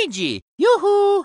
[0.00, 0.40] Luigi!
[0.54, 1.24] Joehoe!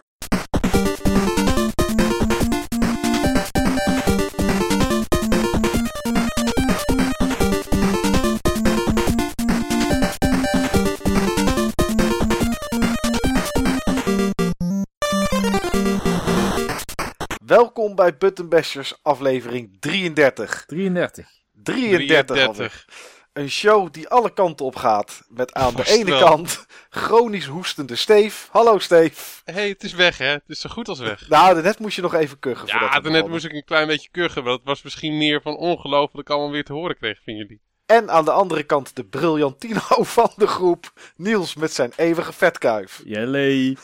[17.46, 20.66] Welkom bij Button Bashers aflevering 33.
[20.66, 21.30] 33.
[21.64, 22.56] 33, alweer.
[22.56, 23.15] 33.
[23.36, 25.24] Een show die alle kanten op gaat.
[25.30, 26.20] Met aan de Vast ene wel.
[26.20, 28.48] kant chronisch hoestende Steef.
[28.52, 29.42] Hallo Steef.
[29.46, 30.26] Hé, hey, het is weg, hè?
[30.26, 31.28] Het is zo goed als weg.
[31.30, 32.68] Nou, net moest je nog even kuchen.
[32.68, 34.44] Ja, daarnet moest ik een klein beetje kuchen.
[34.44, 37.62] Maar dat was misschien meer van ongelooflijk allemaal weer te horen kreeg van jullie.
[37.86, 39.80] En aan de andere kant de briljantino
[40.18, 40.94] van de groep.
[41.16, 43.02] Niels met zijn eeuwige vetkuif.
[43.06, 43.78] Jelly.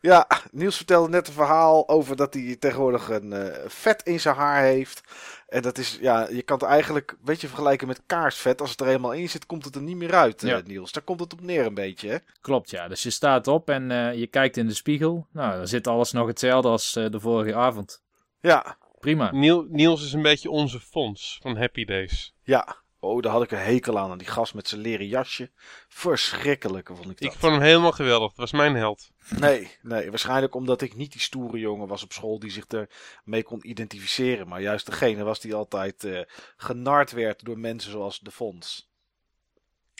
[0.00, 4.34] Ja, Niels vertelde net een verhaal over dat hij tegenwoordig een eh, vet in zijn
[4.34, 5.00] haar heeft.
[5.48, 8.60] En dat is, ja, je kan het eigenlijk een beetje vergelijken met kaarsvet.
[8.60, 10.60] Als het er eenmaal in zit, komt het er niet meer uit, eh, Ja.
[10.64, 10.92] Niels.
[10.92, 12.16] Daar komt het op neer een beetje, hè?
[12.40, 12.88] Klopt, ja.
[12.88, 15.26] Dus je staat op en eh, je kijkt in de spiegel.
[15.32, 18.02] Nou, dan zit alles nog hetzelfde als eh, de vorige avond.
[18.40, 19.30] Ja, Prima.
[19.32, 22.34] Niel, Niels is een beetje onze fonds van Happy Days.
[22.42, 22.76] ja.
[23.00, 24.10] Oh, daar had ik een hekel aan.
[24.10, 25.50] Aan die gast met zijn leren jasje.
[25.88, 27.32] Verschrikkelijk vond ik dat.
[27.32, 28.28] Ik vond hem helemaal geweldig.
[28.28, 29.10] Dat was mijn held.
[29.28, 33.42] Nee, nee, waarschijnlijk omdat ik niet die stoere jongen was op school die zich ermee
[33.42, 34.48] kon identificeren.
[34.48, 36.20] Maar juist degene was die altijd eh,
[36.56, 38.90] genard werd door mensen zoals de Fons.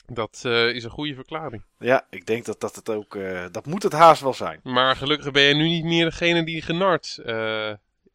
[0.05, 1.63] Dat eh, is een goede verklaring.
[1.77, 4.59] Ja, ik denk dat dat het ook, eh, dat moet het haast wel zijn.
[4.63, 7.19] Maar gelukkig ben je nu niet meer degene die genard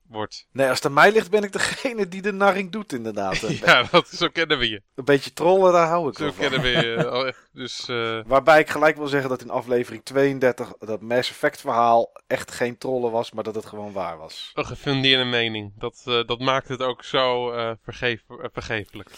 [0.09, 0.47] wordt.
[0.53, 3.41] Nee, als het aan mij ligt ben ik degene die de narring doet inderdaad.
[3.65, 4.83] Ja, dat, zo kennen we je.
[4.95, 6.35] een beetje trollen, daar hou ik Zo van.
[6.37, 6.95] kennen we je.
[7.27, 7.43] echt.
[7.53, 12.11] Dus eh, Waarbij ik gelijk wil zeggen dat in aflevering 32 dat Mass Effect verhaal
[12.27, 14.51] echt geen trollen was, maar dat het gewoon waar was.
[14.55, 15.73] een gefundeerde mening.
[15.79, 19.09] Dat, eh, dat maakt het ook zo eh vergeef, vergeeflijk.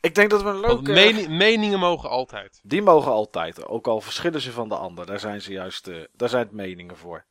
[0.00, 0.92] Ik denk dat we een leuke...
[0.92, 2.60] meni- meningen mogen altijd.
[2.62, 5.06] Die mogen altijd, ook al verschillen ze van de ander.
[5.06, 7.24] Daar zijn ze juist, daar zijn het meningen voor.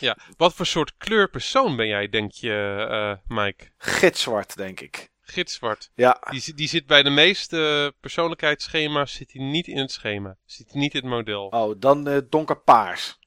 [0.00, 3.64] Ja, wat voor soort kleurpersoon ben jij, denk je, eh, Mike?
[3.78, 5.08] Gitzwart, denk ik.
[5.22, 5.90] Gitzwart.
[5.94, 10.36] Ja, Die, die zit bij de meeste persoonlijkheidsschema's zit hij niet in het schema.
[10.44, 11.46] Zit hij niet in het model.
[11.46, 13.18] oh, dan eh, donkerpaars.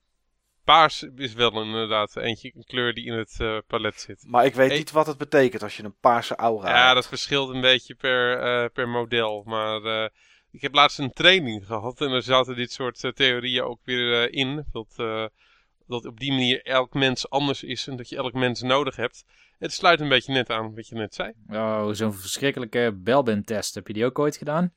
[0.64, 4.24] Paars is wel inderdaad eentje, een kleur die in het eh, palet zit.
[4.28, 6.96] Maar ik weet niet wat het betekent als je een paarse aura Ja, hebt.
[6.96, 9.44] dat verschilt een beetje per, per model.
[9.46, 10.10] Maar
[10.52, 14.66] ik heb laatst een training gehad en er zaten dit soort theorieën ook weer in.
[14.72, 14.96] Dat,
[15.88, 19.24] dat op die manier elk mens anders is en dat je elk mens nodig hebt.
[19.60, 21.32] Het sluit een beetje net aan wat je net zei.
[21.50, 23.76] Oh, zo'n verschrikkelijke Belbin-test.
[23.76, 24.74] Heb je die ook ooit gedaan?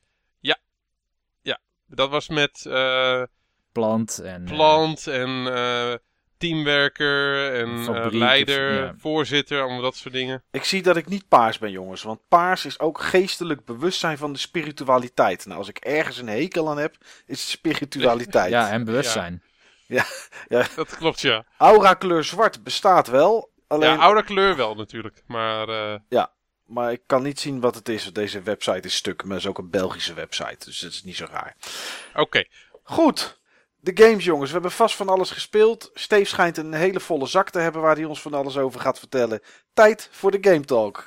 [1.87, 3.23] Dat was met eh,
[3.71, 4.47] Plant en...
[4.47, 5.93] eh, plant en eh,
[6.37, 8.93] teamwerker en Fabriek, eh, leider, ja.
[8.97, 10.43] voorzitter, allemaal dat soort dingen.
[10.51, 12.03] Ik zie dat ik niet paars ben, jongens.
[12.03, 15.45] Want paars is ook geestelijk bewustzijn van de spiritualiteit.
[15.45, 18.51] Nou, als ik ergens een hekel aan heb, is het spiritualiteit.
[18.51, 19.43] ja, en bewustzijn.
[20.75, 21.45] Dat klopt, ja.
[21.57, 23.49] Aura kleur zwart bestaat wel.
[23.67, 25.23] Alleen, Ja, oude kleur wel natuurlijk.
[25.25, 25.99] Maar eh,
[26.65, 28.13] maar ik kan niet zien wat het is.
[28.13, 30.65] Deze website is stuk, maar het is ook een Belgische website.
[30.65, 31.55] Dus dat is niet zo raar.
[32.15, 32.43] oké.
[32.83, 33.39] Goed.
[33.79, 34.47] De games, jongens.
[34.47, 35.91] We hebben vast van alles gespeeld.
[35.93, 38.99] Steve schijnt een hele volle zak te hebben waar hij ons van alles over gaat
[38.99, 39.41] vertellen.
[39.73, 41.03] Tijd voor de Game Talk.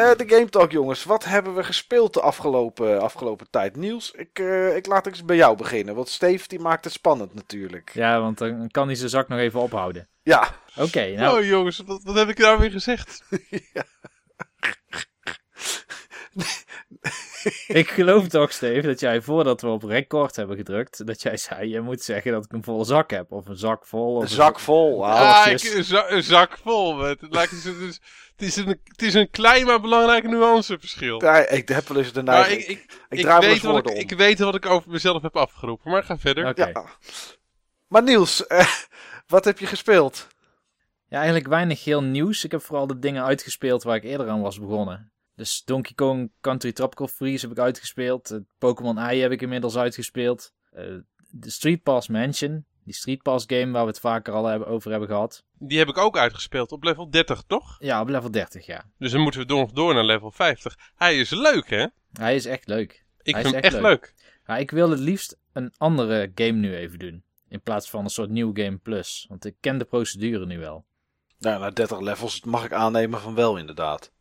[0.00, 1.04] De Game Talk, jongens.
[1.04, 3.76] Wat hebben we gespeeld de afgelopen, afgelopen tijd?
[3.76, 5.94] Niels, ik, eh, ik laat eens bij jou beginnen.
[5.94, 7.90] Want Steve die maakt het spannend natuurlijk.
[7.94, 10.08] Ja, want dan kan hij zijn zak nog even ophouden.
[10.22, 11.38] Ja, Oké, nou...
[11.38, 13.22] Oh jongens, wat, wat heb ik nou weer gezegd?
[17.68, 21.68] Ik geloof toch, Steve, dat jij voordat we op record hebben gedrukt, dat jij zei,
[21.68, 23.32] je moet zeggen dat ik een volle zak heb.
[23.32, 24.14] Of een zak vol.
[24.16, 25.06] Of een zak vol.
[25.06, 26.94] Ah, ik, is- een, za- een zak vol.
[26.94, 28.00] Met, het, lijkt, het, is,
[28.36, 31.22] het, is een, het is een klein maar belangrijk nuanceverschil.
[31.22, 32.62] Ja, ik heb wel eens de Maar neiging.
[32.62, 32.68] ik,
[33.08, 33.96] ik, ik weet wat ik, om.
[33.96, 35.90] ik weet wat ik over mezelf heb afgeroepen.
[35.90, 36.52] Maar ga verder.
[36.56, 36.84] Ja.
[37.88, 38.66] Maar Niels, eh,
[39.26, 40.26] wat heb je gespeeld?
[41.08, 42.44] Ja, eigenlijk weinig heel nieuws.
[42.44, 45.12] Ik heb vooral de dingen uitgespeeld waar ik eerder aan was begonnen.
[45.40, 48.28] Dus Donkey Kong Country Tropical Freeze heb ik uitgespeeld.
[48.28, 50.52] Het Pokémon Ei heb ik inmiddels uitgespeeld.
[50.72, 50.84] Eh,
[51.30, 52.64] de Street Pass Mansion.
[52.84, 55.44] Die Street Pass game waar we het vaker al hebben, over hebben gehad.
[55.58, 57.76] Die heb ik ook uitgespeeld op level 30, toch?
[57.78, 58.84] Ja, op level 30, ja.
[58.98, 60.76] Dus dan moeten we door, door naar level 50.
[60.94, 61.86] Hij is leuk, hè?
[62.12, 63.04] Hij is echt leuk.
[63.22, 64.00] Ik Hij vind is hem echt echt leuk.
[64.00, 64.14] leuk.
[64.46, 67.22] Maar ik wil het liefst een andere game nu even doen.
[67.48, 69.26] In plaats van een soort nieuw game plus.
[69.28, 70.84] Want ik ken de procedure nu wel.
[71.38, 74.12] Nou, na 30 levels mag ik aannemen van wel inderdaad.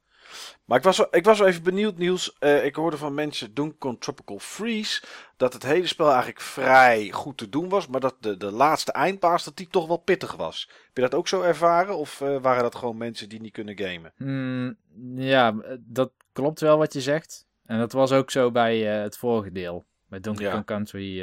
[0.66, 2.36] Maar ik was, wel- ik was wel even benieuwd, Niels.
[2.40, 5.02] Eh, ik hoorde van mensen Donkey Tropical Freeze
[5.38, 8.92] dat het hele spel eigenlijk vrij goed te doen was, maar dat de, de laatste
[8.92, 10.70] eindbaas dat die toch wel pittig was.
[10.86, 13.78] Heb je dat ook zo ervaren of eh, waren dat gewoon mensen die niet kunnen
[13.78, 14.14] gamen?
[14.18, 14.78] Hmm,
[15.16, 17.48] ja, dat klopt wel wat je zegt.
[17.66, 19.86] En dat was ook zo bij eh, het vorige deel.
[20.08, 20.52] Bij Donkey Ja.
[20.52, 21.22] Kong Country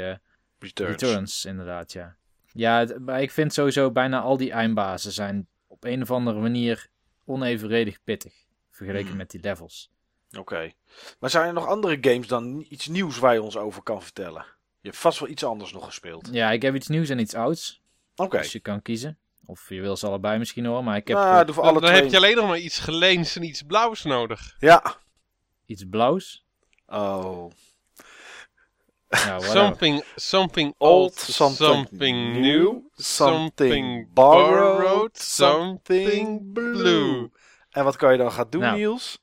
[0.58, 1.00] Returns.
[1.02, 2.16] Returns, inderdaad, ja.
[2.52, 6.88] Ja, maar ik vind sowieso bijna al die eindbazen zijn op een of andere manier
[7.24, 8.34] onevenredig pittig.
[8.76, 9.16] Vergeleken Hmm.
[9.16, 9.90] met die levels.
[10.38, 10.70] Oké.
[11.18, 14.44] Maar zijn er nog andere games dan iets nieuws waar je ons over kan vertellen?
[14.80, 16.28] Je hebt vast wel iets anders nog gespeeld.
[16.32, 17.82] Ja, ik heb iets nieuws en iets ouds.
[18.16, 18.38] Oké.
[18.38, 19.18] Dus je kan kiezen.
[19.46, 21.72] Of je wil ze allebei misschien hoor, maar ik heb Nou, eh, doe voor Dan,
[21.72, 22.02] alle dan twee.
[22.02, 24.56] heb je alleen nog maar iets geleens en iets blauws nodig.
[24.58, 24.96] Ja.
[25.66, 26.44] iets blauws.
[26.86, 27.50] Oh.
[29.08, 29.42] Nou.
[29.42, 37.30] Something, something Old, something, something, new, new, something borrowed, something something blue.
[37.76, 38.76] En wat kan je dan gaan doen, Nou.
[38.76, 39.22] Niels?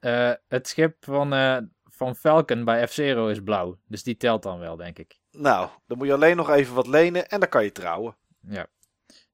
[0.00, 3.78] Eh, het schip van, eh, van Falcon bij F-Zero is blauw.
[3.86, 5.18] Dus die telt dan wel, denk ik.
[5.30, 8.16] Nou, dan moet je alleen nog even wat lenen en dan kan je trouwen.
[8.40, 8.66] Ja.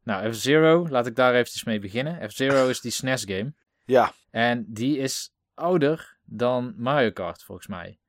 [0.02, 2.30] Nou, F-Zero, laat ik daar eventjes mee beginnen.
[2.30, 3.54] F-Zero is die SNES game.
[3.84, 4.12] Ja.
[4.30, 7.99] En die is ouder dan Mario Kart, volgens mij.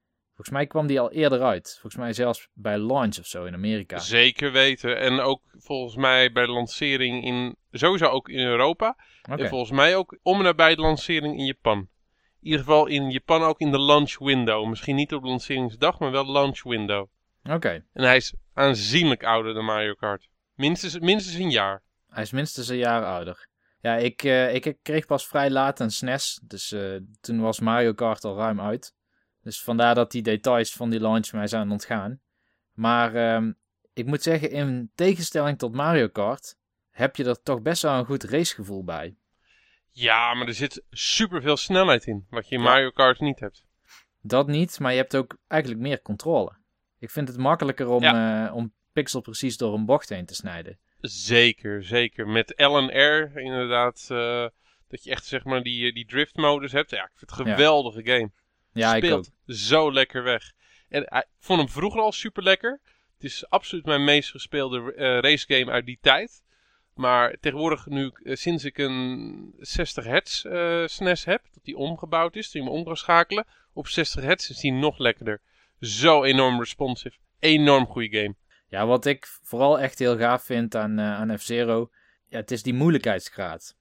[0.41, 1.77] Volgens mij kwam die al eerder uit.
[1.81, 3.99] Volgens mij zelfs bij launch of zo in Amerika.
[3.99, 4.99] Zeker weten.
[4.99, 8.95] En ook volgens mij bij de lancering in, sowieso ook in Europa.
[9.21, 11.77] En volgens mij ook om en nabij de lancering in Japan.
[11.77, 11.87] In
[12.39, 14.67] ieder geval in Japan ook in de launch window.
[14.67, 17.07] Misschien niet op de lanceringsdag, maar wel launch window.
[17.49, 17.85] oké.
[17.93, 20.29] En hij is aanzienlijk ouder dan Mario Kart.
[20.55, 21.83] Minstens, minstens een jaar.
[22.09, 23.47] Hij is minstens een jaar ouder.
[23.81, 26.39] Ja, ik, eh, ik kreeg pas vrij laat een SNES.
[26.43, 28.93] Dus eh, toen was Mario Kart al ruim uit.
[29.43, 32.19] Dus vandaar dat die details van die launch mij zijn ontgaan.
[32.73, 33.51] Maar ehm,
[33.93, 36.57] ik moet zeggen, in tegenstelling tot Mario Kart...
[36.89, 39.15] heb je er toch best wel een goed racegevoel bij.
[39.91, 42.25] Ja, maar er zit superveel snelheid in.
[42.29, 42.67] Wat je in Ja.
[42.69, 43.65] Mario Kart niet hebt.
[44.21, 46.51] Dat niet, maar je hebt ook eigenlijk meer controle.
[46.99, 50.79] Ik vind het makkelijker om, eh, om pixel precies door een bocht heen te snijden.
[51.01, 52.27] Zeker, zeker.
[52.27, 52.87] Met L en
[53.23, 54.07] R inderdaad.
[54.09, 54.47] eh,
[54.87, 56.89] dat je echt zeg maar die, die drift modus hebt.
[56.91, 57.51] Ja, ik vind het een Ja.
[57.53, 58.31] geweldige game.
[58.73, 59.23] Ja, ik ook.
[59.23, 60.51] Speelt zo lekker weg.
[60.89, 62.79] En eh, ik vond hem vroeger al super lekker.
[63.13, 66.43] Het is absoluut mijn meest gespeelde eh racegame uit die tijd.
[66.93, 72.35] Maar tegenwoordig, nu, eh, sinds ik een 60 hertz eh SNES heb, dat die omgebouwd
[72.35, 75.41] is, die je hem om kan schakelen, op 60 hertz is die nog lekkerder.
[75.79, 77.17] Zo enorm responsive.
[77.39, 78.35] Enorm goede game.
[78.67, 81.89] Ja, wat ik vooral echt heel gaaf vind aan, aan F-Zero,
[82.27, 83.75] ja, het is die moeilijkheidsgraad.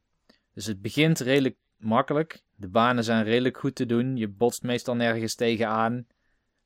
[0.55, 2.43] Dus het begint redelijk makkelijk.
[2.61, 4.17] De banen zijn redelijk goed te doen.
[4.17, 6.07] Je botst meestal nergens tegenaan.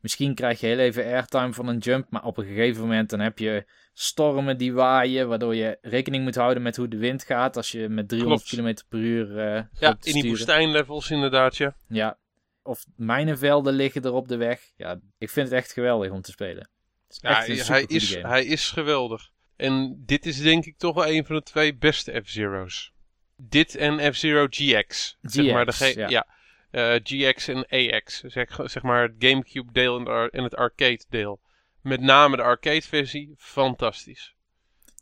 [0.01, 3.21] Misschien krijg je heel even airtime van een jump, maar op een gegeven moment dan
[3.21, 7.57] heb je stormen die waaien, waardoor je rekening moet houden met hoe de wind gaat
[7.57, 8.63] als je met 300 Klopt.
[8.79, 11.75] km per uur eh Ja, in die woestijnlevels inderdaad, ja.
[11.89, 12.19] Ja.
[12.63, 14.73] Of mijnenvelden liggen er op de weg.
[14.77, 16.69] Ja, ik vind het echt geweldig om te spelen.
[17.09, 17.35] Het is Ja,
[17.75, 18.29] hij, is, game.
[18.29, 19.31] hij is geweldig.
[19.57, 22.93] En dit is denk ik toch wel een van de twee beste F-Zero's.
[23.37, 25.17] Dit en F-Zero GX.
[25.23, 26.09] zeg maar de GX, ge- ja.
[26.09, 26.27] ja.
[26.71, 28.21] Eh, GX en AX.
[28.21, 31.41] Zeg, zeg maar het Gamecube deel en, de ar- en het arcade deel.
[31.81, 33.35] Met name de arcade versie.
[33.39, 34.35] Fantastisch.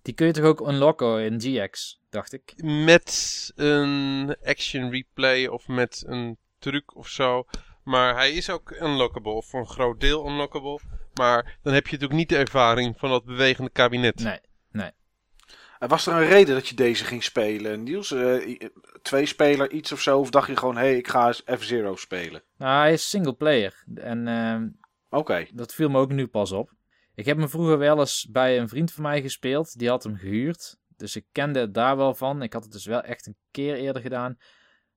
[0.02, 2.52] Die kun je toch ook unlocken in GX, dacht ik.
[2.64, 7.44] Met een action replay of met een truc of zo.
[7.84, 9.32] Maar hij is ook unlockable.
[9.32, 10.80] Of voor een groot deel unlockable.
[11.14, 14.22] Maar dan heb je natuurlijk niet de ervaring van dat bewegende kabinet.
[14.22, 14.38] Nee.
[15.82, 18.10] En was er een reden dat je deze ging spelen, Niels?
[18.12, 18.68] Eh, i-
[19.02, 20.18] twee speler, iets of zo?
[20.18, 22.42] Of dacht je gewoon, hé, hey, ik ga eens F-Zero spelen?
[22.56, 23.84] Nou, hij is single player.
[23.94, 24.68] En ehm,
[25.10, 25.46] Oké.
[25.54, 26.72] dat viel me ook nu pas op.
[27.14, 29.78] Ik heb hem vroeger wel eens bij een vriend van mij gespeeld.
[29.78, 30.76] Die had hem gehuurd.
[30.96, 32.42] Dus ik kende het daar wel van.
[32.42, 34.38] Ik had het dus wel echt een keer eerder gedaan.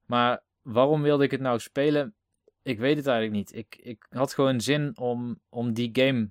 [0.05, 2.15] Maar waarom wilde ik het nou spelen?
[2.61, 3.55] Ik weet het eigenlijk niet.
[3.55, 6.29] Ik, ik had gewoon zin om, om die game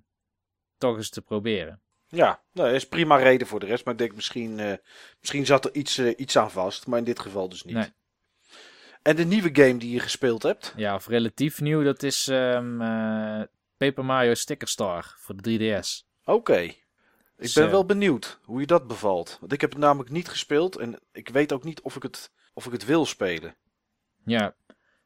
[0.78, 1.80] toch eens te proberen.
[2.14, 3.84] Ja, nou, dat is prima reden voor de rest.
[3.84, 4.76] Maar ik denk misschien, eh,
[5.20, 6.86] misschien zat er iets, eh, iets aan vast.
[6.86, 7.74] Maar in dit geval dus niet.
[7.74, 7.92] Nee.
[9.02, 10.72] En de nieuwe game die je gespeeld hebt?
[10.76, 13.42] Ja, of relatief nieuw, dat is eh,
[13.76, 16.06] Paper Mario Sticker Star voor de 3DS.
[16.24, 16.72] Oké.
[17.36, 19.36] Ik ben wel benieuwd hoe je dat bevalt.
[19.40, 20.76] Want ik heb het namelijk niet gespeeld.
[20.76, 23.56] En ik weet ook niet of ik het, of ik het wil spelen.
[24.24, 24.54] Ja,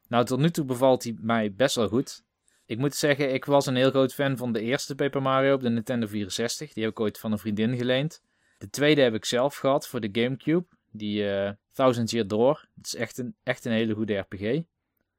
[0.07, 2.23] nou tot nu toe bevalt hij mij best wel goed.
[2.69, 5.61] Ik moet zeggen, ik was een heel groot fan van de eerste Paper Mario op
[5.61, 6.73] de Nintendo 64.
[6.73, 8.21] Die heb ik ooit van een vriendin geleend.
[8.57, 10.65] De tweede heb ik zelf gehad voor de Gamecube.
[10.91, 12.67] Die eh Thousand Year Door.
[12.75, 14.61] Het is echt een, echt een hele goede RPG.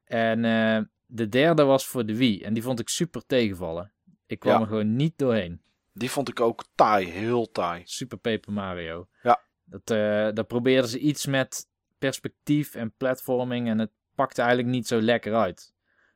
[0.05, 2.43] En eh, de derde was voor de Wii.
[2.43, 3.93] En die vond ik super tegenvallen.
[4.27, 4.61] Ik kwam Ja.
[4.61, 5.61] er gewoon niet doorheen.
[5.93, 7.07] Die vond ik ook taai.
[7.11, 7.83] Heel taai.
[7.85, 9.09] Super Paper Mario.
[9.23, 9.41] Ja.
[9.65, 9.97] Dat, uh,
[10.35, 11.67] daar probeerden ze iets met
[11.99, 15.73] perspectief en platforming en het pakte eigenlijk niet zo lekker uit.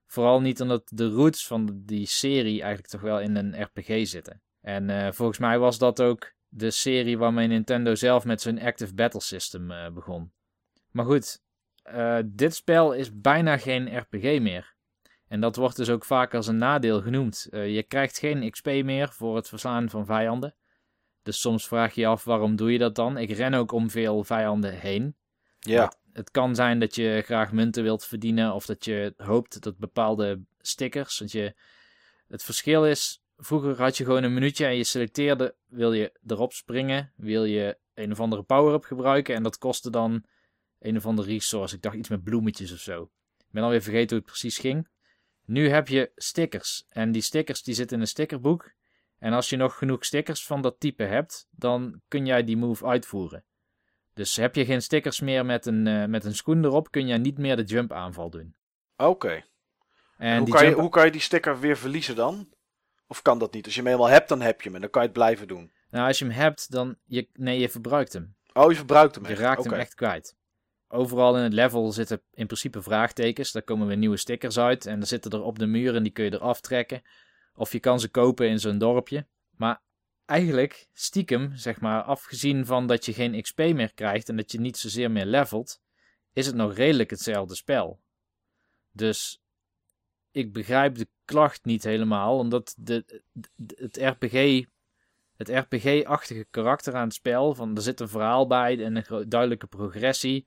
[0.06, 4.42] Vooral niet omdat de roots van die serie eigenlijk toch wel in een RPG zitten.
[4.60, 8.94] En uh, volgens mij was dat ook de serie waarmee Nintendo zelf met zijn Active
[8.94, 10.32] Battle System uh, begon.
[10.90, 11.42] Maar goed,
[11.94, 14.74] uh, dit spel is bijna geen RPG meer.
[15.28, 17.46] En dat wordt dus ook vaak als een nadeel genoemd.
[17.50, 20.54] Je krijgt geen XP meer voor het verslaan van vijanden.
[21.22, 23.18] Dus soms vraag je je af waarom doe je dat dan?
[23.18, 25.16] Ik ren ook om veel vijanden heen.
[25.58, 25.92] Ja.
[26.14, 30.40] Het kan zijn dat je graag munten wilt verdienen of dat je hoopt dat bepaalde
[30.60, 31.18] stickers.
[31.18, 31.54] Want je,
[32.28, 36.52] het verschil is, vroeger had je gewoon een minuutje en je selecteerde, wil je erop
[36.52, 40.24] springen, wil je een of andere power-up gebruiken en dat kostte dan
[40.80, 41.74] een of andere resource.
[41.74, 43.02] Ik dacht iets met bloemetjes of zo.
[43.38, 44.88] Ik ben alweer vergeten hoe het precies ging.
[45.44, 48.72] Nu heb je stickers en die stickers die zitten in een stickerboek.
[49.18, 52.86] En als je nog genoeg stickers van dat type hebt, dan kun jij die move
[52.86, 53.44] uitvoeren.
[54.14, 57.18] Dus heb je geen stickers meer met een, uh, met een schoen erop, kun je
[57.18, 58.54] niet meer de jump aanval doen.
[58.96, 59.10] Oké.
[59.10, 59.44] Okay.
[60.16, 62.48] En hoe, kan je, hoe kan je die sticker weer verliezen dan?
[63.06, 63.64] Of kan dat niet?
[63.64, 65.48] Als je hem eenmaal hebt, dan heb je hem en dan kan je het blijven
[65.48, 65.72] doen.
[65.90, 66.96] Nou, als je hem hebt, dan...
[67.04, 68.36] Je, nee, je verbruikt hem.
[68.52, 70.36] Oh, je verbruikt hem Je raakt hem echt kwijt.
[70.88, 73.52] Overal in het level zitten in principe vraagtekens.
[73.52, 74.86] Daar komen weer nieuwe stickers uit.
[74.86, 77.02] En er zitten er op de muur en die kun je eraf trekken.
[77.54, 79.26] Of je kan ze kopen in zo'n dorpje.
[79.50, 79.82] Maar
[80.24, 84.60] eigenlijk, stiekem, zeg maar, afgezien van dat je geen XP meer krijgt en dat je
[84.60, 85.80] niet zozeer meer levelt,
[86.32, 88.00] is het nog redelijk hetzelfde spel.
[88.92, 89.40] Dus
[90.30, 93.22] ik begrijp de klacht niet helemaal, omdat de,
[93.76, 94.64] het RPG,
[95.36, 99.66] het RPG-achtige karakter aan het spel, van er zit een verhaal bij en een duidelijke
[99.66, 100.46] progressie,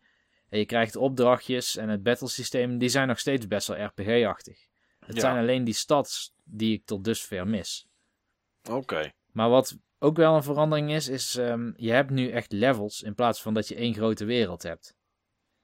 [0.50, 4.68] en je krijgt opdrachtjes en het battlesysteem, die zijn nog steeds best wel RPG-achtig.
[5.00, 5.22] Het ja.
[5.22, 7.88] zijn alleen die stads die ik tot dusver mis.
[8.70, 9.12] Oké.
[9.38, 13.16] Maar wat ook wel een verandering is, is um, je hebt nu echt levels in
[13.16, 14.96] plaats van dat je één grote wereld hebt.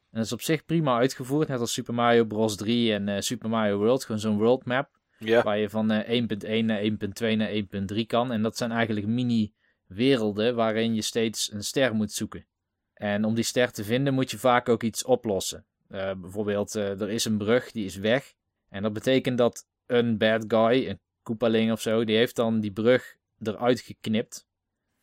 [0.01, 2.55] En dat is op zich prima uitgevoerd, net als Super Mario Bros.
[2.55, 4.05] 3 en uh, Super Mario World.
[4.05, 4.99] Gewoon zo'n world map.
[5.19, 6.21] Waar je van uh,
[6.61, 7.51] 1.1 naar 1.2 naar
[7.93, 8.31] 1.3 kan.
[8.31, 12.45] En dat zijn eigenlijk mini-werelden waarin je steeds een ster moet zoeken.
[12.93, 15.65] En om die ster te vinden moet je vaak ook iets oplossen.
[15.89, 18.33] Uh, bijvoorbeeld, er is een brug, die is weg.
[18.69, 22.71] En dat betekent dat een bad guy, een koepaling of zo, die heeft dan die
[22.71, 24.47] brug eruit geknipt.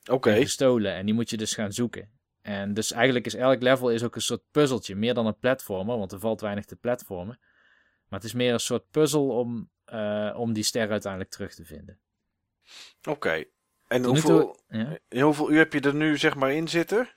[0.03, 0.13] Oké.
[0.13, 0.41] Okay.
[0.41, 0.95] Gestolen.
[0.95, 2.11] En die moet je dus gaan zoeken.
[2.43, 4.95] En dus eigenlijk is elk level is ook een soort puzzeltje.
[4.95, 7.39] Meer dan een platformer, want er valt weinig te platformen.
[8.09, 11.65] Maar het is meer een soort puzzel om, uh, om die ster uiteindelijk terug te
[11.65, 12.01] vinden.
[12.99, 13.11] Oké.
[13.11, 13.51] Okay.
[13.87, 15.23] En hoeveel, toe, ja?
[15.23, 17.09] hoeveel uur heb je er nu zeg maar in zitten?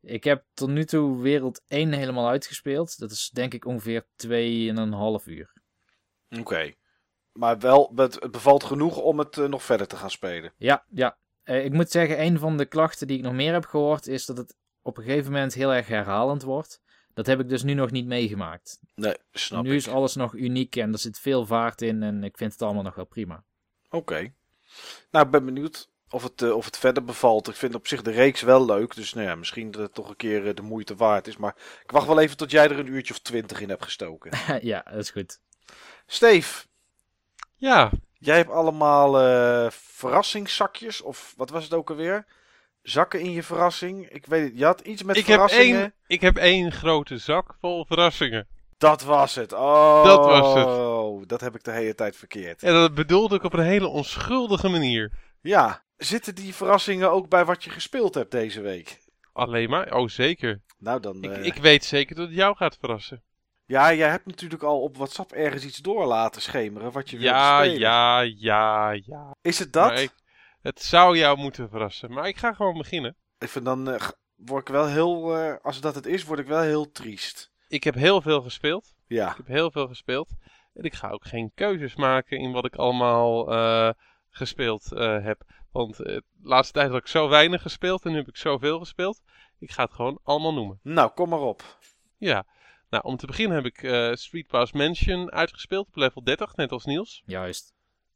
[0.00, 2.98] Ik heb tot nu toe wereld 1 helemaal uitgespeeld.
[2.98, 4.28] Dat is denk ik ongeveer 2,5
[5.24, 5.52] uur.
[6.28, 6.40] Oké.
[6.40, 6.76] Okay.
[7.40, 10.52] Maar wel, het bevalt genoeg om het uh, nog verder te gaan spelen.
[10.56, 11.16] Ja, ja.
[11.44, 14.26] Uh, ik moet zeggen, een van de klachten die ik nog meer heb gehoord is
[14.26, 16.80] dat het op een gegeven moment heel erg herhalend wordt.
[17.14, 18.78] Dat heb ik dus nu nog niet meegemaakt.
[18.94, 19.76] Nee, snap Nu ik.
[19.76, 22.82] is alles nog uniek en er zit veel vaart in en ik vind het allemaal
[22.82, 23.44] nog wel prima.
[23.84, 23.96] Oké.
[23.96, 24.34] Okay.
[25.10, 27.48] Nou, ik ben benieuwd of het, uh, of het verder bevalt.
[27.48, 30.08] Ik vind op zich de reeks wel leuk, dus nou ja, misschien dat het toch
[30.08, 31.36] een keer de moeite waard is.
[31.36, 34.30] Maar ik wacht wel even tot jij er een uurtje of twintig in hebt gestoken.
[34.72, 35.40] ja, dat is goed.
[36.06, 36.68] Steve,
[37.60, 37.90] ja.
[38.18, 42.26] Jij hebt allemaal uh, verrassingszakjes, of wat was het ook alweer?
[42.82, 44.08] Zakken in je verrassing?
[44.08, 45.80] Ik weet het, je had iets met ik verrassingen.
[45.80, 48.46] Heb één, ik heb één grote zak vol verrassingen.
[48.78, 49.52] Dat was het.
[49.52, 51.28] Oh, dat was het.
[51.28, 52.62] Dat heb ik de hele tijd verkeerd.
[52.62, 55.12] En dat bedoelde ik op een hele onschuldige manier.
[55.40, 55.82] Ja.
[55.96, 58.98] Zitten die verrassingen ook bij wat je gespeeld hebt deze week?
[59.32, 59.94] Alleen maar?
[59.94, 60.60] Oh, zeker.
[60.78, 61.22] Nou dan...
[61.22, 61.44] Ik, uh...
[61.44, 63.22] ik weet zeker dat het jou gaat verrassen.
[63.70, 67.58] Ja, jij hebt natuurlijk al op WhatsApp ergens iets door laten schemeren wat je ja,
[67.58, 67.80] wilt spelen.
[67.80, 69.34] Ja, ja, ja.
[69.42, 69.98] Is het dat?
[69.98, 70.12] Ik,
[70.60, 73.16] het zou jou moeten verrassen, maar ik ga gewoon beginnen.
[73.38, 74.00] Ik vind dan uh,
[74.36, 77.52] word ik wel heel, uh, als dat het is, word ik wel heel triest.
[77.68, 78.94] Ik heb heel veel gespeeld.
[79.06, 79.30] Ja.
[79.30, 80.28] Ik heb heel veel gespeeld.
[80.74, 83.90] En ik ga ook geen keuzes maken in wat ik allemaal uh,
[84.30, 84.90] gespeeld
[85.22, 85.42] heb.
[85.72, 89.20] Want de laatste tijd heb ik zo weinig gespeeld en nu heb ik zoveel gespeeld.
[89.58, 90.78] Ik ga het gewoon allemaal noemen.
[90.82, 91.78] Nou, kom maar op.
[92.16, 92.44] Ja.
[92.90, 96.72] Nou, om te beginnen heb ik uh, Street Pass Mansion uitgespeeld op level 30, net
[96.72, 97.22] als Niels.
[97.26, 97.74] Juist.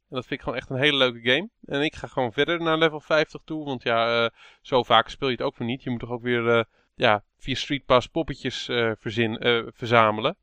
[0.09, 1.49] En dat vind ik gewoon echt een hele leuke game.
[1.65, 4.29] En ik ga gewoon verder naar level 50 toe, want ja, uh,
[4.61, 5.83] zo vaak speel je het ook weer niet.
[5.83, 6.63] Je moet toch ook weer uh,
[6.95, 8.65] ja, via Street Pass poppetjes
[8.99, 9.39] verzin,
[9.73, 10.37] verzamelen.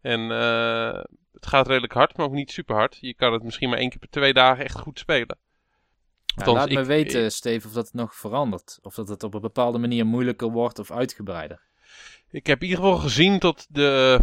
[0.00, 0.20] En
[1.32, 2.98] het gaat redelijk hard, maar ook niet super hard.
[3.00, 5.38] Je kan het misschien maar één keer per twee dagen echt goed spelen.
[6.24, 8.78] Ja, laat ik, me weten, ik, Steve, of dat het nog verandert.
[8.82, 11.60] Of dat het op een bepaalde manier moeilijker wordt of uitgebreider.
[12.34, 14.20] Ik heb in ieder geval gezien dat de,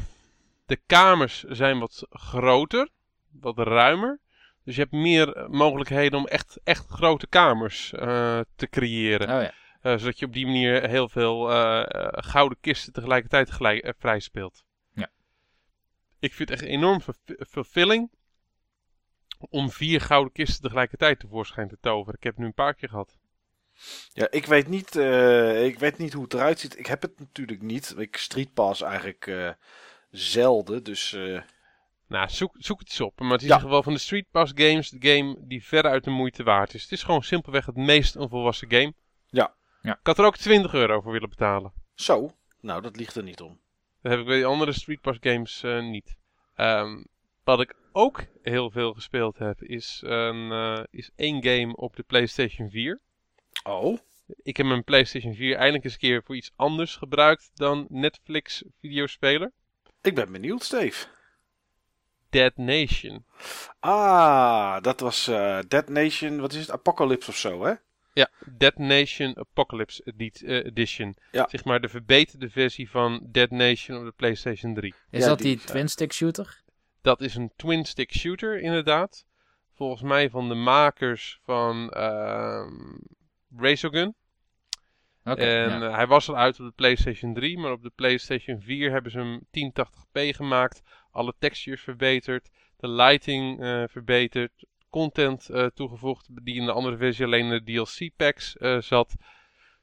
[0.65, 2.89] de kamers zijn wat groter,
[3.32, 4.20] wat ruimer.
[4.63, 9.30] Dus je hebt meer mogelijkheden om echt, echt grote kamers uh, te creëren.
[9.36, 9.53] Oh ja.
[9.82, 13.94] Eh, zodat je op die manier heel veel eh, eh, gouden kisten tegelijkertijd gelijk, eh,
[13.98, 14.63] vrij speelt.
[14.94, 15.10] Ja.
[16.20, 18.12] Ik vind het echt enorm verv- fulfilling
[19.39, 22.15] om vier gouden kisten tegelijkertijd tevoorschijn te toveren.
[22.15, 23.20] Ik heb het nu een paar keer gehad.
[24.14, 26.80] Ja, ik weet niet, eh, ik weet niet hoe het eruit ziet.
[26.80, 27.94] Ik heb het natuurlijk niet.
[27.98, 29.50] Ik Street Pass eigenlijk eh,
[30.12, 31.14] zelden, dus...
[31.14, 31.42] eh,
[32.08, 33.20] Nou, zoek, zoek het eens op.
[33.20, 33.54] Maar het is Ja.
[33.54, 36.74] in ieder geval van de Street Pass games de game die veruit de moeite waard
[36.74, 36.82] is.
[36.82, 38.94] Het is gewoon simpelweg het meest onvolwassen game.
[39.30, 39.54] Ja.
[39.82, 39.92] Ja.
[39.92, 41.74] Ik had er ook 20 euro voor willen betalen.
[41.96, 43.60] Zo, nou dat ligt er niet om.
[44.02, 46.16] Dat heb ik bij die andere Street Pass games eh, niet.
[46.56, 47.04] Ehm,
[47.44, 52.04] wat ik ook heel veel gespeeld heb, is, een, eh, is één game op de
[52.04, 53.00] PlayStation 4.
[53.63, 53.98] Oh,
[54.44, 58.63] Ik heb mijn PlayStation 4 eindelijk eens een keer voor iets anders gebruikt dan Netflix
[58.80, 59.51] videospeler.
[60.01, 61.06] ik ben benieuwd, Steve.
[62.30, 63.25] Dead Nation.
[63.80, 66.72] Ah, dat was eh, Dead Nation, wat is het?
[66.72, 67.74] Apocalypse of zo, hè?
[68.13, 71.15] Ja, Dead Nation Apocalypse Edi- eh, Edition.
[71.32, 71.48] Ja.
[71.50, 74.94] Zeg maar de verbeterde versie van Dead Nation op de PlayStation 3.
[75.10, 76.62] Is Ja, dat die twin-stick shooter?
[77.01, 79.25] Dat is een twin-stick shooter, inderdaad.
[79.75, 82.98] Volgens mij van de makers van ehm
[83.58, 84.15] Razorgun.
[85.24, 85.88] Oké, en ja.
[85.88, 89.12] eh, hij was al uit op de PlayStation 3, maar op de PlayStation 4 hebben
[89.12, 90.81] ze hem 1080p gemaakt.
[91.12, 92.50] Alle textures verbeterd,
[92.81, 97.63] de lighting eh, verbeterd, content eh, toegevoegd die in de andere versie alleen in de
[97.63, 99.15] DLC-packs eh, zat.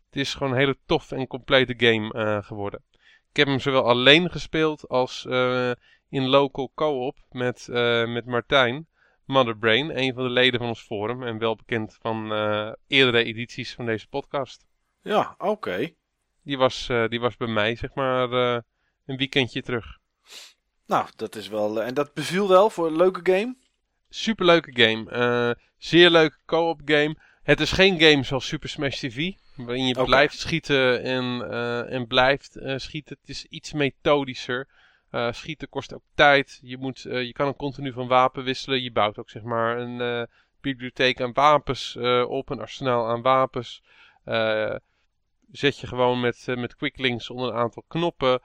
[0.06, 2.82] Het is gewoon een hele tof en complete game geworden.
[3.30, 5.24] Ik heb hem zowel alleen gespeeld als
[6.08, 7.66] in local co-op met,
[8.06, 8.86] met Martijn.
[9.28, 13.74] Motherbrain, een van de leden van ons forum en wel bekend van eh, eerdere edities
[13.74, 14.66] van deze podcast.
[15.02, 15.90] Ja, oké.
[16.42, 18.60] Die was, eh, die was bij mij, zeg maar, eh,
[19.06, 19.98] een weekendje terug.
[20.86, 21.82] Nou, dat is wel...
[21.82, 23.56] en dat beviel wel voor een leuke game?
[24.08, 25.10] Superleuke game.
[25.10, 27.16] eh, zeer leuke co-op game.
[27.42, 29.32] Het is geen game zoals Super Smash TV.
[29.56, 31.50] Waarin je blijft schieten en,
[31.88, 33.16] en blijft schieten.
[33.20, 34.68] Het is iets methodischer.
[35.10, 36.58] Eh, schieten kost ook tijd.
[36.62, 38.82] Je, moet, eh, je kan ook continu van wapen wisselen.
[38.82, 40.22] Je bouwt ook zeg maar een eh,
[40.60, 42.50] bibliotheek aan wapens op.
[42.50, 43.82] Een arsenaal aan wapens.
[45.50, 48.40] Zet je gewoon met, met quicklinks onder een aantal knoppen.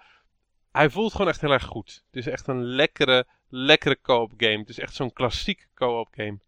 [0.72, 2.04] Hij voelt gewoon echt heel erg goed.
[2.08, 4.58] Het is echt een lekkere, lekkere co-op game.
[4.58, 6.40] Het is echt zo'n klassiek co-op game.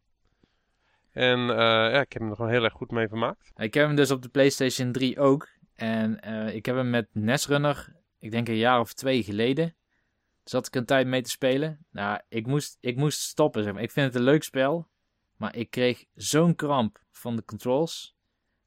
[1.11, 3.51] En ja, ik heb hem er gewoon heel erg goed mee vermaakt.
[3.55, 5.49] Ik heb hem dus op de PlayStation 3 ook.
[5.75, 6.19] En
[6.53, 9.75] ik heb hem met Nesrunner, ik denk een jaar of twee geleden.
[10.45, 11.85] Zat ik een tijd mee te spelen.
[11.91, 13.63] Nou, ik moest, ik moest stoppen.
[13.63, 13.81] Zeg maar.
[13.81, 14.87] Ik vind het een leuk spel.
[15.37, 18.15] Maar ik kreeg zo'n kramp van de controls.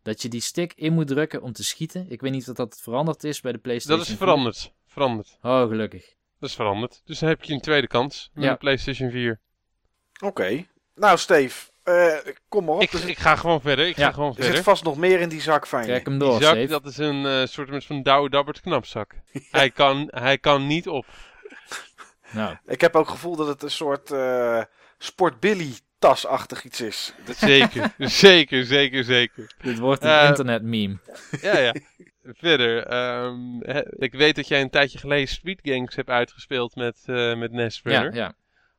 [0.02, 2.06] Dat je die stick in moet drukken om te schieten.
[2.10, 3.98] Ik weet niet of dat veranderd is bij de PlayStation.
[3.98, 4.26] Dat is 4.
[4.26, 4.72] veranderd.
[4.86, 5.38] Veranderd.
[5.42, 6.14] Oh, gelukkig.
[6.40, 7.02] Dat is veranderd.
[7.04, 8.50] Dus dan heb je een tweede kans met Ja.
[8.52, 9.40] de PlayStation 4.
[10.24, 10.66] Oké.
[10.94, 12.82] Nou, Steve, eh, kom maar op.
[12.82, 13.86] Ik, ik ga gewoon verder.
[13.86, 14.62] Ik Ja, ga gewoon er zit verder.
[14.62, 15.86] vast nog meer in die zak van je.
[15.86, 16.66] Trek hem Die door, zak, Steve.
[16.68, 19.14] dat is een eh, soort van Douwe Dabbert knapzak.
[19.50, 21.06] Hij, kan, hij kan niet op.
[22.30, 24.62] Nou, Ik heb ook het gevoel dat het een soort eh
[24.98, 27.14] Sport Billy tasachtig iets is.
[27.24, 29.50] Dat- Zeker, zeker, zeker, zeker.
[29.62, 30.98] dit wordt een Eh, internet meme.
[31.40, 31.74] Ja, ja.
[32.24, 33.60] Verder, ehm,
[33.90, 37.80] ik weet dat jij een tijdje geleden Street Gangs hebt uitgespeeld met, eh met Nes
[37.84, 38.14] Ja, Runner.
[38.14, 38.32] ja.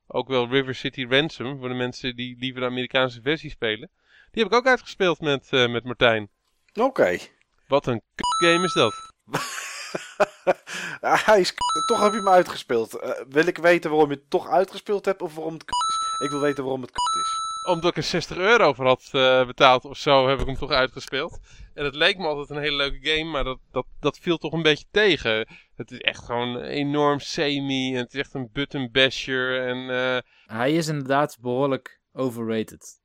[0.07, 3.89] Ook wel River City Ransom, voor de mensen die liever de Amerikaanse versie spelen.
[4.31, 6.29] Die heb ik ook uitgespeeld met, eh, met Martijn.
[6.73, 7.17] Oké.
[7.67, 8.93] Wat een k game is dat.
[11.25, 12.99] Hij is k- toch heb je hem uitgespeeld.
[12.99, 16.25] Eh, wil ik weten waarom je het toch uitgespeeld hebt of waarom het k is?
[16.25, 17.47] Ik wil weten waarom het k is.
[17.73, 20.71] Omdat ik er 60 euro voor had eh, betaald of zo, heb ik hem toch
[20.71, 21.39] uitgespeeld.
[21.73, 24.53] En het leek me altijd een hele leuke game, maar dat, dat, dat viel toch
[24.53, 25.47] een beetje tegen.
[25.75, 29.89] Het is echt gewoon enorm semi en het is echt een button basher en...
[29.89, 30.17] eh,
[30.57, 32.99] Hij is inderdaad behoorlijk overrated.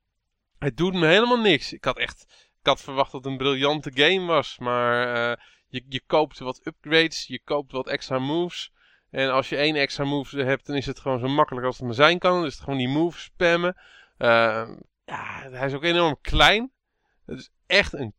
[0.59, 1.72] Het doet me helemaal niks.
[1.72, 2.24] Ik had echt
[2.61, 4.59] ik had verwacht dat het een briljante game was.
[4.59, 8.72] Maar eh, je, je koopt wat upgrades, je koopt wat extra moves.
[9.10, 11.84] En als je één extra move hebt, dan is het gewoon zo makkelijk als het
[11.87, 12.32] maar zijn kan.
[12.37, 13.76] Dan is het gewoon die move spammen.
[14.18, 14.68] Eh,
[15.04, 16.70] ja, hij is ook enorm klein.
[17.26, 18.14] Het is echt een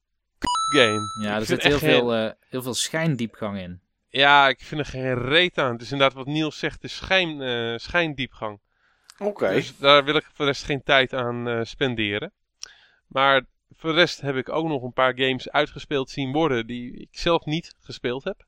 [0.73, 0.99] game.
[1.21, 3.81] Ja, Ik er zit heel veel, geen- eh, heel veel schijndiepgang in.
[4.09, 5.71] Ja, ik vind er geen reet aan.
[5.71, 8.59] Het is inderdaad wat Niels zegt, de schijn, eh, schijndiepgang.
[9.17, 9.49] Oké.
[9.49, 12.31] Dus daar wil ik voor de rest geen tijd aan eh, spenderen.
[13.07, 13.41] Maar
[13.71, 17.07] voor de rest heb ik ook nog een paar games uitgespeeld zien worden die ik
[17.11, 18.45] zelf niet gespeeld heb.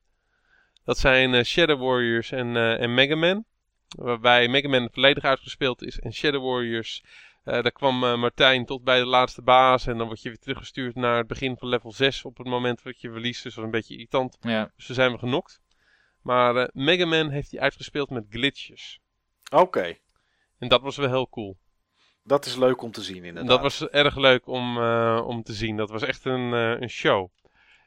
[0.83, 3.45] Dat zijn eh, Shadow Warriors en, eh en Mega Man.
[3.87, 7.03] Waarbij Mega Man volledig uitgespeeld is en Shadow Warriors...
[7.43, 10.39] eh, daar kwam eh, Martijn tot bij de laatste baas en dan word je weer
[10.39, 13.43] teruggestuurd naar het begin van level 6 op het moment dat je verliest.
[13.43, 14.37] Dus dat is een beetje irritant.
[14.41, 15.61] Ja, Dus toen zijn we genokt.
[16.21, 18.99] Maar eh, Mega Man heeft hij uitgespeeld met glitches.
[19.49, 19.97] Oké.
[20.57, 21.57] En dat was wel heel cool.
[22.27, 23.47] Dat is leuk om te zien inderdaad.
[23.47, 25.77] Dat was erg leuk om, eh, om te zien.
[25.77, 27.29] Dat was echt een, eh, een show.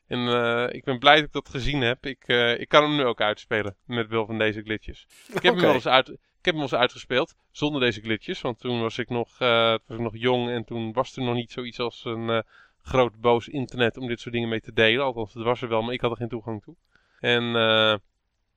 [0.07, 2.07] En eh, ik ben blij dat ik dat gezien heb.
[2.07, 5.07] Ik, ik kan hem nu ook uitspelen met behulp van deze glitches.
[5.29, 8.41] Ik heb, hem wel eens uit, ik heb hem wel eens uitgespeeld zonder deze glitches.
[8.41, 11.53] Want toen was ik nog, was ik nog jong en toen was er nog niet
[11.53, 12.45] zoiets als een
[12.83, 15.05] groot boos internet om dit soort dingen mee te delen.
[15.05, 16.77] Althans, het was er wel, maar ik had er geen toegang toe.
[17.21, 17.43] En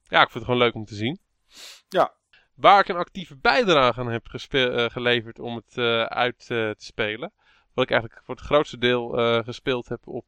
[0.08, 1.20] ja, ik vond het gewoon leuk om te zien.
[1.90, 2.14] Ja.
[2.56, 6.76] Waar ik een actieve bijdrage aan heb eh, geleverd om het eh, uit eh, te
[6.78, 7.32] spelen.
[7.74, 9.10] Wat ik eigenlijk voor het grootste deel
[9.44, 10.26] gespeeld heb op,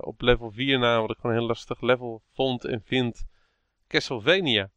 [0.00, 1.00] op level 4 na.
[1.00, 3.24] Wat ik gewoon een heel lastig level vond en vind.
[3.88, 4.70] Castlevania.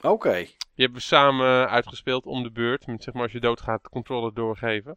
[0.00, 0.34] Oké.
[0.34, 2.86] Die hebben we samen uitgespeeld om de beurt.
[2.86, 4.96] Met zeg maar als je doodgaat de controller doorgeven.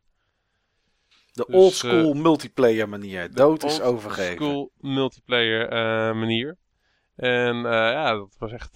[1.31, 3.33] De Dus, old school multiplayer manier.
[3.33, 4.35] Dood is Old overgeven.
[4.35, 5.69] School multiplayer
[6.15, 6.57] manier.
[7.15, 8.75] En ja, dat was echt...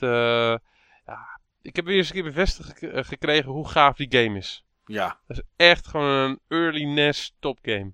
[1.64, 4.66] ik heb weer eens een keer bevestigd eh, gekregen hoe gaaf die game is.
[4.86, 5.20] Ja.
[5.28, 7.94] Dat is echt gewoon een early NES topgame.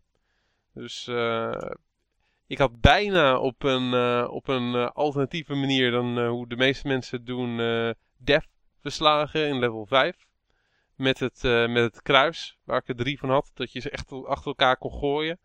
[0.74, 1.72] Dus eh,
[2.48, 7.18] ik had bijna op een, eh, op een alternatieve manier dan hoe de meeste mensen
[7.18, 7.58] het doen,
[8.18, 8.48] Def
[8.82, 10.28] verslagen in level 5.
[10.96, 13.52] Met het, met het kruis, waar ik er drie van had.
[13.54, 15.40] Dat je ze echt achter elkaar kon gooien.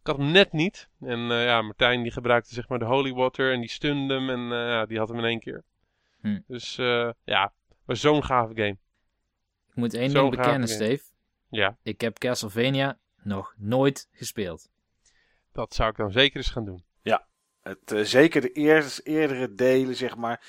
[0.00, 0.88] Ik had hem net niet.
[1.00, 4.30] En ja, Martijn die gebruikte zeg maar de holy water en die stunde hem.
[4.30, 5.64] En ja, die had hem in één keer.
[6.26, 6.40] Hm.
[6.46, 7.52] Dus eh, ja,
[7.84, 8.76] was zo'n gave game.
[9.68, 10.68] Ik moet één ding bekennen.
[10.68, 11.04] Steve.
[11.50, 14.68] Ja, Ik heb Castlevania nog nooit gespeeld.
[15.52, 16.84] dat zou ik dan zeker eens gaan doen.
[17.66, 20.44] Het, eh, zeker de eers- eerdere delen, zeg maar.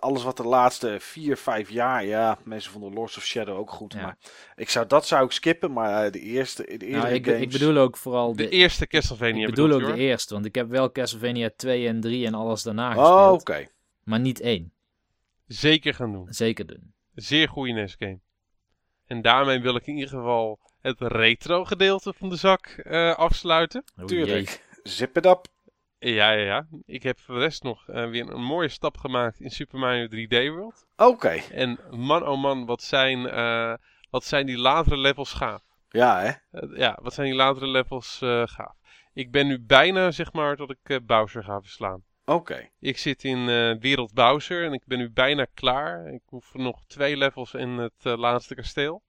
[0.00, 2.04] Alles wat de laatste vier, vijf jaar.
[2.04, 3.92] Ja, mensen vonden Lords of Shadow ook goed.
[3.92, 4.00] Ja.
[4.02, 4.16] Maar
[4.56, 5.72] ik zou dat zou ik skippen.
[5.72, 7.40] Maar eh, de eerste, de eerdere Nou, ik, games.
[7.40, 10.54] ik bedoel ook vooral De de, eerste Castlevania ik bedoel ook de eerste, want ik
[10.54, 13.40] heb wel Castlevania 2 en 3 en alles daarna Oh, gespeeld.
[13.40, 13.68] oké.
[14.04, 14.72] Maar niet één.
[15.52, 16.32] Zeker gaan doen.
[16.32, 16.94] Zeker doen.
[17.14, 18.20] Zeer goede NES game.
[19.06, 23.84] En daarmee wil ik in ieder geval het retro gedeelte van de zak eh, afsluiten.
[23.96, 24.06] Oh, jee.
[24.06, 24.66] Tuurlijk.
[24.82, 25.46] Zip it up.
[25.98, 26.66] Ja, ja, ja.
[26.84, 30.06] Ik heb voor de rest nog eh, weer een mooie stap gemaakt in Super Mario
[30.06, 30.86] 3D World.
[30.96, 31.40] Oké.
[31.52, 33.74] En man oh man, wat zijn, eh,
[34.10, 35.62] wat zijn die latere levels gaaf.
[35.88, 36.60] Ja, hè?
[36.76, 38.74] Ja, wat zijn die latere levels eh, gaaf.
[39.12, 42.02] Ik ben nu bijna, zeg maar, tot ik eh, Bowser ga verslaan.
[42.34, 42.68] Oké.
[42.80, 46.06] Ik zit in eh, Wereld Bowser en ik ben nu bijna klaar.
[46.12, 49.02] Ik hoef nog twee levels in het eh, laatste kasteel.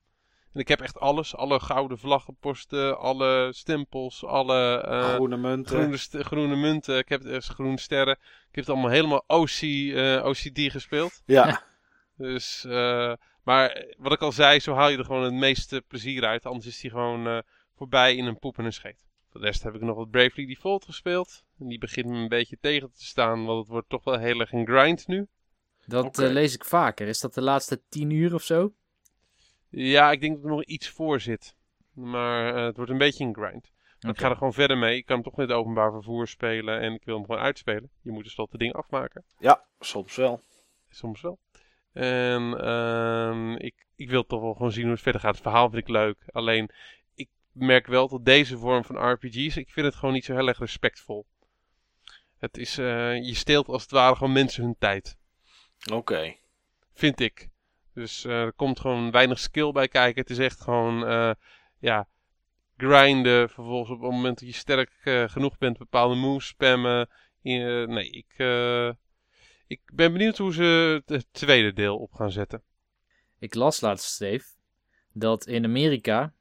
[0.54, 1.36] En ik heb echt alles.
[1.36, 5.78] Alle gouden vlaggenposten, alle stempels, alle eh, Groene munten.
[5.78, 6.98] groene, st- groene munten.
[6.98, 8.14] Ik heb het groene sterren.
[8.50, 11.22] Ik heb het allemaal helemaal OC, eh, OCD gespeeld.
[11.26, 11.62] Ja.
[12.18, 16.26] Dus, eh, maar wat ik al zei, zo haal je er gewoon het meeste plezier
[16.26, 16.46] uit.
[16.46, 17.38] Anders is die gewoon eh,
[17.76, 19.06] voorbij in een poep en een scheet.
[19.32, 21.44] Voor de rest heb ik nog wat Bravely Default gespeeld.
[21.60, 24.40] En die begint me een beetje tegen te staan, want het wordt toch wel heel
[24.40, 25.28] erg een grind nu.
[25.86, 27.08] Dat eh, lees ik vaker.
[27.08, 28.74] Is dat de laatste 10 uur of zo?
[29.70, 31.56] Ja, ik denk dat er nog iets voor zit.
[31.94, 33.72] Maar eh, het wordt een beetje een grind.
[34.00, 34.98] Maar ik ga er gewoon verder mee.
[34.98, 37.90] Ik kan hem toch met openbaar vervoer spelen en ik wil hem gewoon uitspelen.
[38.02, 39.24] Je moet tenslotte dingen afmaken.
[39.40, 40.42] Ja, soms wel.
[40.90, 41.40] Soms wel.
[41.94, 45.34] En ehm, ik, ik wil toch wel gewoon zien hoe het verder gaat.
[45.34, 46.18] Het verhaal vind ik leuk.
[46.32, 46.72] Alleen,
[47.52, 50.60] merk wel dat deze vorm van RPG's, ik vind het gewoon niet zo heel erg
[50.60, 51.26] respectvol.
[52.38, 55.18] Het is, eh, je steelt als het ware gewoon mensen hun tijd.
[55.94, 56.36] Oké.
[56.94, 57.50] Vind ik.
[57.94, 60.22] Dus eh, er komt gewoon weinig skill bij kijken.
[60.22, 61.32] Het is echt gewoon, eh,
[61.80, 62.08] ja,
[62.88, 63.50] grinden.
[63.50, 67.10] Vervolgens op het moment dat je sterk eh, genoeg bent, bepaalde moves spammen.
[67.42, 68.92] Eh, nee, ik, eh,
[69.68, 72.64] ik ben benieuwd hoe ze het tweede deel op gaan zetten.
[73.40, 74.46] Ik las laatst, Steve,
[75.14, 76.34] dat in Amerika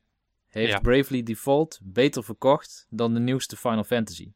[0.51, 0.81] heeft Ja.
[0.81, 4.33] Bravely Default beter verkocht dan de nieuwste Final Fantasy.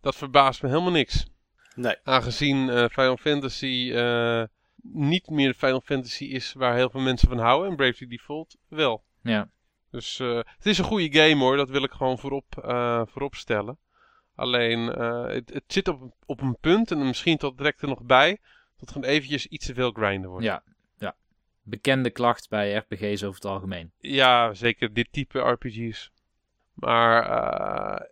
[0.00, 1.26] Dat verbaast me helemaal niks.
[1.74, 1.96] Nee.
[2.02, 4.42] Aangezien eh, Final Fantasy eh,
[4.82, 7.70] niet meer de Final Fantasy is waar heel veel mensen van houden.
[7.70, 9.04] En Bravely Default wel.
[9.22, 9.50] Ja,
[9.90, 13.34] Dus eh, het is een goede game hoor, dat wil ik gewoon voorop, eh, voorop
[13.34, 13.78] stellen.
[14.34, 18.02] Alleen, eh, het, het zit op, op een punt, en misschien tot direct er nog
[18.02, 20.44] bij, dat het gewoon eventjes iets te veel grinden wordt.
[20.44, 20.62] ja.
[21.68, 23.92] Bekende klacht bij RPG's over het algemeen.
[23.98, 26.10] Ja, zeker dit type RPG's.
[26.74, 28.06] Maar eh,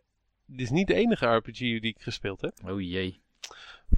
[0.47, 2.55] dit is niet de enige RPG die ik gespeeld heb.
[2.67, 3.23] Oh jee.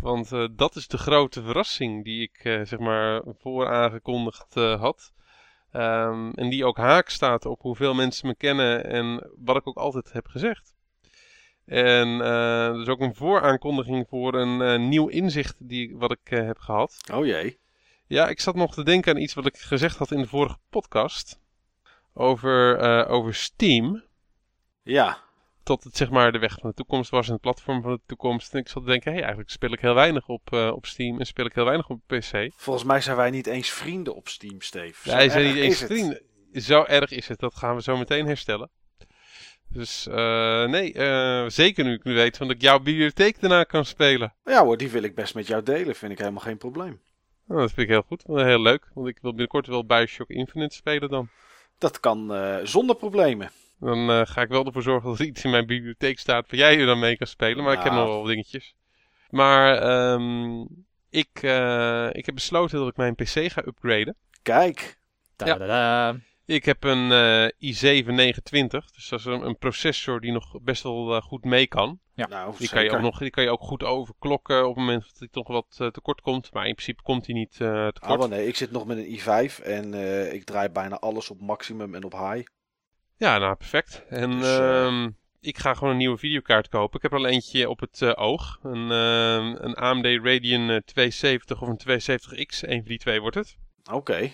[0.01, 5.13] Want eh, dat is de grote verrassing die ik eh, zeg maar vooraangekondigd eh, had.
[5.73, 9.77] Ehm, en die ook haak staat op hoeveel mensen me kennen en wat ik ook
[9.77, 10.75] altijd heb gezegd.
[11.65, 16.47] En eh dus ook een vooraankondiging voor een eh, nieuw inzicht die, wat ik eh,
[16.47, 16.97] heb gehad.
[17.13, 17.59] Oh jee.
[18.07, 20.57] Ja, ik zat nog te denken aan iets wat ik gezegd had in de vorige
[20.71, 21.39] podcast.
[22.15, 24.05] Over, eh, over Steam
[24.83, 25.19] Ja.
[25.63, 28.01] tot het zeg maar de weg van de toekomst was en het platform van de
[28.07, 28.53] toekomst.
[28.55, 31.19] En ik zat te denken, hey, eigenlijk speel ik heel weinig op, eh, op Steam
[31.19, 32.51] en speel ik heel weinig op PC.
[32.57, 35.11] Volgens mij zijn wij niet eens vrienden op Steam, Steve.
[35.11, 35.91] Wij zijn niet eens het.
[35.91, 36.23] vrienden.
[36.53, 38.71] Zo erg is het, dat gaan we zo meteen herstellen.
[39.69, 43.65] Dus uh, nee, uh, zeker nu ik nu weet van dat ik jouw bibliotheek daarna
[43.65, 44.35] kan spelen.
[44.45, 45.95] Ja hoor, die wil ik best met jou delen.
[45.95, 47.01] Vind ik helemaal geen probleem.
[47.47, 48.23] Nou, dat vind ik heel goed.
[48.27, 48.89] Heel leuk.
[48.95, 51.29] Want ik wil binnenkort wel Bioshock Infinite spelen dan.
[51.79, 53.51] Dat kan uh, zonder problemen.
[53.81, 56.79] Dan ga ik wel ervoor zorgen dat er iets in mijn bibliotheek staat waar jij
[56.79, 57.65] er dan mee kan spelen.
[57.65, 58.75] Maar ik heb nog wel dingetjes.
[59.31, 59.83] Maar
[60.13, 60.61] um,
[61.11, 61.29] ik,
[62.13, 64.17] ik heb besloten dat ik mijn PC ga upgraden.
[64.43, 64.99] Kijk.
[65.37, 66.17] Ja.
[66.47, 71.17] Ik heb een uh, i7-920, dus dat is een, een, processor die nog best wel
[71.17, 72.01] uh, goed mee kan.
[72.15, 74.85] Ja, nou, die, kan je ook nog, die kan je ook goed overklokken op het
[74.85, 76.53] moment dat hij toch wat uh, tekort komt.
[76.53, 78.01] Maar in principe komt hij niet tekort.
[78.01, 79.95] Ah, maar nee, ik zit nog met een i5 en
[80.35, 82.49] ik draai bijna alles op maximum en op high.
[83.17, 84.05] Ja, nou perfect.
[84.09, 85.07] En dus, uh,
[85.41, 86.97] ik ga gewoon een nieuwe videokaart kopen.
[86.97, 88.59] Ik heb er al eentje op het oog.
[88.63, 92.63] Een, ehm, een AMD Radeon 270 of een 270X.
[92.63, 93.57] Een van die twee wordt het.
[93.93, 94.33] Oké.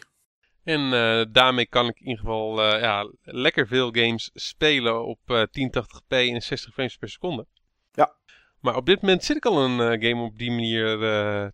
[0.65, 5.19] En uh, daarmee kan ik in ieder geval uh, ja, lekker veel games spelen op
[5.27, 7.47] uh, 1080p en 60 frames per seconde.
[7.93, 8.15] Ja.
[8.61, 10.99] Maar op dit moment zit ik al een game op die manier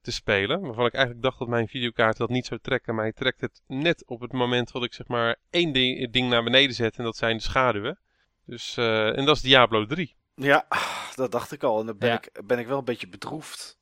[0.02, 0.60] te spelen.
[0.60, 2.94] Waarvan ik eigenlijk dacht dat mijn videokaart dat niet zou trekken.
[2.94, 6.28] Maar hij trekt het net op het moment dat ik zeg maar één ding, ding
[6.28, 6.96] naar beneden zet.
[6.96, 7.98] En dat zijn de schaduwen.
[8.44, 10.16] Dus, en dat is Diablo 3.
[10.34, 10.66] Ja,
[11.14, 11.80] dat dacht ik al.
[11.80, 13.77] En dan ben, ik, ben ik wel een beetje bedroefd.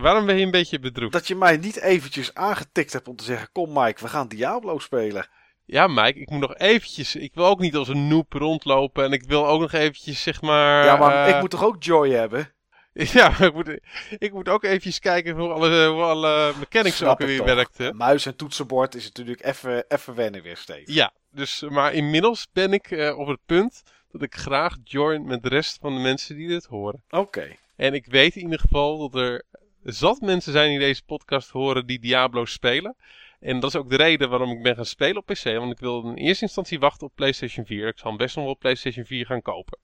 [0.00, 1.12] Waarom ben je een beetje bedroefd?
[1.12, 4.78] Dat je mij niet eventjes aangetikt hebt om te zeggen: Kom, Mike, we gaan Diablo
[4.78, 5.26] spelen.
[5.64, 7.16] Ja, Mike, ik moet nog eventjes.
[7.16, 9.04] Ik wil ook niet als een noob rondlopen.
[9.04, 10.84] En ik wil ook nog eventjes, zeg maar.
[10.84, 11.34] Ja, maar uh...
[11.34, 12.52] ik moet toch ook joy hebben?
[13.12, 13.78] Ja, ik moet,
[14.18, 17.96] ik moet ook eventjes kijken hoe alle, hoe alle mechanics Snap ook weer werkten.
[17.96, 20.94] Muis en toetsenbord is natuurlijk even, even wennen weer steeds.
[20.94, 25.42] Ja, dus, maar inmiddels ben ik uh, op het punt dat ik graag join met
[25.42, 27.02] de rest van de mensen die dit horen.
[27.10, 27.56] Oké.
[27.76, 29.44] En ik weet in ieder geval dat er
[29.84, 32.96] zat mensen zijn die deze podcast horen die Diablo spelen.
[33.40, 35.44] En dat is ook de reden waarom ik ben gaan spelen op PC.
[35.44, 37.88] Want ik wilde in eerste instantie wachten op PlayStation 4.
[37.88, 39.78] Ik zal best nog wel PlayStation 4 gaan kopen.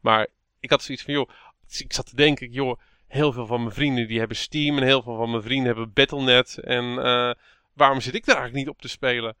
[0.00, 0.26] Maar
[0.60, 1.28] ik had zoiets van, joh,
[1.78, 4.76] ik zat te denken, joh, heel veel van mijn vrienden die hebben Steam.
[4.76, 6.58] En heel veel van mijn vrienden hebben Battle.net.
[6.58, 7.32] En uh,
[7.72, 9.36] waarom zit ik daar eigenlijk niet op te spelen?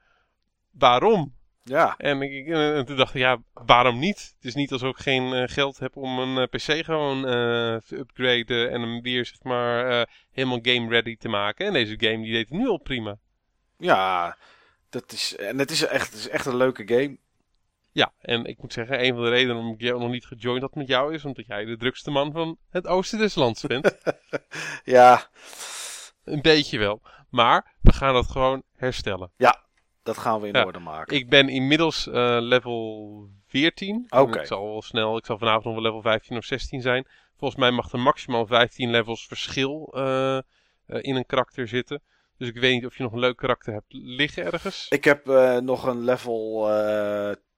[0.70, 1.34] Waarom?
[1.64, 1.94] Ja.
[1.96, 4.34] En, ik, en toen dacht ik, ja, waarom niet?
[4.36, 7.76] Het is niet alsof ik geen uh, geld heb om een uh, PC gewoon uh,
[7.76, 11.66] te upgraden en hem weer, zeg maar, helemaal game ready te maken.
[11.66, 13.18] En deze game die deed het nu al prima.
[13.78, 14.36] Ja,
[14.90, 17.18] dat is, en het is, echt, het is echt een leuke game.
[17.92, 20.74] Ja, en ik moet zeggen, een van de redenen waarom ik nog niet gejoind had
[20.74, 23.98] met jou is omdat jij de drukste man van het oosten des lands bent.
[24.84, 25.28] ja.
[26.24, 27.02] Een beetje wel.
[27.30, 29.30] Maar we gaan dat gewoon herstellen.
[29.36, 29.64] Ja,
[30.02, 31.16] dat gaan we in orde maken.
[31.16, 34.06] Ik ben inmiddels uh, level 14.
[34.08, 34.40] Oké.
[34.40, 37.06] Ik zal wel snel, ik zal vanavond nog wel level 15 of 16 zijn.
[37.36, 40.42] Volgens mij mag er maximaal 15 levels verschil uh, uh,
[40.86, 42.02] in een karakter zitten.
[42.38, 44.86] Dus ik weet niet of je nog een leuk karakter hebt liggen ergens.
[44.88, 45.26] Ik heb
[45.62, 46.70] nog een level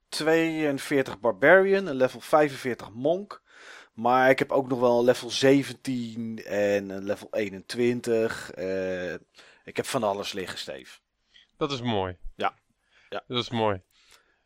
[0.09, 3.43] 42 Barbarian, een level 45 Monk.
[3.95, 8.51] Maar ik heb ook nog wel een level 17 en een level 21.
[9.65, 10.99] ik heb van alles liggen, Steve.
[11.57, 12.17] Dat is mooi.
[12.37, 12.55] Ja.
[13.09, 13.25] ja.
[13.27, 13.83] Dat is mooi.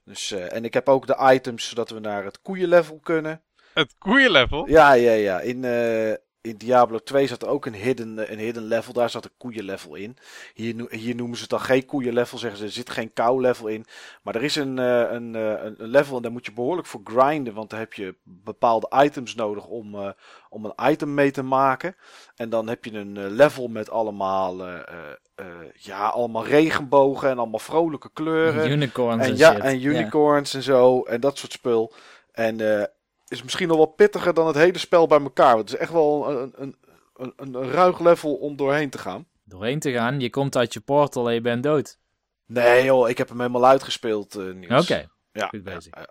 [0.05, 3.43] Dus, uh, en ik heb ook de items zodat we naar het koeienlevel kunnen.
[3.75, 4.69] Het koeienlevel?
[4.69, 5.41] Ja, ja, ja.
[5.41, 6.15] In, uh,
[6.49, 8.93] in Diablo 2 zat ook een hidden, een hidden level.
[8.93, 10.17] Daar zat een koeienlevel in.
[10.55, 12.39] Hier, hier noemen ze het dan geen koeienlevel.
[12.39, 13.85] Zeggen ze, er zit geen kou level in.
[14.23, 17.55] Maar er is een, uh, een, een, level en daar moet je behoorlijk voor grinden.
[17.55, 20.11] Want dan heb je bepaalde items nodig om, uh,
[20.51, 21.97] om een item mee te maken.
[22.37, 24.75] En dan heb je een level met allemaal uh,
[25.75, 28.71] ja, allemaal regenbogen en allemaal vrolijke kleuren.
[28.71, 29.63] Unicorns en, en ja, shit.
[29.63, 31.03] en unicorns en zo.
[31.03, 31.93] En dat soort spul.
[32.33, 32.57] En
[33.29, 35.55] is misschien nog wel pittiger dan het hele spel bij elkaar.
[35.55, 36.77] Want het is echt wel een, een,
[37.15, 39.27] een, een ruig level om doorheen te gaan.
[39.45, 40.21] Doorheen te gaan?
[40.21, 41.99] Je komt uit je portal en je bent dood.
[42.47, 45.09] Nee joh, ik heb hem helemaal uitgespeeld, uh, Oké, okay.
[45.33, 45.97] ja, goed bezig.
[45.97, 46.09] Ja,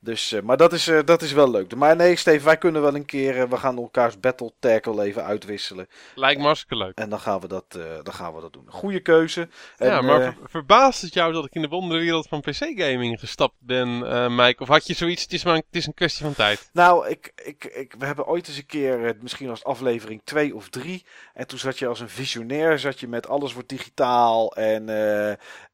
[0.00, 1.74] dus, uh, maar dat is, uh, dat is wel leuk.
[1.74, 3.36] Maar nee, Steve, wij kunnen wel een keer.
[3.36, 5.88] Uh, we gaan elkaars battle tackle even uitwisselen.
[6.14, 6.98] Lijkt me hartstikke leuk.
[6.98, 7.64] En dan gaan we dat,
[8.02, 8.64] dan gaan we dat doen.
[8.66, 9.48] Goede keuze.
[9.76, 13.54] En, ja, maar ver, verbaast het jou dat ik in de wonderenwereld van PC-gaming gestapt
[13.58, 13.98] ben,
[14.34, 14.62] Mike?
[14.62, 15.22] Of had je zoiets?
[15.22, 16.70] Het is maar een, het is een kwestie van tijd.
[16.72, 20.68] Nou, ik, ik, ik, we hebben ooit eens een keer, misschien als aflevering 2 of
[20.68, 21.04] 3.
[21.34, 24.88] En toen zat je als een visionair, zat je met alles wordt digitaal en,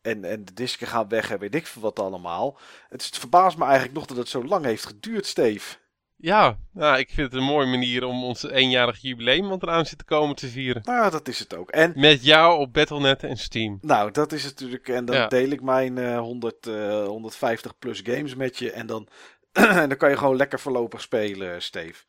[0.03, 2.59] en, en de disken gaan weg en weet ik veel wat allemaal.
[2.89, 5.77] Het, het verbaast me eigenlijk nog dat het zo lang heeft geduurd, Steve.
[6.17, 9.99] Ja, nou, ik vind het een mooie manier om ons eenjarig jubileum wat eraan zit
[9.99, 10.83] te komen te vieren.
[10.85, 11.71] Nou, dat is het ook.
[11.71, 13.79] En, Met jou op Battle.net en Steam.
[13.81, 14.89] Nou, dat is het natuurlijk.
[14.89, 15.27] En dan ja.
[15.27, 18.71] deel ik mijn uh, 100, uh, 150 plus games met je.
[18.71, 19.09] En dan,
[19.53, 22.05] en dan kan je gewoon lekker voorlopig spelen, Steve.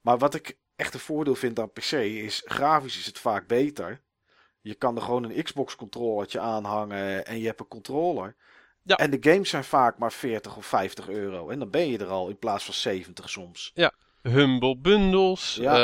[0.00, 4.00] Maar wat ik echt een voordeel vind aan PC is, grafisch is het vaak beter.
[4.60, 8.36] Je kan er gewoon een Xbox controllertje aanhangen en je hebt een controller.
[8.88, 8.96] Ja.
[8.96, 11.48] En de games zijn vaak maar 40 of 50 euro.
[11.48, 13.72] En dan ben je er al in plaats van 70 soms.
[14.22, 15.54] Humble Bundles.
[15.60, 15.76] Ja.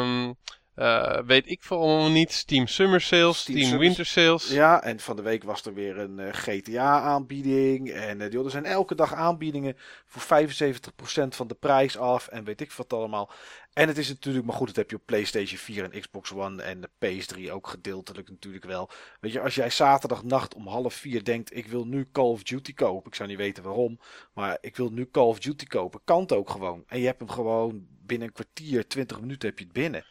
[0.00, 0.32] ehm,
[0.74, 2.32] eh, weet ik veel allemaal niet.
[2.32, 3.38] Steam Summer Sales.
[3.40, 4.48] Steam Steam, Summer- Winter Sales.
[4.48, 7.90] Ja, en van de week was er weer een eh, GTA-aanbieding.
[7.90, 12.26] En joh, er zijn elke dag aanbiedingen voor 75% van de prijs af.
[12.28, 13.30] En weet ik wat allemaal.
[13.72, 16.62] En het is natuurlijk, maar goed, dat heb je op PlayStation 4 en Xbox One
[16.62, 18.90] en de PS3 ook gedeeltelijk natuurlijk wel.
[19.20, 22.74] Weet je, als jij zaterdagnacht om half vier denkt, ik wil nu Call of Duty
[22.74, 23.10] kopen.
[23.10, 23.98] Ik zou niet weten waarom,
[24.34, 26.00] maar ik wil nu Call of Duty kopen.
[26.04, 26.84] Kan het ook gewoon.
[26.86, 30.04] En je hebt hem gewoon binnen een kwartier, 20 minuten heb je het binnen.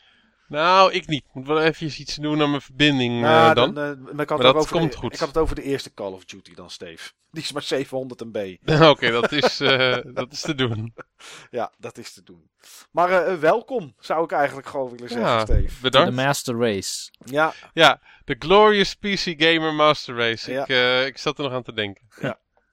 [0.51, 1.23] Nou, ik niet.
[1.33, 3.73] Moet wel even iets doen aan mijn verbinding eh, Nou, dan.
[3.73, 5.13] dan, eh, maar ik had, Maar het dat over komt de, goed.
[5.13, 7.11] ik had het over de eerste Call of Duty dan, Steve.
[7.31, 8.55] Die is maar 700 MB.
[8.91, 10.93] Oké, dat, is, eh, dat is te doen.
[11.51, 12.49] Ja, dat is te doen.
[12.91, 15.61] Maar welkom, zou ik eigenlijk gewoon willen zeggen, Ja, Steve.
[15.67, 16.15] De bedankt.
[16.15, 17.11] Master Race.
[17.25, 20.51] Ja, Ja, de Glorious PC Gamer Master Race.
[20.51, 20.61] Ja.
[20.61, 22.07] Ik, eh, ik zat er nog aan te denken.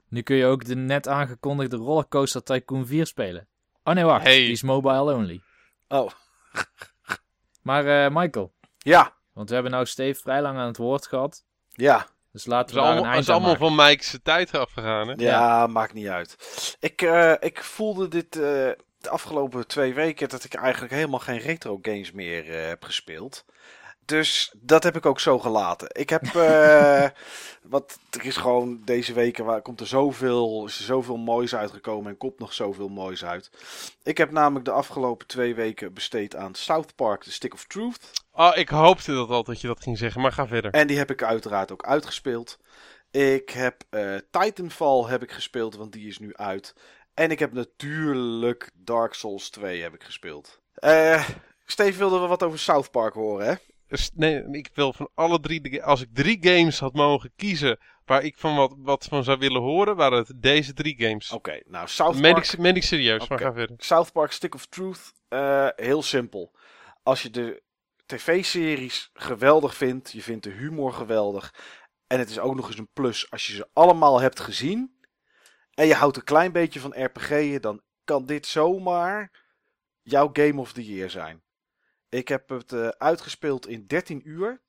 [0.08, 3.48] Nu kun je ook de net aangekondigde Rollercoaster Tycoon 4 spelen.
[3.84, 4.24] Oh nee, wacht.
[4.24, 4.36] Hey.
[4.38, 5.40] Die is mobile only.
[5.88, 6.10] oh,
[7.68, 11.44] Maar eh, Michael, ja, want we hebben nou Steve vrij lang aan het woord gehad.
[11.72, 12.06] ja.
[12.32, 15.14] Dus Het laten we een allemaal, het is allemaal van Mike's tijd afgegaan, hè?
[15.16, 16.36] Ja, maakt niet uit.
[16.80, 18.40] Ik, eh, ik voelde dit eh,
[18.98, 23.44] de afgelopen twee weken dat ik eigenlijk helemaal geen retro games meer eh, heb gespeeld.
[24.08, 25.88] Dus dat heb ik ook zo gelaten.
[25.92, 27.06] Ik heb, eh
[27.74, 32.10] wat er is gewoon deze weken waar komt er zoveel, is er zoveel moois uitgekomen
[32.10, 33.50] en komt nog zoveel moois uit.
[34.02, 38.10] Ik heb namelijk de afgelopen twee weken besteed aan South Park, The Stick of Truth.
[38.32, 40.70] Oh, ik hoopte dat al dat je dat ging zeggen, maar ga verder.
[40.70, 42.58] En die heb ik uiteraard ook uitgespeeld.
[43.10, 46.74] Ik heb eh, Titanfall heb ik gespeeld, want die is nu uit.
[47.14, 50.60] En ik heb natuurlijk Dark Souls 2 heb ik gespeeld.
[50.74, 51.28] Eh
[51.70, 53.54] Steve wilde we wat over South Park horen, hè?
[54.14, 58.24] Nee, ik wil van alle drie, de, als ik drie games had mogen kiezen waar
[58.24, 61.30] ik van wat, wat van zou willen horen, waren het deze drie games.
[61.30, 63.46] Oké, nou South Meen Park, ik, meen ik serieus, maar Oké.
[63.46, 63.76] ga verder.
[63.78, 66.56] South Park Stick of Truth, eh, heel simpel.
[67.02, 67.62] Als je de
[68.06, 71.54] tv-series geweldig vindt, je vindt de humor geweldig.
[72.06, 74.96] En het is ook nog eens een plus als je ze allemaal hebt gezien.
[75.74, 79.30] En je houdt een klein beetje van RPG'en, dan kan dit zomaar
[80.02, 81.42] jouw Game of the Year zijn.
[82.08, 84.60] Ik heb het eh, uitgespeeld in 13 uur.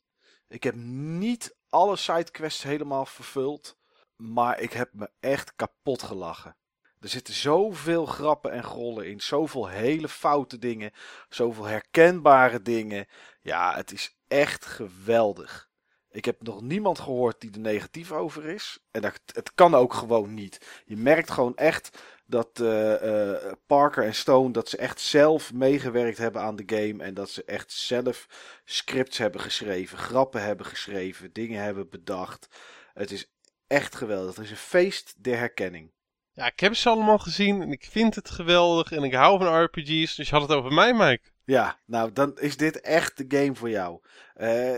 [0.47, 3.77] Ik heb niet alle sidequests helemaal vervuld.
[4.15, 6.55] Maar ik heb me echt kapot gelachen.
[6.99, 9.21] Er zitten zoveel grappen en grollen in.
[9.21, 10.91] Zoveel hele foute dingen.
[11.29, 13.07] Zoveel herkenbare dingen.
[13.41, 15.69] Ja, het is echt geweldig.
[16.11, 18.79] Ik heb nog niemand gehoord die er negatief over is.
[18.91, 20.83] En dat, het kan ook gewoon niet.
[20.85, 26.17] Je merkt gewoon echt dat eh, eh, Parker en Stone dat ze echt zelf meegewerkt
[26.17, 27.03] hebben aan de game.
[27.03, 28.27] En dat ze echt zelf
[28.65, 32.47] scripts hebben geschreven, grappen hebben geschreven, dingen hebben bedacht.
[32.93, 33.31] Het is
[33.67, 34.35] echt geweldig.
[34.35, 35.91] Het is een feest der herkenning.
[36.33, 39.63] Ja, ik heb ze allemaal gezien en ik vind het geweldig en ik hou van
[39.63, 41.31] RPG's, dus je had het over mij, Mike.
[41.45, 43.99] Ja, nou dan is dit echt de game voor jou.
[44.33, 44.77] Eh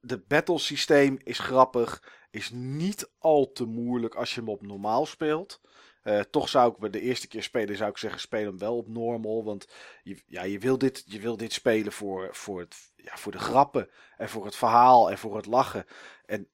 [0.00, 5.06] de battle systeem is grappig, is niet al te moeilijk als je hem op normaal
[5.06, 5.60] speelt.
[6.06, 8.88] Eh, toch zou ik de eerste keer spelen, zou ik zeggen, speel hem wel op
[8.88, 9.44] normal.
[9.44, 9.68] Want
[10.02, 13.38] je, ja, je, wil, dit, je wil dit spelen voor, voor, het, ja, voor de
[13.38, 15.86] grappen en voor het verhaal en voor het lachen.
[16.26, 16.48] En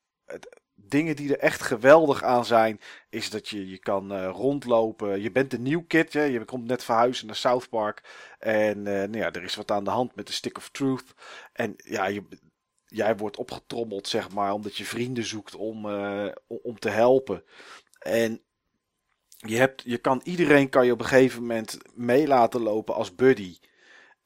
[0.74, 5.20] dingen die er echt geweldig aan zijn, is dat je, je kan eh, rondlopen.
[5.20, 6.22] Je bent een nieuw kid, hè?
[6.22, 8.02] je komt net verhuizen naar South Park.
[8.38, 11.14] En eh, nou ja, er is wat aan de hand met de Stick of Truth.
[11.52, 12.20] En ja,
[12.86, 15.86] jij wordt opgetrommeld, zeg maar, omdat je vrienden zoekt om-
[16.46, 17.44] om te helpen.
[17.98, 18.42] En
[19.46, 23.14] je, hebt, je kan iedereen kan je op een gegeven moment mee laten lopen als
[23.14, 23.59] buddy.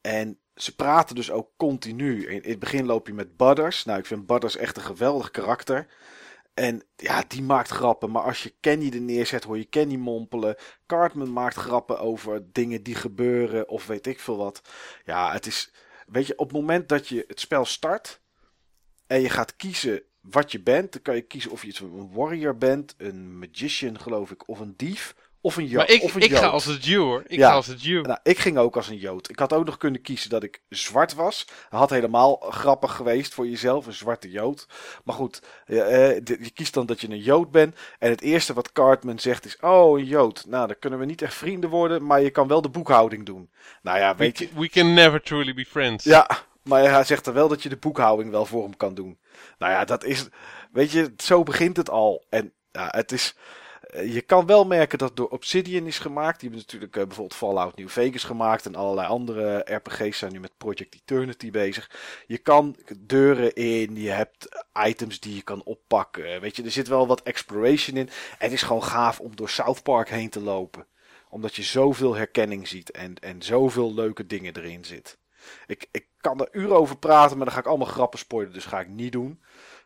[0.01, 2.27] En ze praten dus ook continu.
[2.27, 3.85] In, het begin loop je met Butters.
[3.85, 5.87] Nou, ik vind Butters echt een geweldig karakter.
[6.53, 8.11] En ja, die maakt grappen.
[8.11, 10.55] Maar als je Kenny er neerzet, hoor je Kenny mompelen.
[10.85, 13.69] Cartman maakt grappen over dingen die gebeuren.
[13.69, 14.61] Of weet ik veel wat.
[15.05, 15.71] Ja, het is.
[16.07, 18.21] Weet je, op het moment dat je het spel start.
[19.07, 20.91] En je gaat kiezen wat je bent.
[20.91, 22.95] Dan kan je kiezen of je iets- een warrior bent.
[22.97, 24.47] Een magician, geloof ik.
[24.47, 25.15] Of een dief.
[25.41, 26.51] Of een, jo maar ik, of een ik ga jood.
[26.51, 27.23] als het Jew hoor.
[27.27, 27.49] Ik Ja.
[27.49, 28.05] ga als het Jew.
[28.05, 29.29] Nou, ik ging ook als een Jood.
[29.29, 31.45] Ik had ook nog kunnen kiezen dat ik zwart was.
[31.69, 34.67] Dat had helemaal grappig geweest voor jezelf, een zwarte Jood.
[35.03, 37.75] Maar goed, je, eh, je kiest dan dat je een Jood bent.
[37.99, 40.45] En het eerste wat Cartman zegt is: Oh, een Jood.
[40.47, 43.49] Nou, dan kunnen we niet echt vrienden worden, maar je kan wel de boekhouding doen.
[43.81, 44.47] Nou ja, We, weet je.
[44.49, 46.03] can- we can never truly be friends.
[46.03, 46.29] Ja,
[46.63, 49.17] maar hij zegt er wel dat je de boekhouding wel voor hem kan doen.
[49.57, 50.27] Nou ja, dat is.
[50.71, 52.25] Weet je, zo begint het al.
[52.29, 53.35] En ja, het is.
[53.81, 56.39] Eh, je kan wel merken dat het door Obsidian is gemaakt.
[56.39, 58.65] Die hebben natuurlijk eh, bijvoorbeeld Fallout New Vegas gemaakt.
[58.65, 61.91] En allerlei andere RPG's zijn nu met Project Eternity bezig.
[62.27, 63.95] Je kan deuren in.
[63.95, 66.41] Je hebt items die je kan oppakken.
[66.41, 68.07] Weet je, er zit wel wat exploration in.
[68.07, 70.87] En het is gewoon gaaf om door South Park heen te lopen.
[71.29, 72.91] Omdat je zoveel herkenning ziet.
[72.91, 75.17] En, en zoveel leuke dingen erin zit.
[75.67, 77.37] Ik, ik kan er uren over praten.
[77.37, 78.53] Maar dan ga ik allemaal grappen spoilen.
[78.53, 79.41] Dus ga ik niet doen.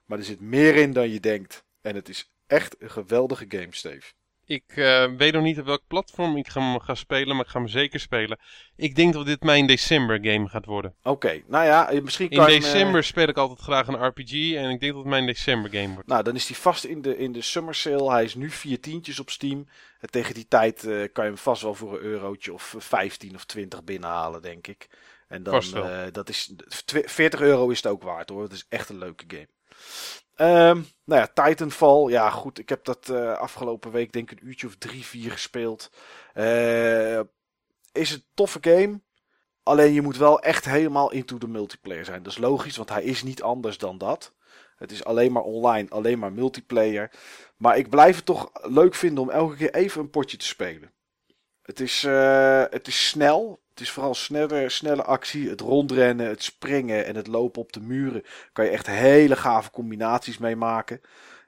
[0.06, 1.66] Maar er zit meer in dan je denkt.
[1.82, 4.12] En het is echt een geweldige game, Steve.
[4.46, 7.60] Ik uh, weet nog niet op welk platform ik ga, ga spelen, maar ik ga
[7.60, 8.39] hem zeker spelen.
[8.76, 10.96] Ik denk dat dit mijn december game gaat worden.
[11.04, 13.06] Oké, nou ja, misschien kan In december uh...
[13.06, 16.08] speel ik altijd graag een RPG en ik denk dat het mijn december game wordt.
[16.08, 18.12] Nou, dan is die vast in de, in de summer sale.
[18.12, 19.68] Hij is nu vier tientjes op Steam.
[20.00, 23.36] En tegen die tijd uh, kan je hem vast wel voor een eurotje of 15
[23.36, 24.88] of 20 binnenhalen, denk ik.
[25.32, 25.63] En dan,
[26.11, 26.53] dat is,
[27.05, 28.43] 40 euro is het ook waard hoor.
[28.43, 29.47] Het is echt een leuke game.
[30.69, 32.09] Um, nou ja, Titanfall.
[32.09, 32.59] Ja, goed.
[32.59, 35.91] Ik heb dat uh, afgelopen week denk ik een uurtje of drie, vier gespeeld.
[36.36, 37.19] Uh,
[37.91, 39.01] is een toffe game.
[39.63, 42.23] Alleen je moet wel echt helemaal into de multiplayer zijn.
[42.23, 44.34] Dat is logisch, want hij is niet anders dan dat.
[44.75, 47.11] Het is alleen maar online, alleen maar multiplayer.
[47.57, 50.91] Maar ik blijf het toch leuk vinden om elke keer even een potje te spelen.
[51.61, 53.61] Het is, uh, het is snel.
[53.82, 55.49] Is vooral snelle, snelle actie.
[55.49, 58.23] Het rondrennen, het springen en het lopen op de muren.
[58.53, 61.01] Kan je echt hele gave combinaties mee maken.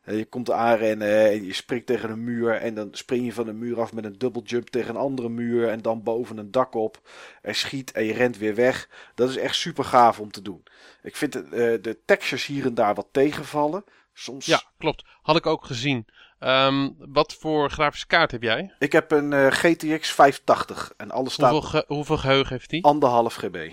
[0.03, 2.53] Eh, je komt aanrennen en je springt tegen een muur.
[2.53, 5.29] En dan spring je van de muur af met een double jump tegen een andere
[5.29, 5.69] muur.
[5.69, 7.09] En dan boven een dak op.
[7.41, 8.89] En schiet en je rent weer weg.
[9.15, 10.63] Dat is echt super gaaf om te doen.
[11.03, 13.83] Ik vind de, eh, de textures hier en daar wat tegenvallen.
[14.13, 14.45] Soms...
[14.45, 15.05] Ja, klopt.
[15.21, 16.05] Had ik ook gezien.
[16.45, 18.73] Um, wat voor grafische kaart heb jij?
[18.79, 21.51] Ik heb een uh, GTX 580 en alles staat...
[21.51, 22.83] Hoeveel, ge hoeveel geheugen heeft die?
[22.83, 23.71] Anderhalf GB.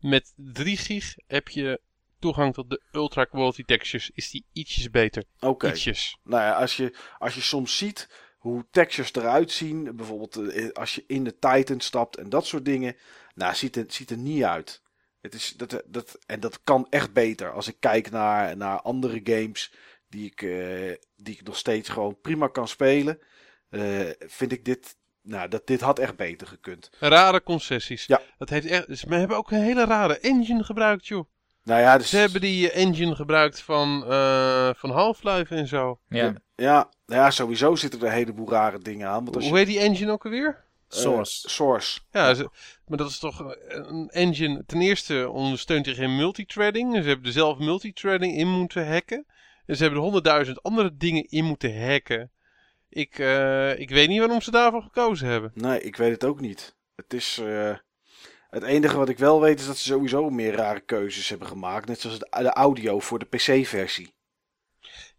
[0.00, 1.80] Met 3 gig heb je
[2.18, 4.10] toegang tot de ultra quality textures.
[4.14, 5.24] Is die ietsjes beter.
[5.36, 5.46] Oké.
[5.46, 5.70] Okay.
[5.70, 6.18] Ietsjes.
[6.22, 8.08] Nou ja, als je, als je soms ziet
[8.38, 12.64] hoe textures eruit zien, bijvoorbeeld uh, als je in de Titan stapt en dat soort
[12.64, 12.96] dingen,
[13.34, 14.82] nou, ziet het ziet er niet uit.
[15.20, 17.52] Het is, dat, dat, en dat kan echt beter.
[17.52, 19.72] Als ik kijk naar, naar andere games
[20.14, 23.18] die ik, uh, die ik nog steeds gewoon prima kan spelen,
[23.70, 24.96] uh, vind ik dit.
[25.22, 26.90] Nou, dat, dit had echt beter gekund.
[26.98, 28.06] Rare concessies.
[28.06, 28.20] Ja.
[28.38, 31.24] Dat heeft echt, dus we hebben ook een hele rare engine gebruikt, joh.
[31.62, 32.08] Nou ja, dus...
[32.08, 35.98] Ze hebben die engine gebruikt van, uh, van Half-Life en zo.
[36.08, 36.34] Ja.
[36.54, 36.90] ja.
[37.06, 39.24] Ja, sowieso zitten er een heleboel rare dingen aan.
[39.24, 40.64] Want als Hoe heet die engine ook alweer?
[40.88, 41.46] Source.
[41.46, 42.00] Uh, source.
[42.10, 42.50] Ja, ze,
[42.86, 44.64] maar dat is toch een engine.
[44.66, 46.94] Ten eerste ondersteunt hij geen multithreading.
[46.94, 49.26] Ze hebben er zelf multithreading in moeten hacken.
[49.66, 52.30] En ze hebben er honderdduizend andere dingen in moeten hacken.
[52.88, 55.52] Ik, uh, ik weet niet waarom ze daarvoor gekozen hebben.
[55.54, 56.76] Nee, ik weet het ook niet.
[56.96, 57.38] Het is.
[57.42, 57.76] Uh,
[58.50, 61.88] het enige wat ik wel weet is dat ze sowieso meer rare keuzes hebben gemaakt.
[61.88, 64.14] Net zoals de audio voor de PC-versie.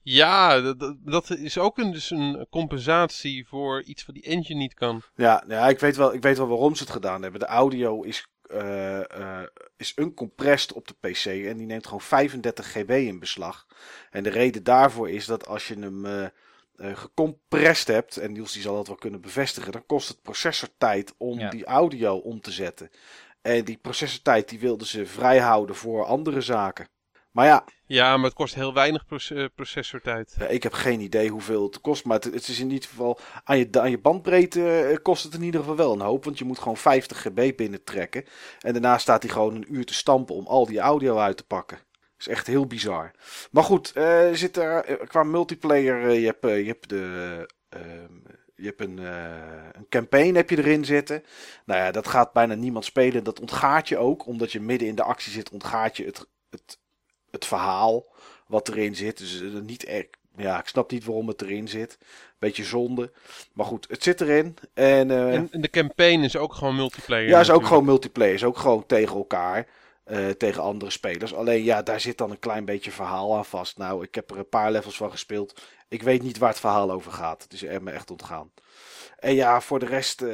[0.01, 4.73] Ja, dat, dat, is ook een, dus een compensatie voor iets wat die engine niet
[4.73, 5.01] kan.
[5.15, 7.39] Ja, ja ik, weet wel, ik weet wel waarom ze het gedaan hebben.
[7.39, 9.43] De audio is uh, uh,
[9.77, 13.67] is uncompressed op de PC en die neemt gewoon 35 GB in beslag.
[14.11, 16.27] En de reden daarvoor is dat als je hem uh,
[16.75, 21.39] gecompressed hebt, en Niels die zal dat wel kunnen bevestigen, dan kost het processortijd om
[21.39, 21.49] ja.
[21.49, 22.89] die audio om te zetten.
[23.41, 26.87] En die processortijd die wilden ze vrijhouden voor andere zaken.
[27.35, 27.63] Maar ja.
[27.85, 29.05] Ja, maar het kost heel weinig
[29.55, 30.35] processortijd.
[30.39, 32.05] Ja, ik heb geen idee hoeveel het kost.
[32.05, 33.19] Maar het, het, is in ieder geval.
[33.43, 36.23] Aan je, aan je bandbreedte kost het in ieder geval wel een hoop.
[36.23, 38.25] Want je moet gewoon 50 GB binnentrekken.
[38.59, 41.45] En daarna staat hij gewoon een uur te stampen om al die audio uit te
[41.45, 41.77] pakken.
[41.77, 43.11] Dat is echt heel bizar.
[43.51, 46.03] Maar goed, uh, zit er qua multiplayer.
[46.03, 47.49] Uh, je, hebt, uh, je hebt de.
[48.55, 48.97] je hebt een,
[49.77, 51.23] een campaign heb je erin zitten.
[51.65, 53.23] Nou ja, dat gaat bijna niemand spelen.
[53.23, 54.27] Dat ontgaat je ook.
[54.27, 56.83] Omdat je midden in de actie zit, ontgaat je het, het
[57.35, 58.05] het verhaal
[58.47, 59.17] wat erin zit.
[59.17, 61.97] Dus niet echt, ja, ik snap niet waarom het erin zit.
[62.39, 63.11] Beetje zonde.
[63.53, 64.57] Maar goed, het zit erin.
[64.73, 67.27] En, uh, en, de campaign is ook gewoon multiplayer.
[67.27, 68.33] Ja, is ook gewoon multiplayer.
[68.33, 69.67] Is ook gewoon tegen elkaar.
[70.11, 71.33] Uh, tegen andere spelers.
[71.33, 73.77] Alleen ja, daar zit dan een klein beetje verhaal aan vast.
[73.77, 75.61] Nou, ik heb er een paar levels van gespeeld.
[75.87, 77.43] Ik weet niet waar het verhaal over gaat.
[77.43, 78.51] Het is er me echt ontgaan.
[79.19, 80.29] En ja, voor de rest, uh,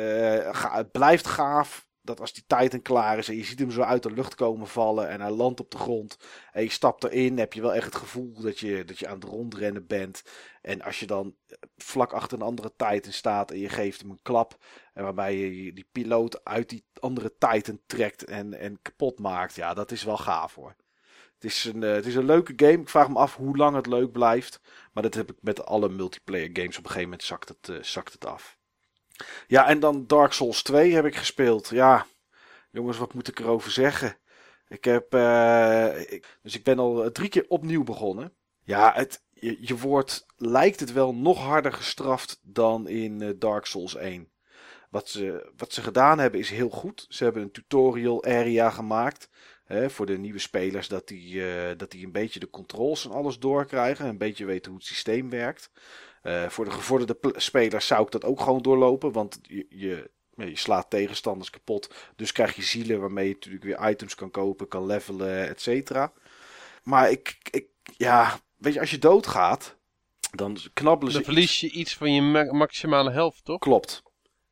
[0.52, 3.82] ga, het blijft gaaf dat als die Titan klaar is en je ziet hem zo
[3.82, 6.18] uit de lucht komen vallen en hij landt op de grond
[6.52, 9.20] en je stapt erin, heb je wel echt het gevoel dat je, dat je aan
[9.20, 10.24] het rondrennen bent.
[10.62, 11.36] En als je dan
[11.78, 14.58] vlak achter een andere Titan staat en je geeft hem een klap,
[14.94, 19.74] en waarbij je die piloot uit die andere Titan trekt en, en kapot maakt, ja,
[19.74, 20.76] dat is wel gaaf hoor.
[21.34, 22.82] Het is, een, uh, het is een leuke game.
[22.82, 24.62] Ik vraag me af hoe lang het leuk blijft.
[24.94, 26.78] Maar dat heb ik met alle multiplayer games.
[26.78, 28.60] Op een gegeven moment zakt het, zakt het af.
[29.48, 31.70] Ja, en dan Dark Souls 2 heb ik gespeeld.
[31.70, 32.06] Ja,
[32.72, 34.18] jongens, wat moet ik erover zeggen?
[34.68, 35.14] Ik heb.
[36.10, 38.34] Ik, dus ik ben al drie keer opnieuw begonnen.
[38.64, 43.96] Ja, het, je, wordt, lijkt het wel, nog harder gestraft dan in eh, Dark Souls
[43.96, 44.32] 1.
[44.90, 47.06] Wat ze, wat ze gedaan hebben is heel goed.
[47.10, 49.30] Ze hebben een tutorial area gemaakt.
[49.66, 50.88] Hè, voor de nieuwe spelers.
[50.88, 54.06] Dat die, eh, dat die een beetje de controls en alles doorkrijgen.
[54.06, 55.72] Een beetje weten hoe het systeem werkt.
[56.22, 59.12] Eh, voor de gevorderde spelers zou ik dat ook gewoon doorlopen.
[59.12, 60.10] Want je, je,
[60.54, 61.94] slaat tegenstanders kapot.
[62.16, 66.12] Dus krijg je zielen waarmee je natuurlijk weer items kan kopen, kan levelen, et cetera.
[66.84, 67.66] Maar ik, ik,
[67.98, 69.76] ja, weet je, als je doodgaat,
[70.32, 71.18] dan knabbelen ze.
[71.18, 73.60] Dan verlies je iets van je ma- maximale helft, toch?
[73.60, 74.04] Klopt.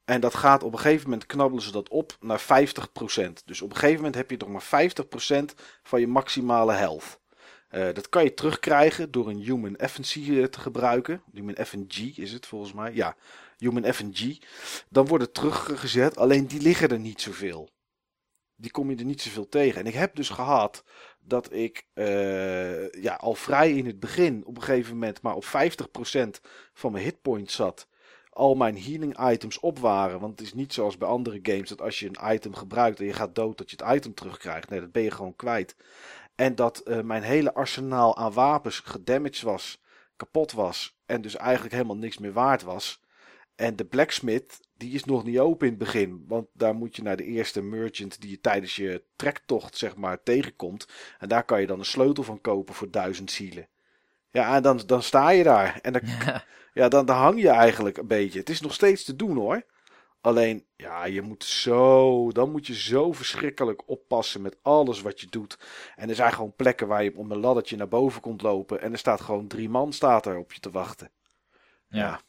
[0.05, 2.43] En dat gaat op een gegeven moment knabbelen ze dat op naar 50%.
[3.45, 4.93] Dus op een gegeven moment heb je nog maar
[5.41, 5.43] 50%
[5.84, 7.20] van je maximale health.
[7.70, 11.22] Eh, dat kan je terugkrijgen door een Human FNC eh, te gebruiken.
[11.34, 12.93] Human FNG is het volgens mij.
[12.93, 13.15] Ja,
[13.57, 14.41] Human FNG.
[14.89, 16.17] Dan wordt het teruggezet.
[16.17, 17.70] Alleen die liggen er niet zoveel.
[18.55, 19.80] Die kom je er niet zoveel tegen.
[19.80, 20.84] En ik heb dus gehad
[21.20, 25.45] dat ik eh, ja, al vrij in het begin op een gegeven moment maar op
[25.45, 25.47] 50%
[26.74, 27.88] van mijn hitpoints zat
[28.30, 30.20] al mijn healing items op waren.
[30.20, 33.05] Want het is niet zoals bij andere games dat als je een item gebruikt en
[33.05, 34.70] je gaat dood, dat je het item terugkrijgt.
[34.70, 35.76] Nee, dat ben je gewoon kwijt.
[36.39, 39.81] En dat eh, mijn hele arsenaal aan wapens gedamaged was,
[40.15, 40.97] kapot was.
[41.05, 43.01] En dus eigenlijk helemaal niks meer waard was.
[43.55, 46.23] En de blacksmith, die is nog niet open in het begin.
[46.27, 50.23] Want daar moet je naar de eerste merchant die je tijdens je trektocht, zeg maar,
[50.23, 50.87] tegenkomt.
[51.17, 53.67] En daar kan je dan een sleutel van kopen voor duizend zielen.
[54.31, 55.79] Ja, en dan, dan sta je daar.
[55.81, 56.43] En dan, Ja.
[56.73, 58.39] ja, dan, dan hang je eigenlijk een beetje.
[58.39, 59.63] Het is nog steeds te doen hoor.
[60.22, 62.32] Alleen, ja, je moet zo.
[62.32, 65.59] Dan moet je zo verschrikkelijk oppassen met alles wat je doet.
[65.95, 68.82] En er zijn gewoon plekken waar je op een laddertje naar boven komt lopen.
[68.82, 71.11] En er staat gewoon drie man staat er op je te wachten.
[71.89, 72.22] Ja.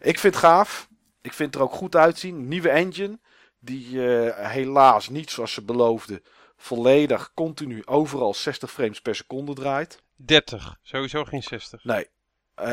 [0.00, 0.88] Ik vind het gaaf.
[1.20, 2.48] Ik vind het er ook goed uitzien.
[2.48, 3.18] Nieuwe engine.
[3.58, 6.22] Die eh, helaas niet zoals ze beloofden.
[6.56, 10.02] Volledig, continu, overal 60 frames per seconde draait.
[10.16, 10.78] 30.
[10.82, 11.84] Sowieso geen 60.
[11.84, 12.08] Nee.
[12.54, 12.66] Eh,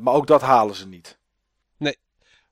[0.00, 1.18] maar ook dat halen ze niet.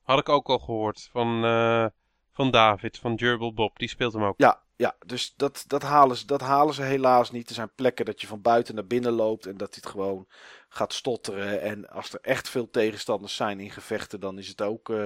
[0.07, 1.85] Had ik ook al gehoord van, eh,
[2.31, 3.79] van David, van Gerbil Bob.
[3.79, 4.33] Die speelt hem ook.
[4.37, 7.49] Ja, ja dus dat, dat, halen ze, dat halen ze helaas niet.
[7.49, 10.27] Er zijn plekken dat je van buiten naar binnen loopt en dat het gewoon
[10.69, 11.61] gaat stotteren.
[11.61, 15.05] En als er echt veel tegenstanders zijn in gevechten, dan is, het ook, eh,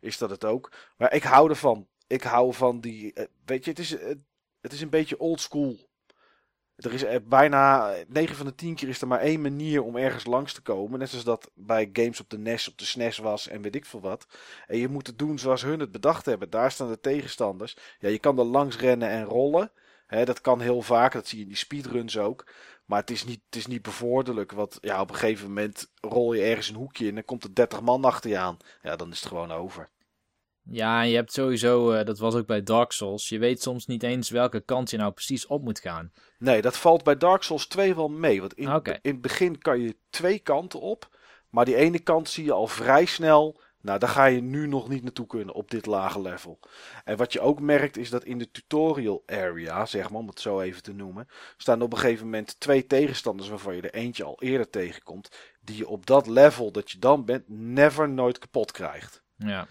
[0.00, 0.72] is dat het ook.
[0.96, 1.88] Maar ik hou ervan.
[2.06, 3.12] Ik hou van die.
[3.12, 3.90] eh, weet je, het is,
[4.60, 5.85] het is een beetje oldschool.
[6.76, 9.96] Er is eh, bijna 9 van de 10 keer is er maar één manier om
[9.96, 10.98] ergens langs te komen.
[10.98, 13.84] Net zoals dat bij games op de NES, op de SNES was en weet ik
[13.84, 14.26] veel wat.
[14.66, 16.50] En je moet het doen zoals hun het bedacht hebben.
[16.50, 17.76] Daar staan de tegenstanders.
[17.98, 19.72] Ja, je kan er langs rennen en rollen.
[20.08, 21.12] Dat kan heel vaak.
[21.12, 22.46] Dat zie je in die speedruns ook.
[22.84, 24.52] Maar het is niet, het is niet bevorderlijk.
[24.52, 27.54] Want ja, op een gegeven moment rol je ergens een hoekje en dan komt er
[27.54, 28.56] 30 man achter je aan.
[28.82, 29.90] Ja, dan is het gewoon over.
[30.70, 34.02] Ja, je hebt sowieso, eh, dat was ook bij Dark Souls, je weet soms niet
[34.02, 36.12] eens welke kant je nou precies op moet gaan.
[36.38, 38.40] Nee, dat valt bij Dark Souls 2 wel mee.
[38.40, 41.14] Want in, in het begin kan je twee kanten op.
[41.50, 43.60] Maar die ene kant zie je al vrij snel.
[43.80, 46.58] Nou, daar ga je nu nog niet naartoe kunnen op dit lage level.
[47.04, 50.40] En wat je ook merkt is dat in de tutorial area, zeg maar, om het
[50.40, 54.24] zo even te noemen, staan op een gegeven moment twee tegenstanders waarvan je er eentje
[54.24, 58.72] al eerder tegenkomt, die je op dat level dat je dan bent, never nooit kapot
[58.72, 59.22] krijgt.
[59.36, 59.68] Ja,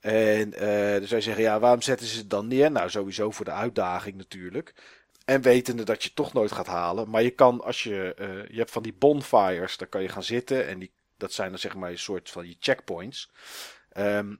[0.00, 2.70] En eh dus wij zeggen, ja, waarom zetten ze het dan neer?
[2.70, 4.74] Nou, sowieso voor de uitdaging natuurlijk.
[5.24, 7.10] En wetende dat je het toch nooit gaat halen.
[7.10, 10.22] Maar je kan, als je, eh, je hebt van die bonfires, daar kan je gaan
[10.22, 10.66] zitten.
[10.66, 13.30] En die, dat zijn dan zeg maar een soort van je checkpoints.
[13.92, 14.34] Ehm,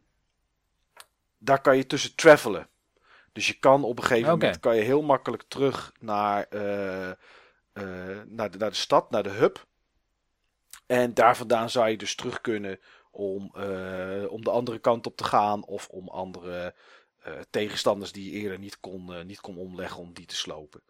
[1.39, 2.69] daar kan je tussen travelen.
[3.33, 7.13] Dus je kan op een gegeven moment kan je heel makkelijk terug naar, eh,
[8.27, 9.67] naar, de, naar de stad, naar de hub.
[10.87, 12.81] En daar vandaan zou je dus terug kunnen
[13.11, 15.65] om, eh, om de andere kant op te gaan.
[15.65, 16.75] Of om andere
[17.21, 20.83] eh, tegenstanders die je eerder niet kon, eh, niet kon omleggen om die te slopen.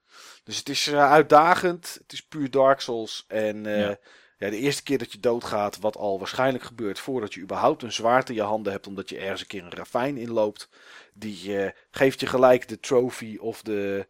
[0.45, 1.99] Dus het is uitdagend.
[2.03, 3.25] Het is puur Dark Souls.
[3.29, 3.99] En Ja.
[4.39, 7.93] ja, de eerste keer dat je doodgaat, wat al waarschijnlijk gebeurt voordat je überhaupt een
[7.93, 10.69] zwaard in je handen hebt, omdat je ergens een keer een ravijn inloopt,
[11.15, 14.07] die geeft je gelijk de trophy of de,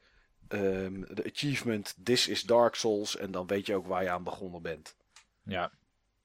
[0.49, 3.17] ehm, de achievement This is Dark Souls.
[3.17, 4.95] En dan weet je ook waar je aan begonnen bent.
[5.45, 5.73] ja.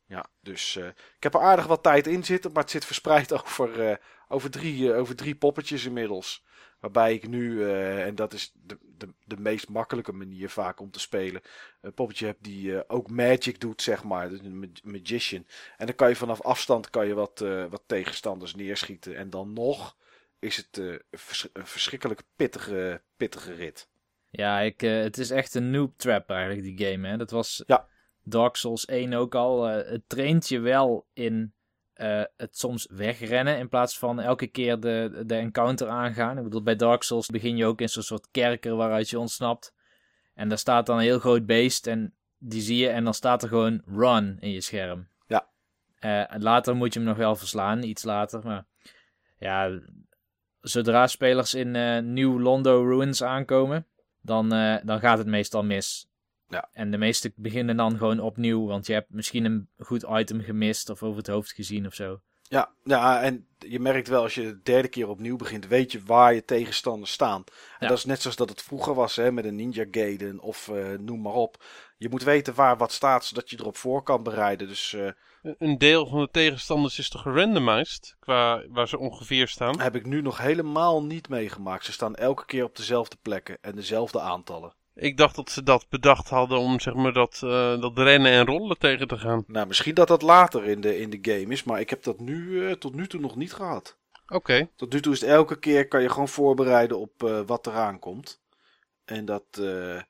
[0.08, 3.34] Ja, dus eh, ik heb er aardig wat tijd in zitten, maar het zit verspreid
[3.44, 3.96] over, eh,
[4.28, 6.44] over, drie, eh, over drie poppetjes inmiddels.
[6.80, 11.00] Waarbij ik nu, en dat is de, de, de meest makkelijke manier vaak om te
[11.00, 11.42] spelen,
[11.82, 14.30] een poppetje heb die ook magic doet, zeg maar.
[14.30, 15.46] Dus een mag- magician.
[15.78, 17.40] En dan kan je vanaf afstand kan je wat,
[17.70, 19.16] wat tegenstanders neerschieten.
[19.16, 19.98] En dan nog
[20.40, 23.88] is het een vers- een verschrikkelijk pittige, pittige rit.
[24.30, 27.08] Ja, ik, het is echt een noob trap eigenlijk, die game.
[27.08, 27.18] Hè?
[27.18, 27.88] Dat was Ja.
[28.28, 29.70] Dark Souls 1 ook al.
[29.70, 31.54] eh, het traint je wel in
[31.94, 36.38] eh, het soms wegrennen in plaats van elke keer de, de encounter aangaan.
[36.38, 39.74] Ik bedoel, bij Dark Souls begin je ook in zo'n soort kerker waaruit je ontsnapt.
[40.34, 43.44] En daar staat dan een heel groot beest en die zie je en dan staat
[43.44, 45.08] er gewoon run in je scherm.
[45.28, 45.48] Ja.
[46.00, 48.44] Eh, later moet je hem nog wel verslaan, iets later.
[48.44, 48.66] Maar
[49.38, 49.80] ja,
[50.60, 53.88] zodra spelers in eh New Londo Ruins aankomen,
[54.22, 54.50] dan,
[54.84, 56.10] dan gaat het meestal mis.
[56.48, 56.70] Ja.
[56.72, 60.90] En de meesten beginnen dan gewoon opnieuw, want je hebt misschien een goed item gemist
[60.90, 62.20] of over het hoofd gezien of zo.
[62.50, 66.04] Ja, ja, en je merkt wel als je de derde keer opnieuw begint, weet je
[66.04, 67.44] waar je tegenstanders staan.
[67.46, 67.88] En Ja.
[67.88, 70.92] dat is net zoals dat het vroeger was, hè, met een Ninja Gaiden of eh,
[71.00, 71.64] noem maar op.
[71.98, 74.68] Je moet weten waar wat staat, zodat je erop voor kan bereiden.
[74.68, 75.10] Dus eh,
[75.58, 78.16] Een deel van de tegenstanders is toch gerandomized?
[78.20, 79.80] Qua waar ze ongeveer staan?
[79.80, 81.86] heb ik nu nog helemaal niet meegemaakt.
[81.86, 84.74] Ze staan elke keer op dezelfde plekken en dezelfde aantallen.
[84.96, 88.46] Ik dacht dat ze dat bedacht hadden om zeg maar dat, eh, dat rennen en
[88.46, 89.44] rollen tegen te gaan.
[89.48, 92.20] Nou, misschien dat dat later in de, in de game is, maar ik heb dat
[92.20, 93.98] nu eh, tot nu toe nog niet gehad.
[94.28, 94.70] Oké.
[94.76, 98.00] Tot nu toe is het elke keer kan je gewoon voorbereiden op eh, wat eraan
[98.00, 98.42] komt.
[99.06, 100.02] En dat, eh,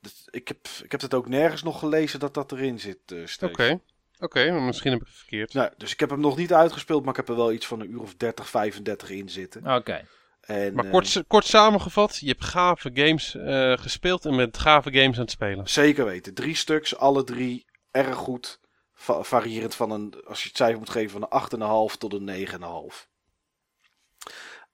[0.00, 3.48] dat- ik, heb, ik heb het ook nergens nog gelezen dat dat erin zit, eh.
[3.48, 3.80] Oké.
[4.18, 5.54] Oké, maar misschien heb ik het verkeerd.
[5.54, 7.80] Nou, dus ik heb hem nog niet uitgespeeld, maar ik heb er wel iets van
[7.80, 9.74] een uur of 30, 35 in zitten.
[9.76, 10.04] Oké.
[10.46, 14.92] En, Maar eh, kort, kort samengevat, je hebt gave games eh, gespeeld en bent gave
[14.92, 15.68] games aan het spelen.
[15.68, 16.34] Zeker weten.
[16.34, 18.60] Drie stuks, alle drie erg goed.
[18.94, 22.46] Va- variërend van een, als je het cijfer moet geven, van een 8,5 tot een
[22.92, 23.08] 9,5.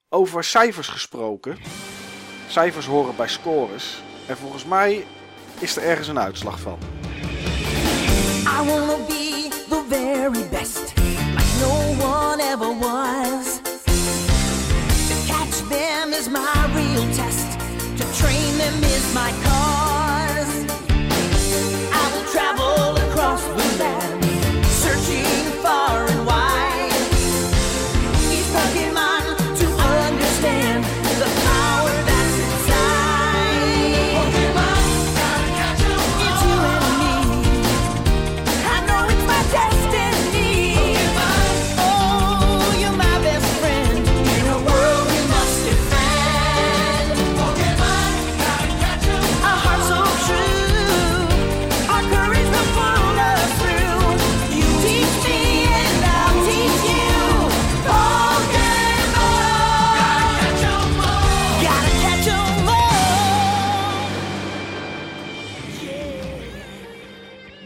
[0.09, 1.57] Over cijfers gesproken.
[2.49, 3.97] Cijfers horen bij scores.
[4.27, 5.05] En volgens mij
[5.59, 6.79] is er ergens een uitslag van.
[8.43, 13.22] I wanna be the very best, like no one ever was.
[19.15, 19.62] my car.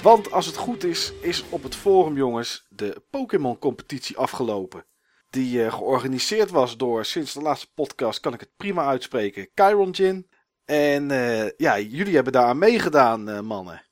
[0.06, 4.84] Want als het goed is, is op het forum, jongens, de Pokémon-competitie afgelopen.
[5.30, 9.90] Die eh, georganiseerd was door, sinds de laatste podcast kan ik het prima uitspreken, Chiron
[9.90, 10.28] Jin.
[10.64, 13.82] En eh, ja, jullie hebben daaraan meegedaan, eh, mannen.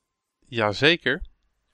[0.47, 1.23] Jazeker.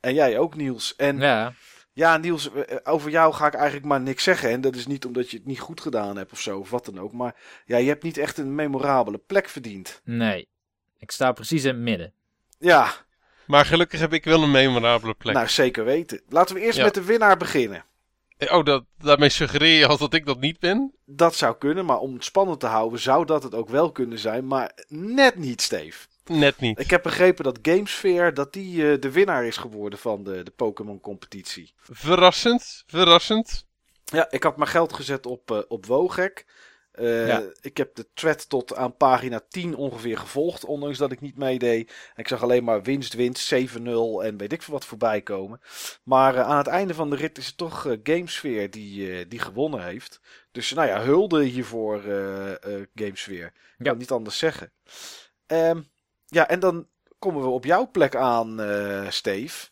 [0.01, 0.97] En jij ook, Niels.
[0.97, 1.53] En ja,
[1.93, 2.51] Ja, Niels,
[2.85, 4.51] over jou ga ik eigenlijk maar niks zeggen.
[4.51, 6.85] En dat is niet omdat je het niet goed gedaan hebt of zo, of wat
[6.85, 7.13] dan ook.
[7.13, 10.01] Maar ja, je hebt niet echt een memorabele plek verdiend.
[10.05, 10.49] nee.
[10.99, 12.13] Ik sta precies in het midden.
[12.59, 13.09] Ja,
[13.51, 15.35] Maar gelukkig heb ik wel een memorabele plek.
[15.35, 16.23] nou zeker weten.
[16.29, 16.85] Laten we eerst Ja.
[16.85, 17.85] met de winnaar beginnen.
[18.49, 20.95] Oh, dat, daarmee suggereer je al dat ik dat niet ben?
[21.05, 24.19] Dat zou kunnen, maar om het spannend te houden zou dat het ook wel kunnen
[24.19, 24.47] zijn.
[24.47, 26.07] Maar net niet, Steve.
[26.27, 26.81] Net niet.
[26.81, 30.51] Ik heb begrepen dat Gamesphere dat die, eh, de winnaar is geworden van de, de
[30.51, 31.75] Pokémon competitie.
[31.91, 33.65] Verrassend, verrassend.
[34.05, 36.47] Ja, ik had mijn geld gezet op, eh op Wogek.
[36.93, 37.43] Eh, Ja.
[37.61, 41.93] Ik heb de thread tot aan pagina 10 ongeveer gevolgd, ondanks dat ik niet meedeed.
[42.17, 45.61] Ik zag alleen maar winst, winst, 7-0 en weet ik veel wat voorbij komen.
[46.03, 49.39] Maar eh, aan het einde van de rit is het toch eh, Gamesphere die, die
[49.39, 50.21] gewonnen heeft.
[50.53, 52.01] Dus nou ja, hulde hiervoor
[52.95, 53.47] Gamesphere.
[53.47, 53.85] Ik Ja.
[53.91, 54.73] kan niet anders zeggen.
[55.47, 55.81] Ehm,
[56.27, 56.89] ja, en dan
[57.19, 58.61] komen we op jouw plek aan,
[59.13, 59.69] Steve.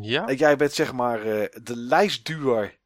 [0.00, 1.20] Ja, En jij bent zeg maar
[1.62, 2.78] de lijstduwer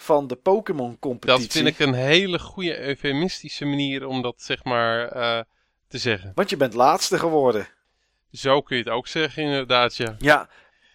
[0.00, 1.42] van de Pokémon competitie.
[1.42, 5.40] dat vind ik een hele goede eufemistische manier om dat zeg maar eh,
[5.88, 6.32] te zeggen.
[6.34, 7.68] Want je bent laatste geworden.
[8.32, 10.14] Zo kun je het ook zeggen inderdaad, ja.
[10.18, 10.48] Ja.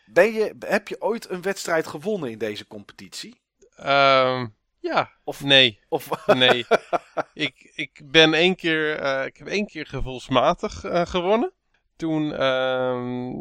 [0.06, 3.42] Ben je, heb je ooit een wedstrijd gewonnen in deze competitie?
[3.76, 4.48] Ehm,
[4.80, 6.66] ja, Of- nee, Of, nee.
[7.34, 11.52] ik, ik ben één keer, eh, ik heb één keer gevoelsmatig eh, gewonnen.
[11.96, 13.32] Toen, ehm,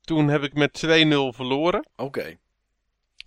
[0.00, 1.88] toen heb ik met 2-0 verloren.
[1.96, 2.36] Oké.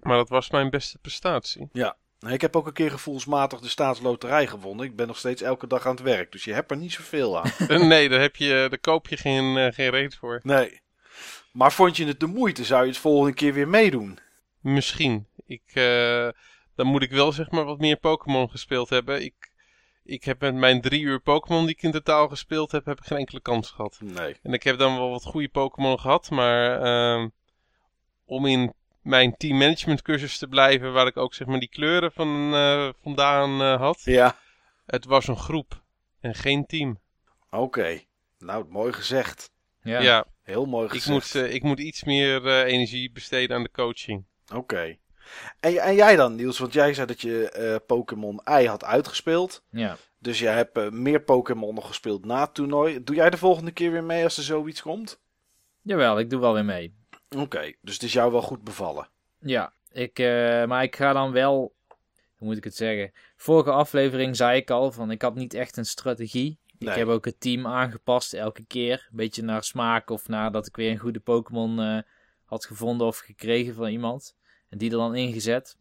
[0.05, 1.69] Maar dat was mijn beste prestatie.
[1.71, 1.93] Nou,
[2.33, 4.85] Ik heb ook een keer gevoelsmatig de staatsloterij gewonnen.
[4.85, 7.39] Ik ben nog steeds elke dag aan het werk, dus je hebt er niet zoveel
[7.39, 7.51] aan.
[7.67, 10.39] Eh, nee, daar, heb je, daar koop je geen, eh, geen reet voor.
[10.43, 10.81] Nee.
[11.51, 12.63] Maar vond je het de moeite?
[12.63, 14.19] Zou je het volgende keer weer meedoen?
[14.59, 15.27] Misschien.
[15.45, 16.29] Ik, eh,
[16.75, 19.23] dan moet ik wel zeg maar wat meer Pokémon gespeeld hebben.
[19.23, 19.51] Ik,
[20.03, 23.05] ik heb met mijn drie uur Pokémon die ik in totaal gespeeld heb, heb ik
[23.05, 23.99] geen enkele kans gehad.
[24.03, 24.35] Nee.
[24.43, 27.27] En ik heb dan wel wat goede Pokémon gehad, maar ehm,
[28.25, 28.73] om in
[29.05, 32.89] mijn team management cursus te blijven, waar ik ook zeg maar die kleuren van, eh,
[33.01, 34.01] vandaan eh, had.
[34.03, 34.37] Ja.
[34.85, 35.81] Het was een groep
[36.19, 36.99] en geen team.
[37.49, 37.99] Oké.
[38.39, 39.51] Nou, mooi gezegd.
[39.81, 39.99] Ja.
[39.99, 40.25] Ja.
[40.43, 41.09] Heel mooi Ik gezegd.
[41.09, 44.25] moet, eh, ik moet iets meer eh, energie besteden aan de coaching.
[44.53, 44.97] Oké.
[45.59, 46.57] En, en jij dan, Niels?
[46.57, 49.63] Want jij zei dat je eh, Pokémon I had uitgespeeld.
[49.69, 49.97] Ja.
[50.19, 53.03] Dus jij hebt meer Pokémon nog gespeeld na het toernooi.
[53.03, 55.19] Doe jij de volgende keer weer mee als er zoiets komt?
[55.81, 56.95] Jawel, ik doe wel weer mee.
[57.29, 59.09] Oké, dus het is jou wel goed bevallen.
[59.39, 61.75] Ja, ik, eh, maar ik ga dan wel.
[62.35, 63.11] Hoe moet ik het zeggen?
[63.35, 66.59] Vorige aflevering zei ik al van ik had niet echt een strategie.
[66.79, 66.89] Nee.
[66.89, 69.07] Ik heb ook het team aangepast elke keer.
[69.09, 71.99] Een beetje naar smaak of nadat ik weer een goede Pokémon eh,
[72.45, 74.35] had gevonden of gekregen van iemand.
[74.69, 75.77] En die er dan ingezet.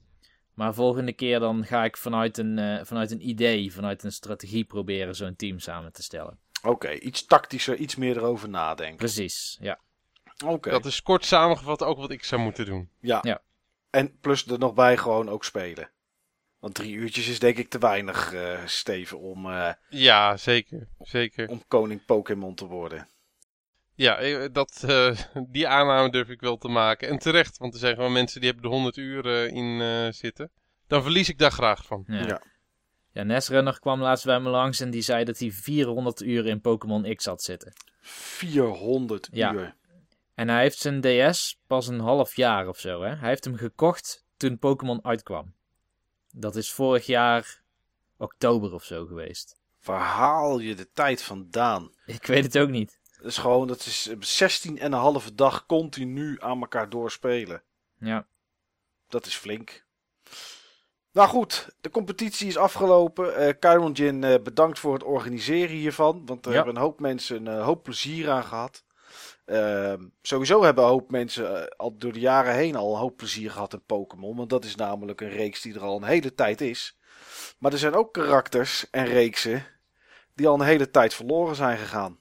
[0.55, 4.65] Maar volgende keer dan ga ik vanuit een, eh, vanuit een idee, vanuit een strategie
[4.65, 6.39] proberen zo'n team samen te stellen.
[6.63, 8.97] Oké, iets tactischer, iets meer erover nadenken.
[8.97, 9.81] Precies, ja.
[10.45, 12.91] Oké, Dat is kort samengevat ook wat ik zou moeten doen.
[13.01, 13.19] ja.
[13.23, 13.43] Ja.
[13.91, 15.91] En plus er nog bij gewoon ook spelen.
[16.59, 20.89] Want drie uurtjes is denk ik te weinig, eh, Steven, om, eh, Ja, zeker.
[21.01, 21.49] Zeker.
[21.49, 23.09] om koning Pokémon te worden.
[23.95, 25.19] Ja, eh, dat, eh,
[25.49, 27.09] die aanname durf ik wel te maken.
[27.09, 30.13] En terecht, want er zijn gewoon mensen die hebben er 100 uur eh, in eh,
[30.13, 30.51] zitten.
[30.87, 32.05] Dan verlies ik daar graag van.
[32.07, 32.27] Ja.
[32.27, 32.41] Ja.
[33.13, 33.23] ja.
[33.23, 37.15] Nesrunner kwam laatst bij me langs en die zei dat hij 400 uur in Pokémon
[37.15, 37.73] X had zitten.
[38.01, 39.53] 400 Ja.
[39.53, 39.75] uur.
[40.35, 43.03] En hij heeft zijn DS pas een half jaar of zo.
[43.03, 43.15] Hè?
[43.15, 45.55] Hij heeft hem gekocht toen Pokémon uitkwam.
[46.33, 47.63] Dat is vorig jaar
[48.17, 49.57] oktober of zo geweest.
[49.85, 51.91] Waar haal je de tijd vandaan?
[52.07, 53.01] Ik weet het ook niet.
[53.17, 57.63] Dat is gewoon, dat is 16 en een halve dag continu aan elkaar doorspelen.
[57.99, 58.27] Ja,
[59.09, 59.85] Dat is flink.
[61.13, 63.57] Nou goed, de competitie is afgelopen.
[63.61, 66.27] Chiron Jin, eh, bedankt voor het organiseren hiervan.
[66.27, 66.57] Want er Ja.
[66.57, 68.84] hebben een hoop mensen een eh, hoop plezier aan gehad.
[69.45, 73.17] Ehm, sowieso hebben een hoop mensen eh, al door de jaren heen al een hoop
[73.17, 74.37] plezier gehad in Pokémon.
[74.37, 76.99] Want dat is namelijk een reeks die er al een hele tijd is.
[77.59, 79.67] Maar er zijn ook karakters en reeksen
[80.35, 82.19] die al een hele tijd verloren zijn gegaan.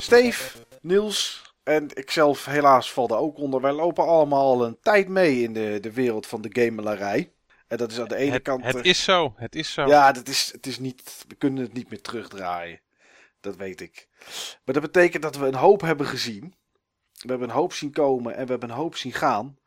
[0.00, 3.60] Steve, Niels en ikzelf helaas val daar ook onder.
[3.60, 7.32] Wij lopen allemaal al een tijd mee in de, de wereld van de gamelarij.
[7.66, 8.64] En dat is aan de ene Het, kant...
[8.64, 9.86] het eh, is zo, het is zo.
[9.86, 12.80] Ja, dat is, het is niet, we kunnen het niet meer terugdraaien.
[13.40, 14.08] Dat weet ik.
[14.64, 16.54] Maar dat betekent dat we een hoop hebben gezien.
[17.12, 19.58] We hebben een hoop zien komen en we hebben een hoop zien gaan.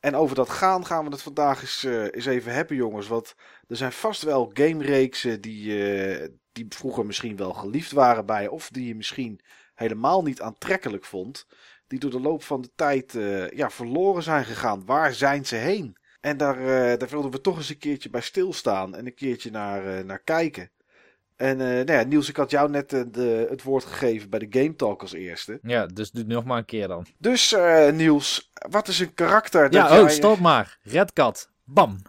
[0.00, 3.06] En over dat gaan gaan we het vandaag eens, eh, eens even hebben, jongens.
[3.06, 3.34] Want
[3.68, 8.50] er zijn vast wel gamereeksen die, eh, die vroeger misschien wel geliefd waren bij je.
[8.50, 9.40] Of die je misschien
[9.74, 11.46] helemaal niet aantrekkelijk vond.
[11.86, 14.84] Die door de loop van de tijd eh, ja, verloren zijn gegaan.
[14.84, 15.96] Waar zijn ze heen?
[16.20, 18.94] En daar, eh, daar wilden we toch eens een keertje bij stilstaan.
[18.94, 20.70] En een keertje naar, eh, naar kijken.
[21.36, 24.76] En nou ja, Niels, ik had jou net de, het woord gegeven bij de Game
[24.76, 25.58] Talk als eerste.
[25.62, 27.06] ja dus doe het nog maar een keer dan.
[27.18, 27.56] Dus
[27.92, 30.02] Niels, wat is een karakter dat Ja, jij...
[30.02, 30.78] oh, stop maar.
[30.82, 31.50] Red Cat.
[31.64, 32.02] Bam.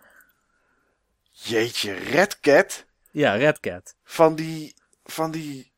[1.32, 2.86] Jeetje, Red Cat.
[3.12, 3.96] Ja, Red Cat.
[4.04, 5.72] Van die, van die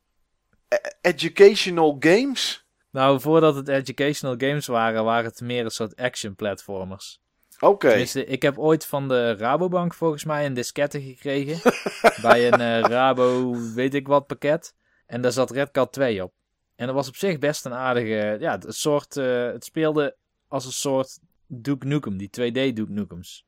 [1.01, 2.65] educational games.
[2.91, 7.21] Nou, voordat het educational games waren, waren het meer een soort action platformers.
[7.59, 11.71] Oké, Tenminste, ik heb ooit van de Rabobank volgens mij een diskette gekregen.
[12.21, 14.75] bij een eh, Rabo weet ik wat pakket.
[15.05, 16.33] En daar zat Red Cat 2 op.
[16.75, 18.37] En dat was op zich best een aardige...
[18.39, 20.15] Ja, het, soort, eh, het speelde
[20.47, 22.17] als een soort Duke Nukem.
[22.17, 23.45] Die 2D Duke Nukems.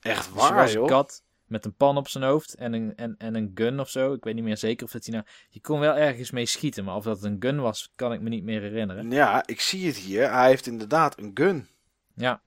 [0.00, 0.88] echt Dus je waar was een joh.
[0.88, 4.12] kat met een pan op zijn hoofd en een, en, en een gun of zo.
[4.12, 5.26] Ik weet niet meer zeker of dat hij nou...
[5.48, 8.28] Je kon wel ergens mee schieten, maar of dat een gun was, kan ik me
[8.28, 9.10] niet meer herinneren.
[9.10, 10.32] Ja, ik zie het hier.
[10.32, 11.68] Hij heeft inderdaad een gun.
[12.14, 12.42] Ja,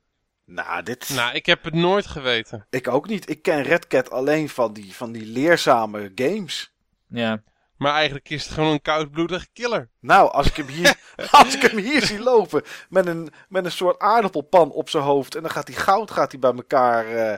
[0.45, 1.09] Nou, dit...
[1.09, 2.65] Nou, ik heb het nooit geweten.
[2.69, 3.29] Ik ook niet.
[3.29, 6.73] Ik ken Red Cat alleen van die, van die leerzame games.
[7.07, 7.43] ja.
[7.79, 9.89] Maar eigenlijk is het gewoon een koudbloedige killer.
[9.99, 10.95] Nou, als ik hem hier,
[11.31, 15.35] als ik hem hier zie lopen met een, met een soort aardappelpan op zijn hoofd.
[15.35, 17.37] En dan gaat hij goud gaat hij bij elkaar, eh,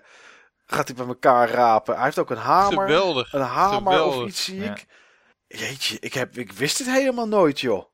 [0.71, 1.95] gaat hij bij elkaar rapen.
[1.95, 2.81] Hij heeft ook een hamer.
[2.87, 3.33] Geweldig.
[3.33, 4.21] Een hamer Geweldig.
[4.21, 4.71] of iets zie Ja.
[4.71, 4.85] ik.
[5.47, 7.85] Jeetje, ik, heb, ik wist het helemaal nooit, joh.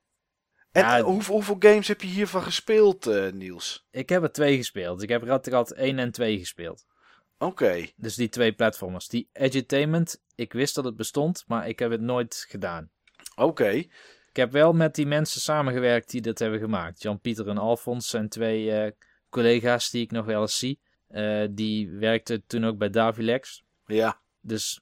[0.71, 3.87] En Ja, hoeveel, hoeveel games heb je hiervan gespeeld, eh, Niels?
[3.91, 5.01] Ik heb er twee gespeeld.
[5.01, 6.85] Ik heb Cat 1 en 2 gespeeld.
[7.37, 9.07] Oké, Dus die twee platformers.
[9.07, 12.89] Die Edutainment, ik wist dat het bestond, maar ik heb het nooit gedaan.
[13.35, 13.69] oké.
[14.29, 17.01] Ik heb wel met die mensen samengewerkt die dat hebben gemaakt.
[17.01, 18.91] Jan-Pieter en Alfons zijn twee eh,
[19.29, 20.79] collega's die ik nog wel eens zie.
[21.07, 23.63] Eh, die werkten toen ook bij Davilex.
[23.85, 24.81] Ja, Dus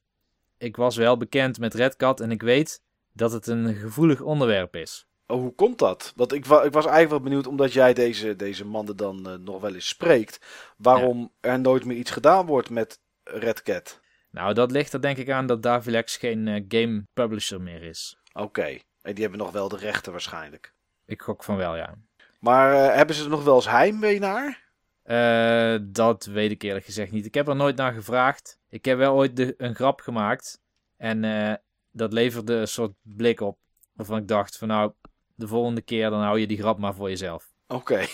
[0.57, 2.82] ik was wel bekend met Red Cat en ik weet
[3.13, 5.07] dat het een gevoelig onderwerp is.
[5.28, 6.13] Oh, hoe komt dat?
[6.15, 9.38] Want ik, wa ik was eigenlijk wel benieuwd, omdat jij deze, deze mannen dan eh,
[9.38, 10.39] nog wel eens spreekt,
[10.78, 13.99] waarom er nooit meer iets gedaan wordt met Red Cat.
[14.32, 18.17] Nou, dat ligt er denk ik aan dat Davilex geen eh, game publisher meer is.
[18.34, 20.73] Oké, en die hebben nog wel de rechten waarschijnlijk.
[21.05, 21.95] Ik gok van wel, ja.
[22.39, 24.63] Maar hebben ze er nog wel eens heimwee naar?
[25.06, 27.26] Eh, dat weet ik eerlijk gezegd niet.
[27.26, 28.60] Ik heb er nooit naar gevraagd.
[28.70, 30.62] Ik heb wel ooit de, een grap gemaakt.
[30.97, 31.53] En eh,
[31.91, 33.58] dat leverde een soort blik op.
[33.93, 34.91] Waarvan ik dacht van nou,
[35.36, 37.53] de volgende keer dan hou je die grap maar voor jezelf.
[37.68, 38.06] Oké.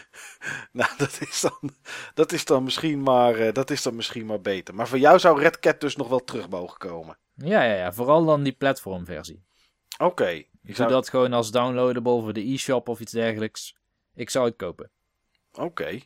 [0.72, 1.70] nou, dat is, dan,
[2.14, 4.74] dat, is dan misschien maar, eh, dat is dan misschien maar beter.
[4.74, 7.18] Maar voor jou zou Red Cat dus nog wel terug mogen komen.
[7.34, 7.92] Ja, ja, ja.
[7.92, 9.44] Vooral dan die platformversie.
[9.98, 10.28] Oké.
[10.28, 10.90] Ik Ik zou...
[10.90, 13.76] dat gewoon als downloadable voor de e-shop of iets dergelijks.
[14.14, 14.90] Ik zou het kopen.
[15.52, 16.00] Oké.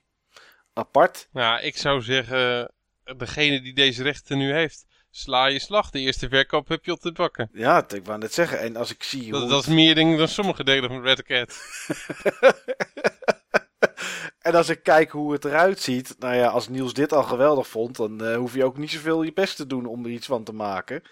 [0.73, 1.29] Apart.
[1.33, 2.71] Nou, ik zou zeggen,
[3.17, 5.91] degene die deze rechten nu heeft, sla je slag.
[5.91, 7.49] De eerste verkoop heb je op te bakken.
[7.53, 8.61] Ja, ik wou net zeggen.
[8.61, 9.41] En als ik zie hoe...
[9.41, 11.61] Dat, dat is meer ding dan sommige delen van Red Cat.
[14.49, 16.17] en als ik kijk hoe het eruit ziet.
[16.19, 17.97] Nou ja, als Niels dit al geweldig vond.
[17.97, 20.45] Dan eh, hoef je ook niet zoveel je best te doen om er iets van
[20.45, 21.03] te maken.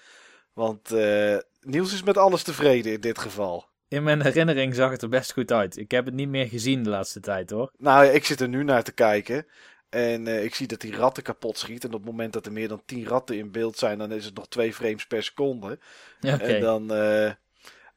[0.53, 3.67] Want eh, Niels is met alles tevreden in dit geval.
[3.89, 5.77] In mijn herinnering zag het er best goed uit.
[5.77, 7.71] Ik heb het niet meer gezien de laatste tijd hoor.
[7.79, 9.47] Nou, ik zit er nu naar te kijken.
[9.89, 11.85] En eh, ik zie dat die ratten kapot schiet.
[11.85, 14.25] En op het moment dat er meer dan 10 ratten in beeld zijn, dan is
[14.25, 15.79] het nog 2 frames per seconde.
[16.21, 16.35] Oké.
[16.37, 16.93] En dan.
[16.93, 17.31] eh,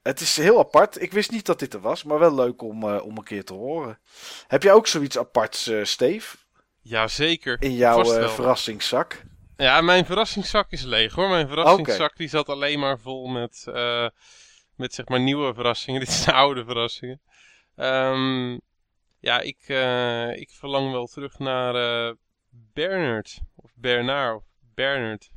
[0.01, 1.01] het is heel apart.
[1.01, 3.43] Ik wist niet dat dit er was, maar wel leuk om, eh, om een keer
[3.45, 3.99] te horen.
[4.47, 6.37] Heb jij ook zoiets aparts, eh Steve?
[6.81, 7.57] Jazeker.
[7.59, 9.21] In jouw verrassingszak?
[9.57, 11.29] Ja, mijn verrassingszak is leeg hoor.
[11.29, 14.07] Mijn verrassingszak die zat alleen maar vol met, eh,
[14.81, 15.99] met zeg maar nieuwe verrassingen.
[16.05, 17.21] Dit zijn oude verrassingen.
[17.75, 18.57] Ehm,
[19.19, 22.13] ja, ik, eh, ik verlang wel terug naar eh
[22.73, 23.39] Bernard.
[23.55, 24.35] Of Bernard.
[24.35, 24.43] Of
[24.75, 25.29] Bernard.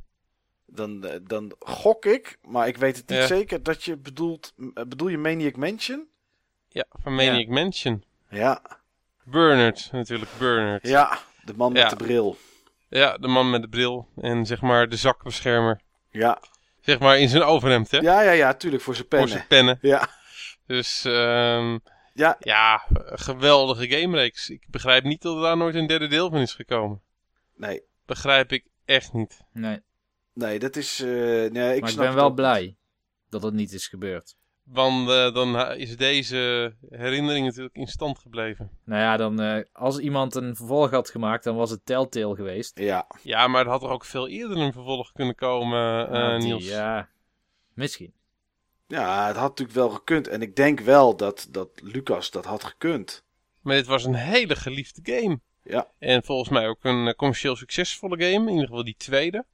[0.66, 3.26] Dan, eh, dan gok ik, maar ik weet het niet Ja.
[3.26, 4.52] zeker, dat je bedoelt.
[4.88, 6.08] bedoel je Maniac Mansion?
[6.68, 8.04] Ja, van Maniac Mansion.
[8.28, 8.62] Ja,
[9.24, 10.86] Bernard, natuurlijk Bernard.
[10.88, 11.88] ja de man met Ja.
[11.88, 12.36] de bril.
[12.88, 15.80] Ja, de man met de bril en zeg maar de zakbeschermer.
[16.10, 16.42] Ja.
[16.84, 17.98] Zeg maar in zijn overhemd, hè?
[17.98, 19.36] ja, ja, ja, tuurlijk, voor zijn Voor pennen.
[19.36, 19.78] zijn pennen.
[19.80, 20.08] Ja,
[20.66, 21.78] Dus ehm,
[22.12, 24.50] ja, ja, geweldige gamereeks.
[24.50, 27.02] Ik begrijp niet dat er daar nooit een derde deel van is gekomen.
[27.56, 29.40] nee, Begrijp ik echt niet.
[29.52, 29.80] Nee.
[30.32, 31.00] nee, dat is.
[31.00, 31.06] eh,
[31.50, 32.76] nee, ik maar ik ben wel blij
[33.30, 34.36] dat het niet is gebeurd.
[34.64, 38.70] Want eh, dan is deze herinnering natuurlijk in stand gebleven.
[38.84, 42.78] Nou ja, dan, eh, als iemand een vervolg had gemaakt, dan was het Telltale geweest.
[42.78, 46.10] Ja, Ja, maar er had er ook veel eerder een vervolg kunnen komen,
[46.40, 46.68] die, Niels.
[46.68, 47.08] Ja,
[47.74, 48.12] misschien.
[48.86, 50.28] ja, het had natuurlijk wel gekund.
[50.28, 53.24] En ik denk wel dat, dat Lucas dat had gekund.
[53.60, 55.40] Maar dit was een hele geliefde game.
[55.62, 55.88] Ja.
[55.98, 58.46] En volgens mij ook een commercieel succesvolle game.
[58.46, 59.44] In ieder geval die tweede.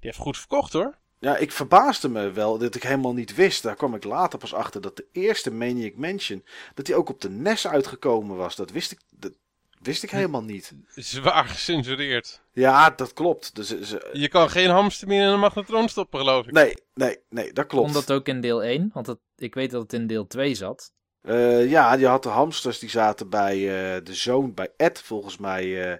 [0.00, 0.98] Die heeft goed verkocht hoor.
[1.24, 3.62] Ja, ik verbaasde me wel dat ik helemaal niet wist.
[3.62, 6.44] Daar kwam ik later pas achter dat de eerste Maniac Mansion,
[6.74, 8.56] dat die ook op de NES uitgekomen was.
[8.56, 9.32] Dat wist ik, dat
[9.80, 10.72] wist ik helemaal niet.
[10.94, 12.40] Zwaar gecensureerd.
[12.52, 13.54] Ja, dat klopt.
[13.54, 16.52] Dus, ze- Je kan geen hamster meer in een magnetron stoppen geloof ik.
[16.52, 17.92] nee, nee, nee, dat klopt.
[17.92, 18.90] Komt dat ook in deel 1?
[18.94, 20.92] Want het, ik weet dat het in deel 2 zat.
[21.22, 25.36] Eh, ja, je had de hamsters die zaten bij eh, de zoon, bij Ed volgens
[25.36, 25.90] mij.
[25.92, 25.98] eh.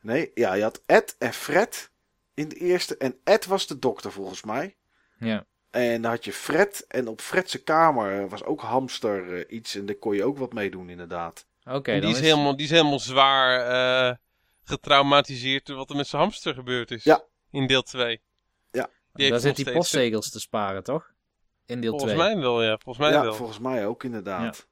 [0.00, 1.90] nee, ja, je had Ed en Fred
[2.34, 2.96] in de eerste.
[2.96, 4.76] En Ed was de dokter volgens mij.
[5.18, 5.46] Ja.
[5.70, 6.84] En dan had je Fred.
[6.88, 9.74] En op Fred's kamer was ook hamster eh, iets.
[9.74, 11.46] En daar kon je ook wat mee doen, inderdaad.
[11.64, 13.60] Oké, die, is helemaal, die is helemaal zwaar
[14.10, 14.16] eh,
[14.64, 17.04] getraumatiseerd door wat er met zijn hamster gebeurd is.
[17.04, 17.24] Ja.
[17.50, 18.20] In deel 2.
[18.70, 18.88] Ja.
[19.12, 21.12] Die Daar zit die postzegels te sparen, toch?
[21.66, 22.08] In deel 2.
[22.08, 22.78] Volgens mij wel, ja.
[22.78, 23.34] Volgens mij ja, wel.
[23.34, 24.66] volgens mij ook inderdaad.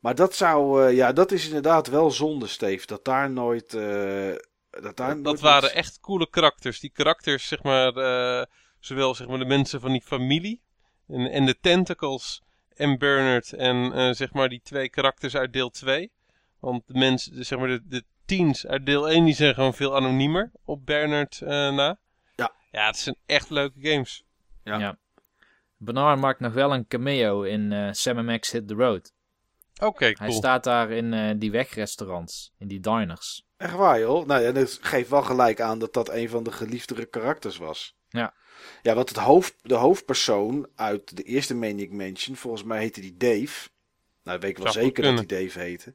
[0.00, 2.86] Maar dat zou, eh, ja, dat is inderdaad wel zonde, Steve.
[2.86, 3.74] Dat daar nooit.
[3.74, 4.34] eh,
[4.82, 6.80] dat daar Dat waren echt coole karakters.
[6.80, 8.46] Die karakters, zeg maar, eh,
[8.78, 10.62] zowel zeg maar, de mensen van die familie
[11.08, 12.42] en, en de tentacles
[12.74, 16.12] en Bernard en eh, zeg maar die twee karakters uit deel 2.
[16.58, 19.96] Want de mensen, zeg maar de, de teens uit deel 1 die zijn gewoon veel
[19.96, 21.98] anoniemer op Bernard eh, na.
[22.36, 22.52] Ja.
[22.70, 24.24] Ja, het zijn echt leuke games.
[24.64, 24.78] Ja.
[24.78, 24.98] Ja.
[25.76, 29.12] Bernard maakt nog wel een cameo in eh Sam Max Hit the Road.
[29.82, 30.32] Oké, Hij cool.
[30.32, 33.46] staat daar in eh, die wegrestaurants, in die diners.
[33.56, 34.26] Echt waar, joh.
[34.26, 37.96] Nou ja, dat geeft wel gelijk aan dat dat een van de geliefdere karakters was.
[38.08, 38.34] Ja.
[38.82, 43.16] Ja, want het hoofd, de hoofdpersoon uit de eerste Maniac Mansion, volgens mij heette die
[43.16, 43.68] Dave.
[44.22, 45.94] Nou, weet ik wel Zou zeker dat die Dave heette.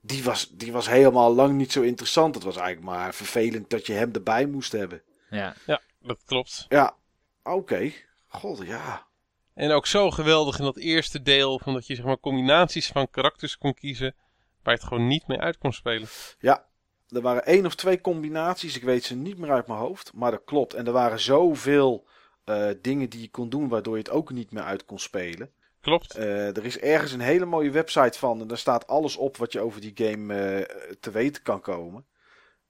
[0.00, 2.34] Die was, die was helemaal lang niet zo interessant.
[2.34, 5.02] Het was eigenlijk maar vervelend dat je hem erbij moest hebben.
[5.30, 6.66] Ja, Ja, dat klopt.
[6.68, 6.96] Ja,
[7.42, 7.92] oké.
[8.26, 9.06] God, ja.
[9.54, 13.10] En ook zo geweldig in dat eerste deel, van dat je zeg maar combinaties van
[13.10, 14.14] karakters kon kiezen,
[14.62, 16.08] waar je het gewoon niet mee uit kon spelen.
[16.38, 16.65] Ja,
[17.08, 18.76] er waren één of twee combinaties.
[18.76, 20.12] Ik weet ze niet meer uit mijn hoofd.
[20.14, 20.74] Maar dat klopt.
[20.74, 22.06] En er waren zoveel
[22.44, 25.50] eh, dingen die je kon doen waardoor je het ook niet meer uit kon spelen.
[25.80, 26.14] Klopt.
[26.14, 28.40] Eh, er is ergens een hele mooie website van.
[28.40, 32.06] En daar staat alles op wat je over die game eh, te weten kan komen.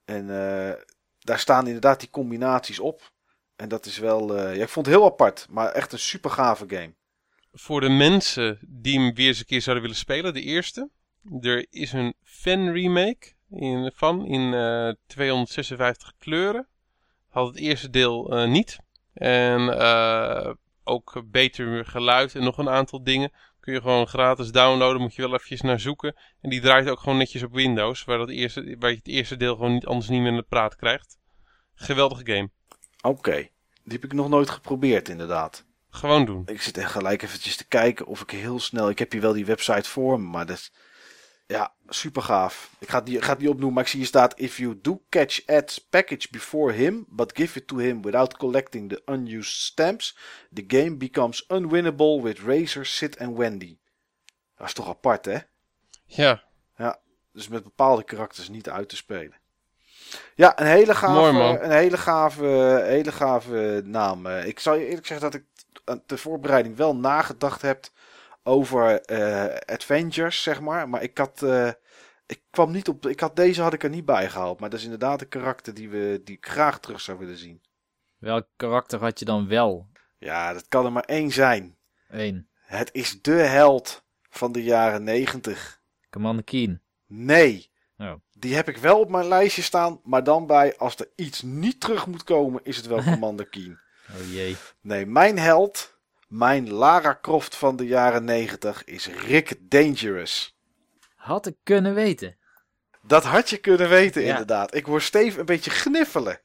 [0.05, 0.27] En
[1.19, 3.13] daar staan inderdaad die combinaties op.
[3.57, 4.37] En dat is wel.
[4.37, 5.47] ja, ik vond het heel apart.
[5.51, 6.95] Maar echt een super gave game.
[7.53, 10.91] Voor de mensen die hem weer eens een keer zouden willen spelen, de eerste.
[11.41, 14.51] Er is een fan remake in, van in
[15.07, 16.67] 256 kleuren.
[17.29, 18.79] Had het eerste deel niet.
[19.15, 19.69] En
[20.85, 23.33] ook beter geluid en nog een aantal dingen.
[23.61, 26.17] Kun je gewoon gratis downloaden, moet je wel eventjes naar zoeken.
[26.41, 29.37] En die draait ook gewoon netjes op Windows, waar, dat eerste, waar je het eerste
[29.37, 31.19] deel gewoon niet, anders niet meer in het praat krijgt.
[31.75, 32.51] Geweldige game.
[33.03, 33.49] Oké,
[33.85, 35.65] die heb ik nog nooit geprobeerd inderdaad.
[35.91, 36.43] Gewoon doen.
[36.47, 38.89] Ik zit echt gelijk eventjes te kijken of ik heel snel...
[38.89, 40.73] Ik heb hier wel die website voor me, maar dat
[41.47, 42.71] ja, super gaaf.
[42.79, 44.79] Ik ga het niet, ga het niet opnoemen, maar ik zie hier staat: If you
[44.83, 49.61] do catch Ed's package before him, but give it to him without collecting the unused
[49.61, 50.17] stamps,
[50.53, 53.79] the game becomes unwinnable with Razor, Sid en Wendy.
[54.57, 55.39] Dat is toch apart, hè?
[56.05, 56.43] Ja.
[56.77, 56.99] Ja,
[57.33, 59.35] dus met bepaalde karakters niet uit te spelen.
[60.35, 64.27] Ja, een hele gave, Mooi, een hele gave, hele gave naam.
[64.27, 65.45] Ik zal je eerlijk zeggen dat ik
[66.07, 67.89] de voorbereiding wel nagedacht heb
[68.47, 70.89] over uh, Avengers, zeg maar.
[70.89, 71.71] Maar ik had, uh,
[72.27, 74.61] ik kwam niet op, ik had deze had ik er niet bij gehaald.
[74.61, 77.63] Maar dat is inderdaad een karakter die, we, die ik graag terug zou willen zien.
[78.19, 79.89] Welk karakter had je dan wel?
[80.19, 81.77] Ja, dat kan er maar één zijn.
[82.09, 82.49] Eén.
[82.55, 85.81] Het is de held van de jaren negentig.
[86.11, 86.81] Commander Keen.
[87.07, 87.71] Nee.
[87.99, 88.13] Oh.
[88.33, 91.81] Die heb ik wel op mijn lijstje staan, maar dan bij als er iets niet
[91.81, 93.79] terug moet komen, is het wel Commander Keen.
[94.11, 94.57] Oh jee.
[94.81, 95.96] Nee, mijn held
[96.27, 100.57] mijn Lara Croft van de jaren 90 is Rick Dangerous.
[101.15, 102.37] Had ik kunnen weten.
[103.03, 104.75] Dat had je kunnen weten, inderdaad.
[104.75, 106.41] Ik word Steve een beetje gniffelen.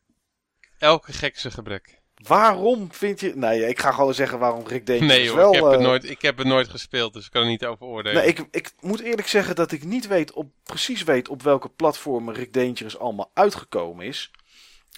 [0.78, 2.00] Elke gekse gebrek.
[2.28, 3.36] Waarom vind je...
[3.36, 5.54] Nee, ik ga gewoon zeggen waarom Rick Dangerous nee, joh, wel...
[5.54, 7.66] Ik heb, het eh, nooit, ik heb het nooit gespeeld, dus ik kan er niet
[7.66, 8.22] over oordelen.
[8.22, 11.70] Nee, ik, ik moet eerlijk zeggen dat ik niet weet op, precies weet op welke
[11.70, 14.32] platformen Rick Dangerous allemaal uitgekomen is.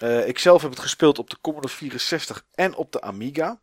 [0.04, 3.62] Uh, ik zelf heb het gespeeld op de Commodore 64 en op de Amiga.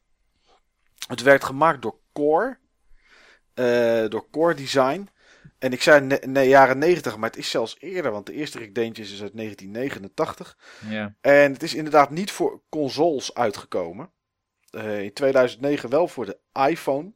[1.09, 2.59] Het werd gemaakt door Core.
[3.55, 5.09] Uh, door Core Design.
[5.59, 8.75] En ik zei ne jaren 90, maar het is zelfs eerder, want de eerste Rick
[8.75, 10.59] Dangerous is uit 1989.
[10.89, 11.15] Ja.
[11.21, 14.11] En het is inderdaad niet voor consoles uitgekomen.
[14.71, 16.39] Uh, in 2009 wel voor de
[16.69, 17.13] iPhone.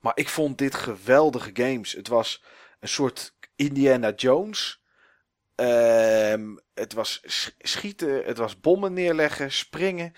[0.00, 1.92] Maar ik vond dit geweldige games.
[1.92, 2.44] Het was
[2.80, 4.82] een soort Indiana Jones.
[5.56, 7.22] Uh, het was
[7.58, 10.12] schieten, het was bommen neerleggen, springen.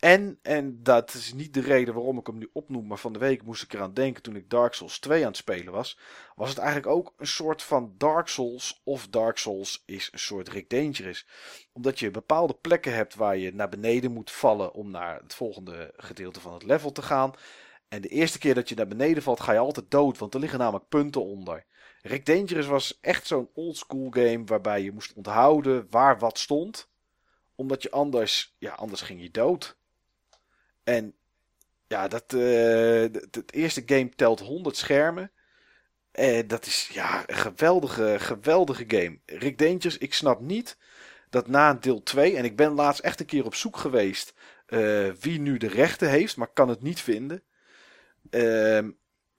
[0.00, 3.18] En, en dat is niet de reden waarom ik hem nu opnoem, maar van de
[3.18, 5.98] week moest ik eraan denken toen ik Dark Souls 2 aan het spelen was.
[6.34, 10.48] Was het eigenlijk ook een soort van Dark Souls of Dark Souls is een soort
[10.48, 11.26] Rick Dangerous.
[11.72, 15.92] Omdat je bepaalde plekken hebt waar je naar beneden moet vallen om naar het volgende
[15.96, 17.32] gedeelte van het level te gaan.
[17.88, 20.40] En de eerste keer dat je naar beneden valt ga je altijd dood, want er
[20.40, 21.64] liggen namelijk punten onder.
[22.02, 26.88] Rick Dangerous was echt zo'n oldschool game waarbij je moest onthouden waar wat stond.
[27.54, 29.78] Omdat je anders, ja, anders ging je dood.
[30.90, 31.14] En
[31.86, 35.30] ja, dat, uh, het eerste game telt 100 schermen.
[36.12, 39.18] En dat is ja, een geweldige, geweldige game.
[39.26, 40.76] Rick Dangerous, ik snap niet
[41.28, 44.34] dat na deel 2, en ik ben laatst echt een keer op zoek geweest
[44.66, 47.42] uh, wie nu de rechten heeft, maar kan het niet vinden.
[48.30, 48.88] Uh,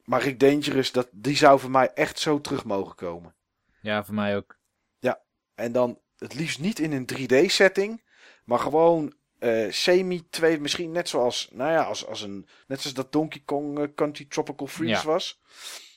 [0.04, 3.36] maar Rick Dangerous, dat, die zou voor mij echt zo terug mogen komen.
[3.82, 4.58] Ja, voor mij ook.
[5.00, 5.22] Ja,
[5.56, 8.04] en dan het liefst niet in een 3D-setting,
[8.46, 9.14] maar gewoon
[9.44, 13.42] uh, semi 2, misschien net zoals, nou ja, als, als een, net zoals dat Donkey
[13.46, 15.42] Kong uh, Country Tropical Freeze was.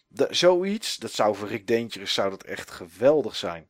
[0.09, 3.68] De, zoiets, dat zou voor Rick Dangerous zou dat echt geweldig zijn.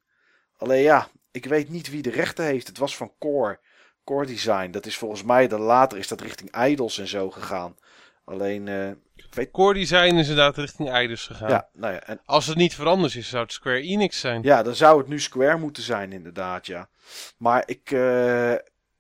[0.57, 2.67] Alleen ja, ik weet niet wie de rechten heeft.
[2.67, 3.61] Het was van Core,
[4.05, 4.71] Core Design.
[4.71, 7.77] Dat is volgens mij, dan later is dat richting Idols en zo gegaan.
[8.25, 8.91] Alleen, uh,
[9.31, 9.51] weet...
[9.51, 11.49] Core Design is inderdaad richting Idols gegaan.
[11.49, 12.01] Ja, nou ja.
[12.01, 12.21] En...
[12.25, 14.43] Als het niet veranderd is, zou het Square Enix zijn.
[14.43, 16.89] Ja, dan zou het nu Square moeten zijn inderdaad, ja.
[17.37, 17.91] Maar ik,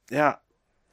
[0.04, 0.42] ja,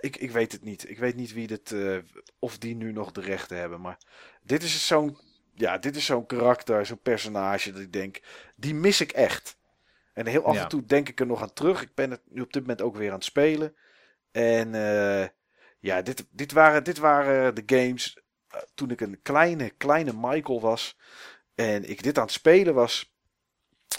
[0.01, 0.89] ik, ik weet het niet.
[0.89, 1.97] Ik weet niet wie dit, uh,
[2.39, 3.81] of die nu nog de rechten hebben.
[3.81, 3.97] Maar
[4.41, 5.17] dit is zo'n
[5.61, 8.19] ja, dit is zo'n karakter, zo'n personage dat ik denk,
[8.55, 9.57] die mis ik echt.
[10.13, 11.81] En heel af en toe denk ik er nog aan terug.
[11.81, 13.75] Ik ben het nu op dit moment ook weer aan het spelen.
[14.31, 15.25] En uh,
[15.79, 18.17] ja, dit, dit, waren, dit waren de games
[18.55, 20.97] uh, toen ik een kleine, kleine Michael was.
[21.55, 23.15] En ik dit aan het spelen was.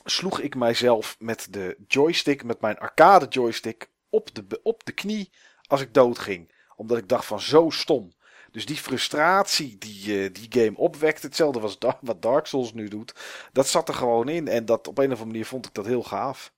[0.04, 5.30] Sloeg ik mijzelf met de joystick, met mijn arcade joystick, op de, op de knie
[5.72, 6.52] als ik doodging.
[6.76, 8.12] Omdat ik dacht van zo stom.
[8.50, 13.14] Dus die frustratie die uh, die game opwekt, hetzelfde was wat Dark Souls nu doet,
[13.52, 14.48] dat zat er gewoon in.
[14.48, 16.52] En dat op een of andere manier vond ik dat heel gaaf.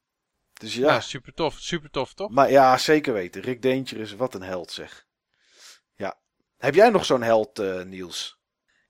[0.53, 0.93] Dus ja.
[0.93, 2.31] ja super tof, super tof toch?
[2.31, 3.43] Maar ja, zeker weten.
[3.43, 5.07] Rick Dangerous, wat een held zeg.
[5.97, 6.19] Ja.
[6.57, 8.39] Heb jij nog zo'n held, uh, Niels?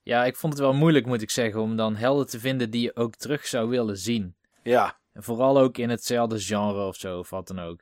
[0.03, 2.81] Ja, ik vond het wel moeilijk, moet ik zeggen, om dan helden te vinden die
[2.81, 4.35] je ook terug zou willen zien.
[4.63, 7.81] Ja, En vooral ook in hetzelfde genre of zo, of wat dan ook.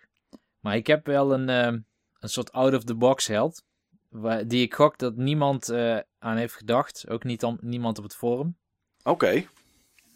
[0.59, 1.79] Maar ik heb wel een, eh,
[2.23, 3.63] een soort out-of-the-box held.
[4.09, 7.09] Waar, die ik gok dat niemand eh, aan heeft gedacht.
[7.09, 8.57] Ook niet aan, niemand op het forum.
[9.03, 9.45] oké.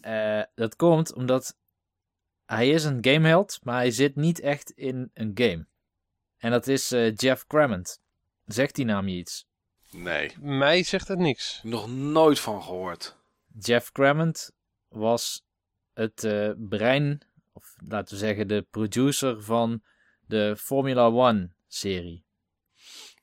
[0.00, 1.56] Eh, dat komt omdat
[2.46, 5.66] hij is een gameheld, maar hij zit niet echt in een game.
[6.38, 8.00] En dat is eh, Jeff Crammond.
[8.44, 9.46] Zegt die naam je iets?
[9.90, 11.60] Nee, Mij zegt het niks.
[11.62, 13.16] nog nooit van gehoord.
[13.58, 14.50] Jeff Crammond
[14.88, 15.44] was
[15.92, 17.20] het eh, brein,
[17.52, 19.82] of laten we zeggen de producer van
[20.26, 22.24] de Formula One serie.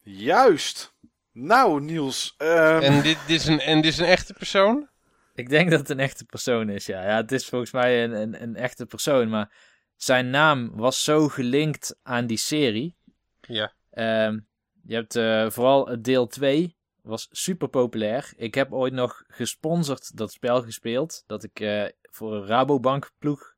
[0.02, 0.94] Juist.
[1.32, 2.34] Nou, Niels.
[2.38, 4.90] ehm, En dit, dit, is een, en dit is een echte persoon?
[5.34, 7.04] Ik denk dat het een echte persoon is, ja.
[7.04, 9.56] ja het is volgens mij een, een, een echte persoon, maar
[9.96, 12.96] zijn naam was zo gelinkt aan die serie.
[13.42, 13.74] Ja.
[13.92, 14.40] Ehm,
[14.84, 18.34] je hebt eh, vooral het deel 2, was super populair.
[18.36, 23.56] Ik heb ooit nog gesponsord dat spel gespeeld, dat ik eh, voor een Rabobank ploeg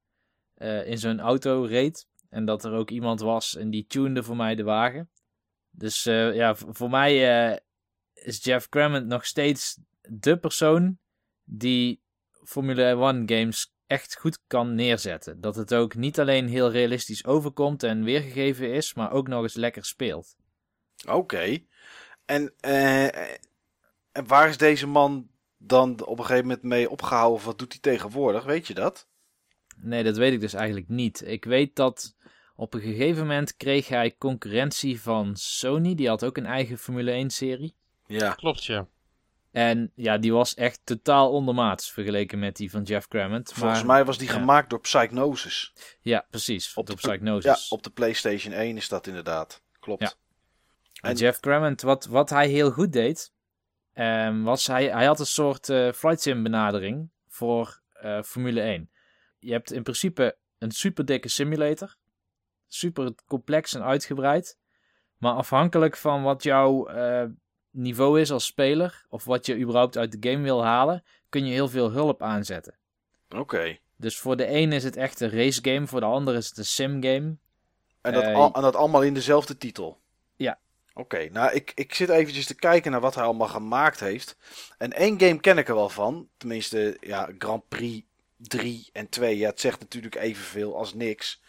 [0.54, 2.08] eh, in zo'n auto reed.
[2.30, 5.10] En dat er ook iemand was en die tunede voor mij de wagen.
[5.70, 7.58] Dus eh, ja, voor mij eh,
[8.14, 10.98] is Jeff Crammond nog steeds de persoon
[11.44, 12.02] die
[12.44, 15.42] Formule 1 games echt goed kan neerzetten.
[15.42, 19.54] Dat het ook niet alleen heel realistisch overkomt en weergegeven is, maar ook nog eens
[19.54, 20.36] lekker speelt.
[21.08, 21.60] Oké.
[22.26, 23.32] En, eh,
[24.12, 27.38] en waar is deze man dan op een gegeven moment mee opgehouden?
[27.38, 28.44] Of wat doet hij tegenwoordig?
[28.44, 29.08] Weet je dat?
[29.82, 31.28] Nee, dat weet ik dus eigenlijk niet.
[31.28, 32.16] Ik weet dat
[32.60, 35.96] op een gegeven moment kreeg hij concurrentie van Sony.
[35.96, 37.76] Die had ook een eigen Formule 1 serie.
[38.06, 38.34] Ja.
[38.34, 38.88] Klopt, ja.
[39.52, 43.52] En ja, die was echt totaal ondermaats vergeleken met die van Jeff Crammond.
[43.54, 44.34] Volgens Maar- mij was die ja.
[44.34, 45.74] gemaakt door Psygnosis.
[46.02, 46.74] Ja, precies.
[46.74, 47.68] Op de- Ja, Psygnosis.
[47.70, 49.62] op de PlayStation 1 is dat inderdaad.
[49.80, 50.02] Klopt.
[50.02, 50.14] Ja.
[51.02, 53.32] En En- Jeff Crammond, wat, wat hij heel goed deed,
[53.94, 58.90] ehm, was hij, hij had een soort eh flight sim benadering voor eh, Formule 1.
[59.40, 61.96] Je hebt in principe een super dikke simulator,
[62.68, 64.58] super complex en uitgebreid,
[65.18, 67.26] maar afhankelijk van wat jouw eh,
[67.72, 71.54] niveau is als speler, of wat je überhaupt uit de game wil halen, kun je
[71.54, 72.76] heel veel hulp aanzetten.
[73.30, 73.78] Oké.
[73.96, 76.58] Dus voor de een is het echt een race game, voor de ander is het
[76.58, 77.36] een sim game.
[78.02, 80.00] En, dat Eh, al, en dat allemaal in dezelfde titel?
[80.36, 80.60] Ja.
[80.94, 84.38] Oké, nou ik, ik zit eventjes te kijken naar wat hij allemaal gemaakt heeft.
[84.78, 86.30] En één game ken ik er wel van.
[86.38, 88.07] Tenminste, ja, Grand Prix
[88.38, 89.38] 3 en 2.
[89.38, 91.42] Ja, het zegt natuurlijk evenveel als niks.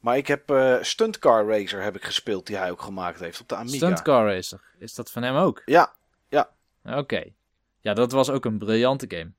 [0.00, 3.40] Maar ik heb eh Stunt Car Racer heb ik gespeeld, die hij ook gemaakt heeft
[3.40, 3.76] op de Amiga.
[3.76, 5.62] Stunt Car Racer, is dat van hem ook?
[5.64, 5.94] Ja,
[6.86, 7.24] Oké.
[7.80, 9.32] Ja, dat was ook een briljante game.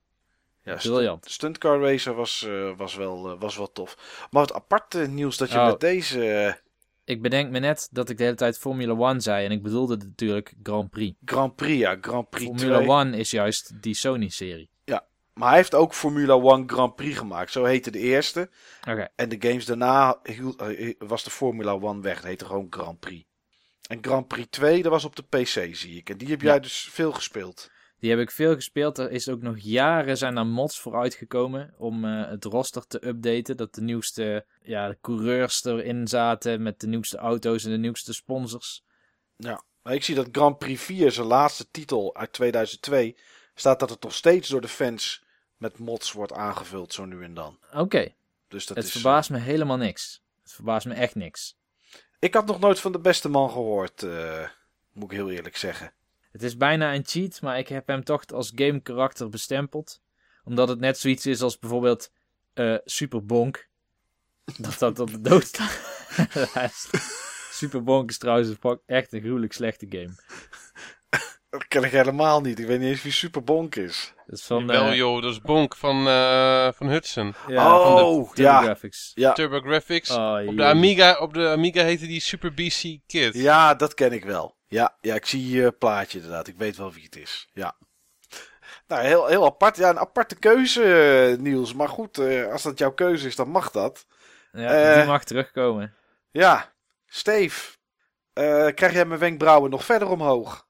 [0.63, 1.25] ja Briljant.
[1.31, 4.27] Stunt Car Racer was, eh, was, wel, eh, was wel tof.
[4.31, 5.65] Maar het aparte nieuws dat je Oh.
[5.65, 6.57] met deze
[7.03, 9.97] Ik bedenk me net dat ik de hele tijd Formula 1 zei en ik bedoelde
[9.97, 11.17] natuurlijk Grand Prix.
[11.25, 12.87] Grand Prix, ja, Grand Prix Formula 2.
[12.89, 14.69] 1 is juist die Sony-serie.
[15.35, 17.51] Maar hij heeft ook Formula 1 Grand Prix gemaakt.
[17.51, 18.49] Zo heette de eerste.
[19.15, 22.15] En de games daarna hield- eh, was de Formula 1 weg.
[22.15, 23.25] Dat heette gewoon Grand Prix.
[23.87, 26.09] En Grand Prix 2, dat was op de PC, zie ik.
[26.09, 26.59] En die heb jij Ja.
[26.59, 27.69] dus veel gespeeld.
[27.99, 28.97] Die heb ik veel gespeeld.
[28.97, 33.07] Er is ook nog jaren zijn er mods voor uitgekomen om eh, het roster te
[33.07, 33.57] updaten.
[33.57, 38.13] Dat de nieuwste ja, de coureurs erin zaten met de nieuwste auto's en de nieuwste
[38.13, 38.83] sponsors.
[39.83, 43.17] Maar ik zie dat Grand Prix 4, zijn laatste titel uit 2002,
[43.55, 45.23] staat dat het nog steeds door de fans
[45.65, 47.59] met mods wordt aangevuld, zo nu en dan.
[47.73, 48.13] Oké,
[48.47, 50.23] Dus dat het is, verbaast me helemaal niks.
[50.43, 51.57] Het verbaast me echt niks.
[52.19, 54.49] Ik had nog nooit van de beste man gehoord, eh,
[54.93, 55.93] moet ik heel eerlijk zeggen.
[56.31, 60.01] Het is bijna een cheat, maar ik heb hem toch als game karakter bestempeld.
[60.43, 62.11] Omdat het net zoiets is als bijvoorbeeld
[62.53, 63.67] eh Super Bonk.
[64.57, 65.79] Dat dat op de dood staat.
[67.61, 68.55] Super Bonk is trouwens
[68.85, 70.15] echt een gruwelijk slechte game.
[71.57, 72.59] Dat ken ik helemaal niet.
[72.59, 74.13] Ik weet niet eens wie Super Bonk is.
[74.25, 77.33] Dat is van, Wel eh, joh, dat is Bonk van, eh, van Hudson.
[77.47, 78.61] ja, van de oh, ja.
[78.61, 79.11] Graphics.
[79.13, 79.33] Ja.
[79.33, 80.09] TurboGrafx.
[80.09, 80.63] Oh, op, de.
[80.63, 83.33] Amiga, op de Amiga heette die Super BC Kid.
[83.33, 84.55] Ja, dat ken ik wel.
[84.67, 86.47] Ja, ja ik zie een plaatje inderdaad.
[86.47, 87.49] Ik weet wel wie het is.
[87.53, 87.75] Ja.
[88.87, 89.77] Nou, heel, heel apart.
[89.77, 91.73] Ja, een aparte keuze, eh, Niels.
[91.73, 94.05] Maar goed, eh, als dat jouw keuze is, dan mag dat.
[94.51, 95.95] Ja, die mag terugkomen.
[96.31, 96.73] Ja,
[97.05, 97.73] Steve.
[98.33, 100.67] eh, krijg jij mijn wenkbrauwen nog verder omhoog?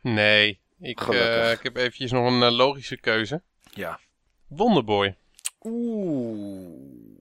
[0.00, 1.36] Nee, ik, Gelukkig.
[1.36, 3.42] eh, ik heb eventjes nog een eh, logische keuze.
[3.74, 4.00] Ja.
[4.46, 5.16] Wonderboy.
[5.60, 7.18] Oeh.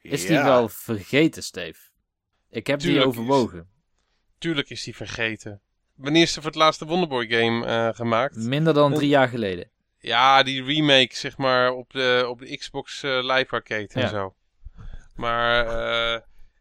[0.00, 0.28] Is Ja.
[0.28, 1.80] die wel vergeten, Steve?
[2.50, 3.68] Ik heb Tuurlijk die is- overwogen.
[4.38, 5.60] Tuurlijk is die vergeten.
[5.94, 8.36] Wanneer is er voor het laatste Wonderboy game eh, gemaakt?
[8.36, 9.70] Minder dan drie jaar geleden.
[9.98, 14.08] Ja, die remake zeg maar op de, op de Xbox Live Arcade en Ja.
[14.08, 14.34] zo.
[15.14, 16.20] Maar eh,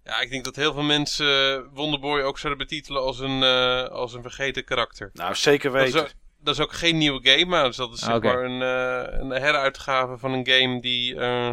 [0.10, 4.14] ja, ik denk dat heel veel mensen Wonderboy ook zouden betitelen als een, eh, als
[4.14, 5.10] een vergeten karakter.
[5.14, 6.07] Nou, zeker Dat is, weten.
[6.07, 8.27] ook, dat is ook geen nieuwe game, maar dat is zeg Oké.
[8.27, 11.49] maar een, eh, een heruitgave van een game die, eh,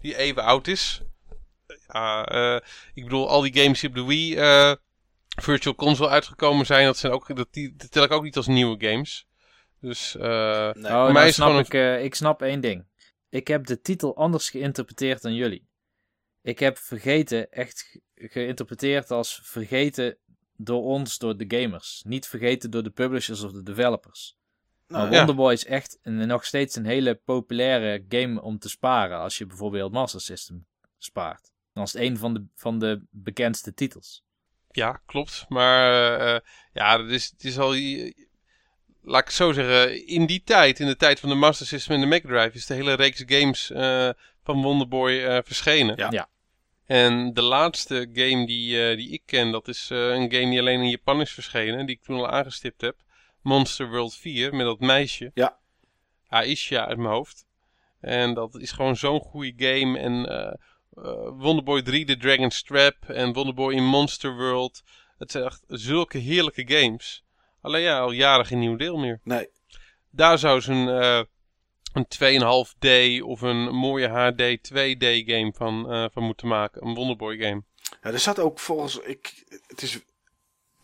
[0.00, 1.00] die even oud is.
[1.92, 2.60] Ja, eh,
[2.94, 4.72] ik bedoel, al die games die op de Wii eh,
[5.40, 8.46] Virtual Console uitgekomen zijn, dat, zijn ook, dat, die, dat tel ik ook niet als
[8.46, 9.26] nieuwe games.
[9.80, 10.22] Dus eh,
[10.72, 10.92] Nee.
[10.92, 12.84] oh, mij nou is snap gewoon ik, eh, ik snap één ding.
[13.30, 15.68] Ik heb de titel anders geïnterpreteerd dan jullie.
[16.42, 20.16] Ik heb vergeten echt ge- geïnterpreteerd als vergeten
[20.56, 22.02] door ons, door de gamers.
[22.06, 24.36] Niet vergeten door de publishers of de developers.
[24.86, 25.18] Nou, maar ja.
[25.18, 29.18] Wonderboy is echt een, nog steeds een hele populaire game om te sparen.
[29.18, 30.66] Als je bijvoorbeeld Master System
[30.98, 31.50] spaart.
[31.72, 34.24] Dan is het een van de, van de bekendste titels.
[34.70, 35.44] Ja, klopt.
[35.48, 36.40] Maar eh,
[36.72, 37.74] ja, het is, het is al.
[39.04, 40.06] Laat ik het zo zeggen.
[40.06, 42.66] In die tijd, in de tijd van de Master System en de Mega Drive, is
[42.66, 44.08] de hele reeks games eh,
[44.42, 45.96] van Wonderboy eh, verschenen.
[45.96, 46.10] Ja.
[46.10, 46.28] Ja.
[46.86, 50.58] En de laatste game die, eh, die ik ken, dat is eh, een game die
[50.58, 51.86] alleen in Japan is verschenen.
[51.86, 52.96] Die ik toen al aangestipt heb.
[53.42, 55.30] Monster World 4, met dat meisje.
[55.34, 55.58] Ja.
[56.28, 57.46] Aisha uit mijn hoofd.
[58.00, 59.98] En dat is gewoon zo'n goede game.
[59.98, 64.82] En eh, eh, Wonderboy 3, The Dragon's Trap en Wonderboy in Monster World.
[65.18, 67.24] Het zijn echt zulke heerlijke games.
[67.60, 69.20] Alleen ja, al jaren geen nieuw deel meer.
[69.24, 69.48] Nee.
[70.10, 71.22] Daar zou ze een, eh
[71.92, 76.86] een 2,5D of een mooie HD 2D game van, eh, van moeten maken.
[76.86, 77.62] Een Wonderboy game.
[78.02, 79.44] Ja, er zat ook volgens ik.
[79.66, 80.00] Het is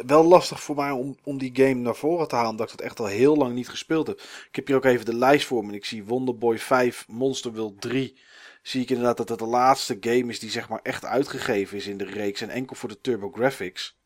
[0.06, 2.50] wel lastig voor mij om, om die game naar voren te halen.
[2.50, 4.20] Omdat ik het echt al heel lang niet gespeeld heb.
[4.20, 5.68] Ik heb hier ook even de lijst voor me.
[5.68, 8.20] En ik zie Wonderboy 5, Monster World 3.
[8.62, 11.86] Zie ik inderdaad dat het de laatste game is die zeg maar echt uitgegeven is
[11.86, 12.40] in de reeks.
[12.40, 13.96] En enkel voor de TurboGrafx.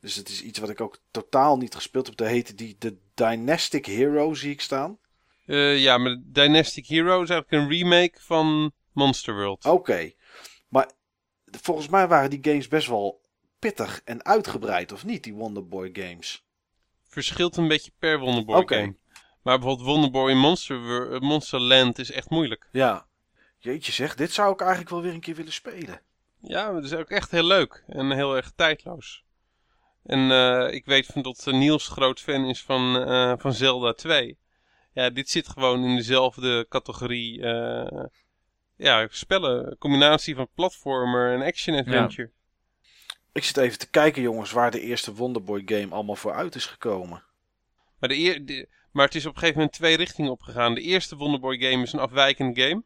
[0.00, 2.16] Dus het is iets wat ik ook totaal niet gespeeld heb.
[2.16, 4.98] Daar heette die de Dynastic Hero, zie ik staan.
[5.46, 9.64] Eh, ja, maar Dynastic Hero is eigenlijk een remake van Monster World.
[9.64, 10.12] Oké.
[10.68, 10.90] Maar
[11.60, 13.22] volgens mij waren die games best wel
[13.58, 15.24] pittig en uitgebreid, of niet?
[15.24, 16.44] Die Wonderboy games.
[17.08, 18.96] Verschilt een beetje per Wonderboy game.
[19.42, 22.68] Maar bijvoorbeeld Wonderboy in Monster, eh, Monsterland is echt moeilijk.
[22.72, 23.06] Ja.
[23.58, 26.00] Jeetje zeg, dit zou ik eigenlijk wel weer een keer willen spelen.
[26.40, 29.24] Ja, het is ook echt heel leuk en heel erg tijdloos.
[30.02, 33.08] En eh, ik weet van dat Niels groot fan is van,
[33.40, 34.38] van Zelda 2.
[34.94, 38.04] Ja, dit zit gewoon in dezelfde categorie eh,
[38.76, 39.78] ja, spellen.
[39.78, 42.30] Combinatie van platformer en action adventure.
[43.32, 46.66] Ik zit even te kijken, jongens, waar de eerste Wonderboy game allemaal voor uit is
[46.66, 47.22] gekomen.
[47.98, 50.74] Maar, de eer, de- maar het is op een gegeven moment twee richtingen opgegaan.
[50.74, 52.82] De eerste Wonderboy game is een afwijkende game.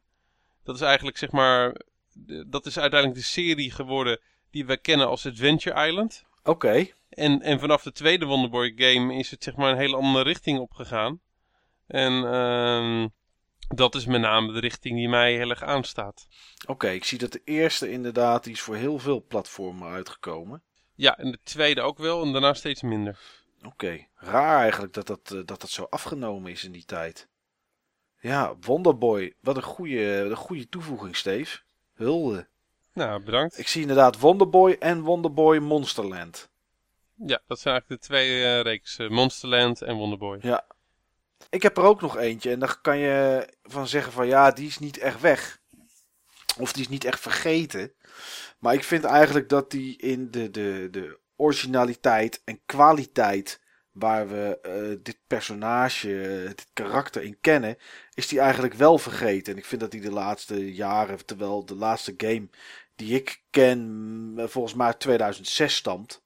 [0.65, 1.81] Dat is eigenlijk zeg maar...
[2.13, 4.21] de- dat is uiteindelijk de serie geworden
[4.51, 6.25] die we kennen als Adventure Island.
[6.45, 6.87] Oké.
[7.09, 10.59] En, en vanaf de tweede Wonderboy game is het zeg maar een hele andere richting
[10.59, 11.21] opgegaan.
[11.89, 13.09] En ehm,
[13.69, 16.29] dat is met name de richting die mij heel erg aanstaat.
[16.67, 20.63] Oké, ik zie dat de eerste inderdaad, die is voor heel veel platformen uitgekomen.
[20.95, 23.19] Ja, en de tweede ook wel en daarna steeds minder.
[23.63, 27.29] Oké, raar eigenlijk dat dat, eh, dat dat zo afgenomen is in die tijd.
[28.21, 31.59] Ja, Wonderboy, wat een goede, wat een goede toevoeging, Steve.
[31.95, 32.49] Hulde.
[32.93, 33.59] Nou, bedankt.
[33.59, 36.51] Ik zie inderdaad Wonderboy en Wonderboy Monsterland.
[37.15, 39.13] Ja, dat zijn eigenlijk de twee eh reeksen.
[39.13, 40.39] Monsterland en Wonderboy.
[40.41, 40.67] Ja.
[41.51, 44.67] Ik heb er ook nog eentje en daar kan je van zeggen van ja, die
[44.67, 45.61] is niet echt weg.
[46.59, 47.93] Of die is niet echt vergeten.
[48.59, 53.61] Maar ik vind eigenlijk dat die in de, de, de originaliteit en kwaliteit
[53.91, 57.77] waar we eh, dit personage, eh, dit karakter in kennen,
[58.15, 59.53] is die eigenlijk wel vergeten.
[59.53, 62.49] En ik vind dat die de laatste jaren, terwijl de laatste game
[62.95, 66.23] die ik ken, mm, volgens mij uit 2006 stamt,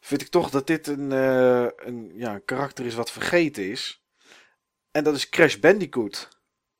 [0.00, 4.02] vind ik toch dat dit een, eh, een, ja, een karakter is wat vergeten is.
[4.98, 6.28] En dat is Crash Bandicoot.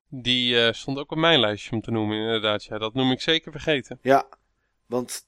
[0.09, 2.65] Die eh, stond ook op mijn lijstje om te noemen, inderdaad.
[2.65, 3.99] Ja, dat noem ik zeker vergeten.
[4.03, 4.29] Ja,
[4.87, 5.27] want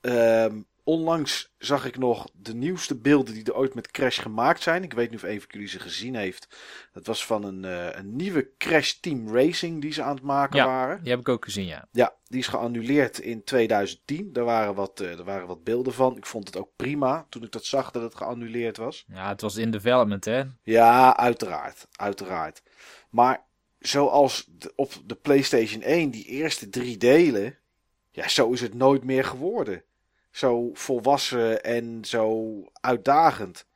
[0.00, 0.60] ehm,
[0.90, 4.82] onlangs zag ik nog de nieuwste beelden die er ooit met Crash gemaakt zijn.
[4.82, 6.48] Ik weet niet of een van jullie ze gezien heeft.
[6.92, 10.56] Dat was van een, eh, een nieuwe Crash Team Racing die ze aan het maken
[10.56, 10.66] Ja.
[10.66, 11.00] waren.
[11.02, 11.88] Die heb ik ook gezien, ja.
[11.92, 14.32] Ja, die is geannuleerd in 2010.
[14.32, 16.16] Daar waren, wat, eh, er waren wat beelden van.
[16.16, 19.04] Ik vond het ook prima toen ik dat zag dat het geannuleerd was.
[19.08, 20.42] Ja, het was in development, hè.
[20.62, 21.86] Ja, uiteraard.
[21.96, 22.62] Uiteraard.
[23.10, 23.46] Maar
[23.78, 27.58] zoals de- op de PlayStation 1, die eerste drie delen.
[28.12, 29.84] Ja, zo is het nooit meer geworden.
[30.30, 33.66] Zo volwassen en zo uitdagend.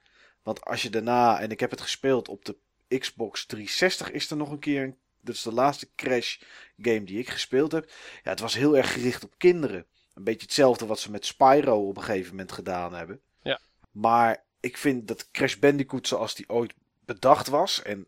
[0.43, 2.57] Want als je daarna, en ik heb het gespeeld op de
[2.99, 4.83] Xbox 360, is er nog een keer.
[4.83, 6.37] een- Dat is de laatste Crash
[6.77, 7.91] game die ik gespeeld heb.
[8.23, 9.87] Ja, het was heel erg gericht op kinderen.
[10.15, 13.21] Een beetje hetzelfde wat ze met Spyro op een gegeven moment gedaan hebben.
[13.43, 13.59] Ja.
[13.91, 16.75] Maar ik vind dat Crash Bandicoot zoals die ooit
[17.05, 17.83] bedacht was.
[17.83, 18.07] En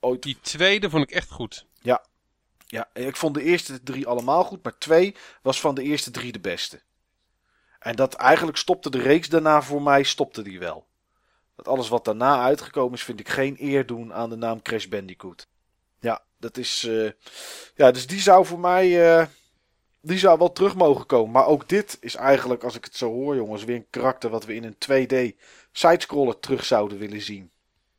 [0.00, 0.22] ooit.
[0.22, 1.66] Die tweede vond ik echt goed.
[2.66, 4.62] Ja, ik vond de eerste drie allemaal goed.
[4.62, 6.82] Maar twee was van de eerste drie de beste.
[7.82, 10.86] En dat eigenlijk stopte de reeks daarna voor mij, stopte die wel.
[11.54, 14.86] Want alles wat daarna uitgekomen is, vind ik geen eer doen aan de naam Crash
[14.86, 15.46] Bandicoot.
[16.00, 16.84] Ja, dat is.
[16.84, 17.10] eh,
[17.74, 19.16] ja, dus die zou voor mij.
[19.18, 19.26] eh,
[20.00, 21.30] die zou wel terug mogen komen.
[21.32, 24.44] Maar ook dit is eigenlijk, als ik het zo hoor, jongens, weer een karakter wat
[24.44, 25.36] we in een 2D
[25.72, 27.50] sidescroller terug zouden willen zien.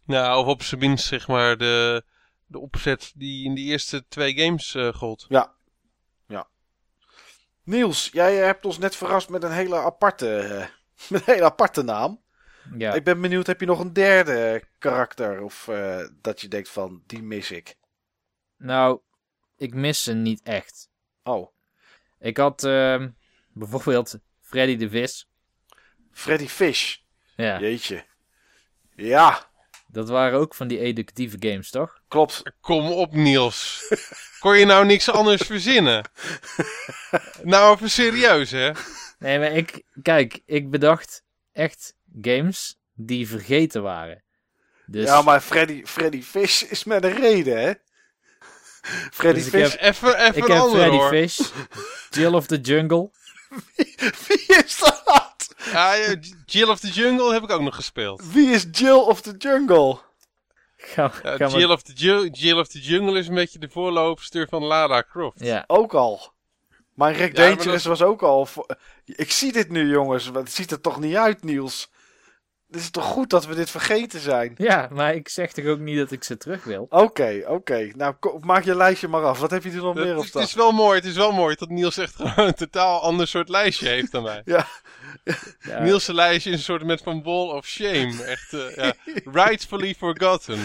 [0.05, 2.03] Nou, of op zijn minst zeg maar de,
[2.45, 5.26] de opzet die in de eerste twee games eh gold.
[5.30, 5.53] Ja.
[7.64, 10.68] Niels, jij hebt ons net verrast met een hele aparte, eh,
[11.11, 12.22] met een hele aparte naam.
[12.77, 15.41] Ja, Ik ben benieuwd, heb je nog een derde karakter?
[15.41, 17.76] Of eh, dat je denkt van, die mis ik.
[18.57, 18.99] nou,
[19.57, 20.90] ik mis ze niet echt.
[21.23, 21.48] Oh,
[22.19, 23.10] Ik had ehm,
[23.53, 25.30] bijvoorbeeld Freddy de Vis.
[26.11, 26.98] Freddy Fish.
[27.35, 28.06] Ja, Jeetje.
[28.95, 29.52] Ja,
[29.94, 32.02] dat waren ook van die educatieve games, toch?
[32.07, 32.41] klopt.
[32.61, 33.84] Kom op Niels.
[34.40, 36.10] Kon je nou niks anders verzinnen?
[37.44, 38.72] nou even serieus hè.
[39.20, 44.24] Nee, maar ik, kijk, ik bedacht echt games die vergeten waren.
[44.86, 47.74] Dus, Ja, maar Freddy, Freddy Fish is met een reden, hè?
[49.11, 51.10] Freddy Dus ik Fish, heb- Even, even ik een heb ander Freddy hoor.
[51.10, 51.40] Fish,
[52.10, 53.11] Jill of the Jungle.
[54.28, 55.32] wie is dat?
[55.72, 56.15] Ja,
[56.45, 58.31] Jill of the Jungle heb ik ook nog gespeeld.
[58.31, 59.98] Wie is Jill of the Jungle?
[60.95, 64.64] Ja, Jill, of the Ju- Jill of the Jungle is een beetje de voorloopster van
[64.64, 65.40] Lara Croft.
[65.40, 66.31] ja, Ook al.
[66.94, 68.48] Maar Rick Ja, maar Dangerous dat- was ook al...
[69.06, 70.31] Ik zie dit nu, jongens.
[70.31, 71.90] maar Het ziet er toch niet uit, Niels?
[72.73, 74.53] Het is toch goed dat we dit vergeten zijn?
[74.57, 76.85] ja, maar ik zeg toch ook niet dat ik ze terug wil.
[76.89, 77.91] Oké, oké.
[77.95, 79.39] Nou, maak je lijstje maar af.
[79.39, 80.41] Wat heb je er nog Dat- meer op het staan?
[80.41, 83.49] is wel mooi, het is wel mooi dat Niels echt gewoon een totaal ander soort
[83.49, 84.41] lijstje heeft dan wij.
[84.55, 84.67] Ja,
[85.59, 88.23] Ja, Niels' lijstje is een soort met van ball of shame.
[88.23, 88.93] Echt, eh, ja,
[89.41, 90.59] rightfully forgotten.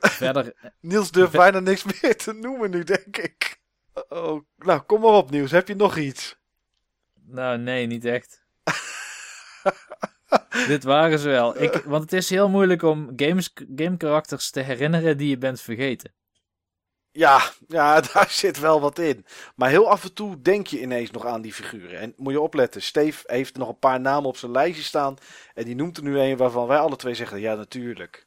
[0.00, 3.60] verder, Niels durft bijna niks meer te noemen nu, denk ik.
[4.08, 5.50] Oh, nou, kom maar op, Niels.
[5.50, 6.36] Heb je nog iets?
[7.26, 8.38] nou nee, niet echt.
[10.66, 11.62] Dit waren ze wel.
[11.62, 16.12] Ik, want het is heel moeilijk om games, gamekarakters te herinneren die je bent vergeten.
[17.12, 19.26] Ja, ja, daar zit wel wat in.
[19.54, 21.98] Maar heel af en toe denk je ineens nog aan die figuren.
[21.98, 25.16] En moet je opletten, Steve heeft nog een paar namen op zijn lijstje staan.
[25.54, 28.26] En die noemt er nu een waarvan wij alle twee zeggen, ja, natuurlijk.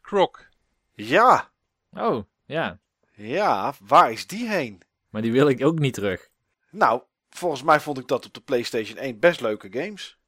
[0.00, 0.48] Croc.
[0.94, 1.50] Ja,
[1.96, 2.78] Oh, ja.
[3.12, 4.82] ja, waar is die heen?
[5.08, 6.28] Maar die wil ik ook niet terug.
[6.70, 10.18] Nou, volgens mij vond ik dat op de PlayStation 1 best leuke games.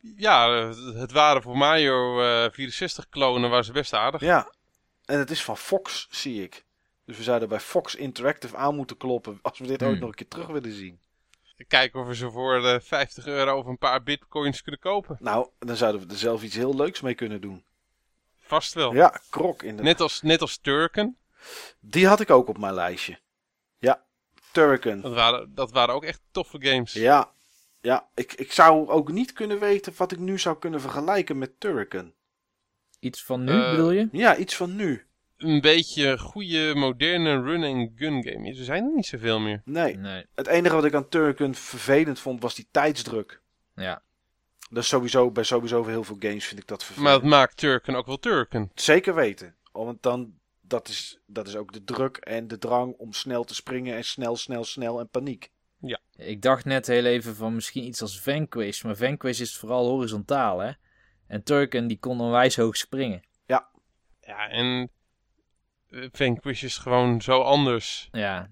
[0.00, 4.20] Ja, eh, het waren voor Mario eh 64 klonen waren ze best aardig.
[4.20, 4.52] Ja,
[5.04, 6.64] en het is van Fox, zie ik.
[7.04, 10.00] Dus we zouden bij Fox Interactive aan moeten kloppen als we dit ooit Hmm.
[10.00, 10.98] nog een keer terug willen zien.
[11.68, 15.16] Kijken of we ze voor eh, 50 euro of een paar bitcoins kunnen kopen.
[15.20, 17.64] Nou, dan zouden we er zelf iets heel leuks mee kunnen doen.
[18.40, 18.94] Vast wel.
[18.94, 19.84] Ja, Krok inderdaad.
[19.84, 21.16] Net als, net als Turken.
[21.80, 23.18] Die had ik ook op mijn lijstje.
[23.78, 24.02] Ja,
[24.52, 25.00] Turrican.
[25.00, 26.92] Dat waren, dat waren ook echt toffe games.
[26.92, 27.30] Ja,
[27.80, 31.60] ja ik, ik zou ook niet kunnen weten wat ik nu zou kunnen vergelijken met
[31.60, 32.12] Turrican.
[33.00, 34.08] Iets van nu, Eh, bedoel je?
[34.12, 35.06] Ja, iets van nu.
[35.36, 38.48] Een beetje goede, moderne run-and-gun game.
[38.48, 39.62] Er zijn er niet zoveel meer.
[39.64, 40.26] Nee, Nee.
[40.34, 43.40] het enige wat ik aan Turrican vervelend vond was die tijdsdruk.
[43.74, 44.02] Ja.
[44.70, 47.14] Dat is sowieso, bij sowieso heel veel games vind ik dat Maar vervelend.
[47.22, 48.70] het maakt Turken ook wel Turken.
[48.74, 49.54] Zeker weten.
[49.72, 53.54] Want dan, dat is, dat is ook de druk en de drang om snel te
[53.54, 55.50] springen en snel, snel, snel en paniek.
[56.16, 58.82] Ik dacht net heel even van misschien iets als Vanquish.
[58.82, 60.70] Maar Vanquish is vooral horizontaal, hè?
[61.26, 63.22] En Turken die kon onwijs hoog springen.
[64.20, 64.90] Ja, en
[65.90, 68.08] eh, Vanquish is gewoon zo anders.
[68.12, 68.48] Ja.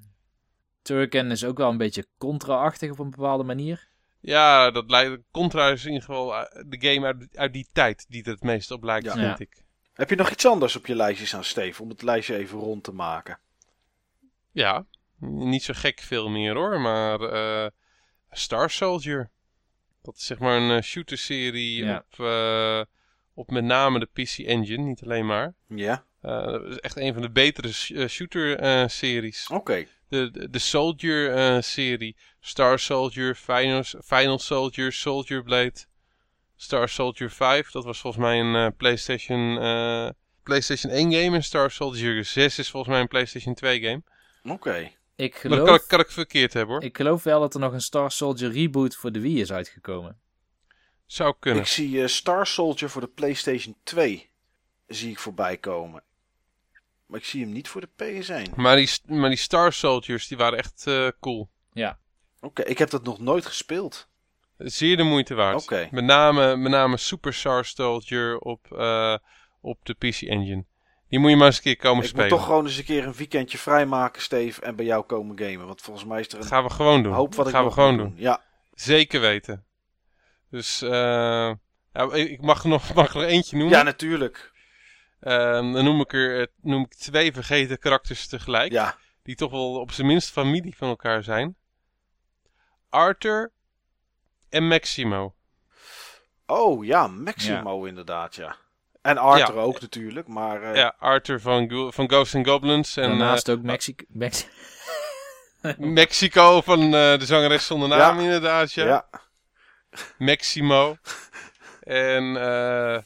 [0.82, 3.88] Turken is ook wel een beetje contra-achtig op een bepaalde manier.
[4.20, 8.06] Ja, dat lijkt, Contra is in ieder geval eh, de game uit, uit die tijd
[8.08, 9.12] die er het meest op lijkt, Ja.
[9.12, 9.36] vind Ja.
[9.38, 9.62] ik.
[9.92, 11.82] Heb je nog iets anders op je lijstje staan, Steve?
[11.82, 13.38] Om het lijstje even rond te maken.
[14.52, 14.86] Ja,
[15.18, 17.70] niet zo gek veel meer hoor, maar eh,
[18.30, 19.30] Star Soldier.
[20.02, 21.96] Dat is zeg maar een eh, shooter-serie Ja.
[22.10, 22.80] op, eh,
[23.34, 25.54] op met name de PC Engine, niet alleen maar.
[25.68, 29.46] Ja, Eh, dat is echt een van de betere sh- eh, shooter-series.
[29.48, 29.86] oké.
[30.08, 32.16] de, de, de Soldier-serie.
[32.40, 35.74] Star Soldier, Final, Final Soldier, Soldier Blade.
[36.56, 40.08] Star Soldier 5, dat was volgens mij een eh, PlayStation, eh,
[40.42, 41.36] PlayStation 1 game.
[41.36, 44.02] En Star Soldier 6 is volgens mij een PlayStation 2 game.
[44.54, 44.90] Oké.
[45.16, 46.84] Ik Maar geloof, dat kan, ik- kan ik verkeerd hebben hoor.
[46.84, 50.18] ik geloof wel dat er nog een Star Soldier reboot voor de Wii is uitgekomen.
[51.06, 51.62] Zou kunnen.
[51.62, 54.30] Ik zie eh, Star Soldier voor de PlayStation 2
[54.86, 56.02] zie ik voorbij komen.
[57.06, 58.54] Maar ik zie hem niet voor de PS1.
[58.56, 61.48] Maar die, maar die Star Soldiers, die waren echt eh, cool.
[61.72, 61.98] Ja.
[62.40, 64.08] Oké, ik heb dat nog nooit gespeeld.
[64.58, 65.62] Zeer de moeite waard.
[65.62, 65.88] Oké.
[65.90, 69.16] Met, name, met name Super Star Soldier op, eh,
[69.60, 70.64] op de PC Engine.
[71.08, 72.28] Die moet je maar eens een keer komen ik spelen.
[72.28, 75.66] moet toch gewoon eens een keer een weekendje vrijmaken, Steve, en bij jou komen gamen.
[75.66, 77.12] Want volgens mij is er Dat een gaan we gewoon doen.
[77.12, 78.14] hoop wat Dat ik gaan we gewoon doen.
[78.16, 78.42] Ja,
[78.74, 79.64] Zeker weten.
[80.50, 80.90] Dus, eh
[81.92, 83.76] Ja, ik mag er nog, mag er nog eentje noemen.
[83.76, 84.52] Ja, natuurlijk.
[85.20, 88.72] Ehm, dan noem ik er eh, noem ik twee vergeten karakters tegelijk.
[88.72, 88.96] Ja.
[89.22, 91.56] Die toch wel op zijn minst familie van elkaar zijn.
[92.88, 93.52] Arthur
[94.48, 95.34] en Maximo.
[96.46, 98.56] Oh ja, Maximo inderdaad, ja.
[99.06, 99.60] En Arthur Ja.
[99.60, 100.62] ook natuurlijk, maar...
[100.62, 102.96] eh, Ja, Arthur van, Go- van Ghosts and Goblins.
[102.96, 104.04] En Daarnaast eh, ook Mexico.
[104.08, 104.46] Mex
[105.78, 108.22] Mexico van eh, de zangeres zonder naam Ja.
[108.22, 108.72] inderdaad.
[108.72, 108.84] Ja.
[108.86, 109.08] ja.
[110.18, 110.96] Maximo.
[111.80, 112.98] en eh,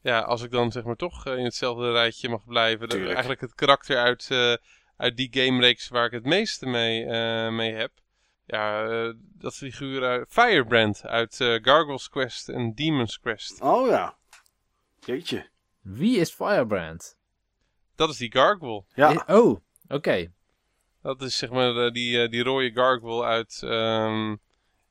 [0.00, 2.88] ja, als ik dan zeg maar toch in hetzelfde rijtje mag blijven.
[3.08, 4.54] eigenlijk het karakter uit, eh,
[4.96, 7.90] uit die gamereeks waar ik het meeste mee, eh, mee heb.
[8.44, 8.86] Ja,
[9.18, 13.60] dat figuur uit Firebrand uit eh, Gargoyle's Quest en Demon's Quest.
[13.60, 14.16] Oh ja.
[15.06, 15.48] Jeetje.
[15.80, 17.16] Wie is Firebrand?
[17.96, 18.84] Dat is die gargoyle.
[18.94, 19.24] Ja.
[19.26, 19.56] Eh, Oh,
[19.88, 20.32] oké.
[21.02, 24.30] Dat is zeg maar eh, die, eh, die rode gargoyle uit, ehm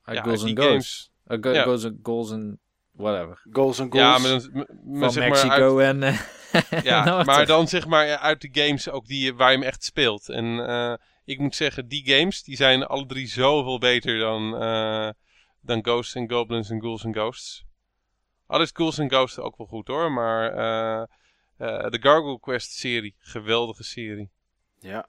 [0.02, 1.10] Uit ja, Goals uit and die Ghosts.
[1.26, 1.44] games.
[1.44, 1.62] Uh, go- Ja.
[1.64, 2.56] Goals and Goals and
[2.92, 3.42] whatever.
[3.52, 4.06] Goals and goals.
[4.06, 6.00] Ja, maar, dan, m- maar Van zeg maar uit, Mexico en...
[6.90, 10.28] Ja, maar dan zeg maar uit de games ook die, waar je hem echt speelt.
[10.28, 10.94] En eh,
[11.24, 15.10] ik moet zeggen, die games die zijn alle drie zoveel beter dan, eh,
[15.60, 17.64] dan Ghosts and Goblins en Ghouls and Ghosts.
[18.46, 21.02] Al is Ghouls and Ghosts ook wel goed hoor, maar eh,
[21.56, 24.30] eh, de Gargoyle Quest serie, geweldige serie.
[24.78, 25.08] Ja.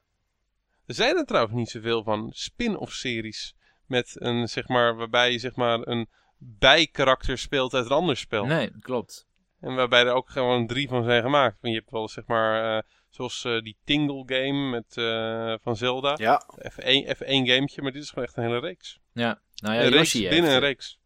[0.86, 3.56] Er zijn er trouwens niet zoveel van spin-off series.
[3.86, 6.08] Met een, zeg maar, waarbij je zeg maar een
[6.38, 8.46] bijkarakter speelt uit een ander spel.
[8.46, 9.28] Nee, klopt.
[9.60, 11.58] En waarbij er ook gewoon drie van zijn gemaakt.
[11.62, 15.76] Want je hebt wel zeg maar, eh, zoals eh, die Tingle game met, eh, van
[15.76, 16.14] Zelda.
[16.18, 16.44] Ja.
[16.58, 19.00] Even één, even één gametje, maar dit is gewoon echt een hele reeks.
[19.12, 21.00] Ja, nou ja, een reeks Yoshi binnen een reeks.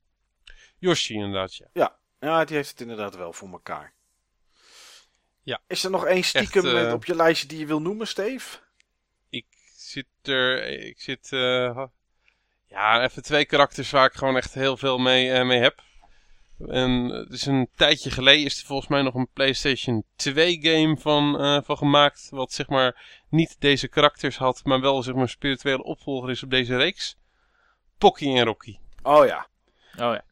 [0.77, 1.67] Yoshi inderdaad, ja.
[1.73, 3.93] Ja, die heeft het inderdaad wel voor elkaar.
[5.43, 5.61] Ja.
[5.67, 8.07] Is er nog één stiekem Echt, eh, met op je lijstje die je wil noemen,
[8.07, 8.57] Steve?
[9.29, 9.45] Ik
[9.75, 11.85] zit er, ik zit, eh,
[12.65, 15.83] ja, even twee karakters waar ik gewoon echt heel veel mee, eh, mee heb.
[16.67, 20.97] En het is een tijdje geleden is er volgens mij nog een PlayStation 2 game
[20.97, 22.27] van, eh, van gemaakt.
[22.29, 26.43] Wat zeg maar niet deze karakters had, maar wel zeg maar een spirituele opvolger is
[26.43, 27.17] op deze reeks.
[27.97, 28.77] Pocky en Rocky.
[29.03, 29.47] Oh ja.
[29.91, 30.23] Oh ja.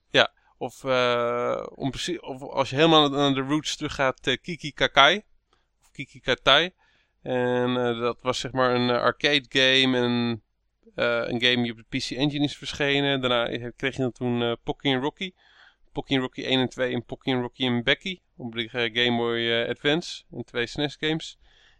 [0.61, 1.65] Of, eh,
[2.19, 5.21] of als je helemaal naar de roots terug gaat, eh, Kiki Kakai.
[5.81, 6.71] Of Kiki Katai.
[7.21, 9.97] En eh, dat was zeg maar een arcade game.
[9.97, 10.43] En
[10.95, 13.21] eh, een game die op de PC Engine is verschenen.
[13.21, 15.33] Daarna kreeg je dan toen Pocky en Rocky.
[15.91, 18.19] Pocky en Rocky 1 en 2 en Pocky en Rocky en Becky.
[18.37, 20.23] Op de Game Boy Advance.
[20.31, 21.37] En twee SNES games.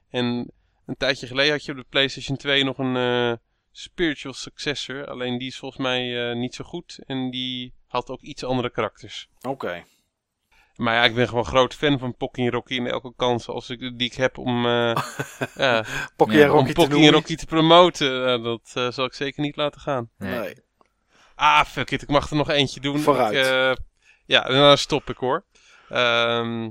[0.10, 0.52] En
[0.86, 3.40] een tijdje geleden had je op de PlayStation 2 nog een
[3.72, 5.08] spiritual successor.
[5.08, 7.00] Alleen die is volgens mij niet zo goed.
[7.06, 9.30] En die had ook iets andere karakters.
[9.42, 9.84] Oké.
[10.76, 12.78] Maar ja, ik ben gewoon groot fan van Pocky en Rocky.
[12.78, 14.96] En elke kans als ik, die ik heb om, eh
[15.56, 15.86] ja,
[16.16, 17.12] Pocky Ja, en om Rocky om te Pocky en noemen.
[17.12, 20.10] Rocky te promoten, eh, dat eh, zal ik zeker niet laten gaan.
[20.18, 20.40] Nee.
[20.40, 20.56] Nee.
[21.36, 23.00] Ah, fuck it, ik mag er nog eentje doen.
[23.00, 23.36] Vooruit.
[23.36, 23.72] Ik, eh,
[24.26, 25.46] ja, dan stop ik hoor.
[25.90, 26.70] Ehm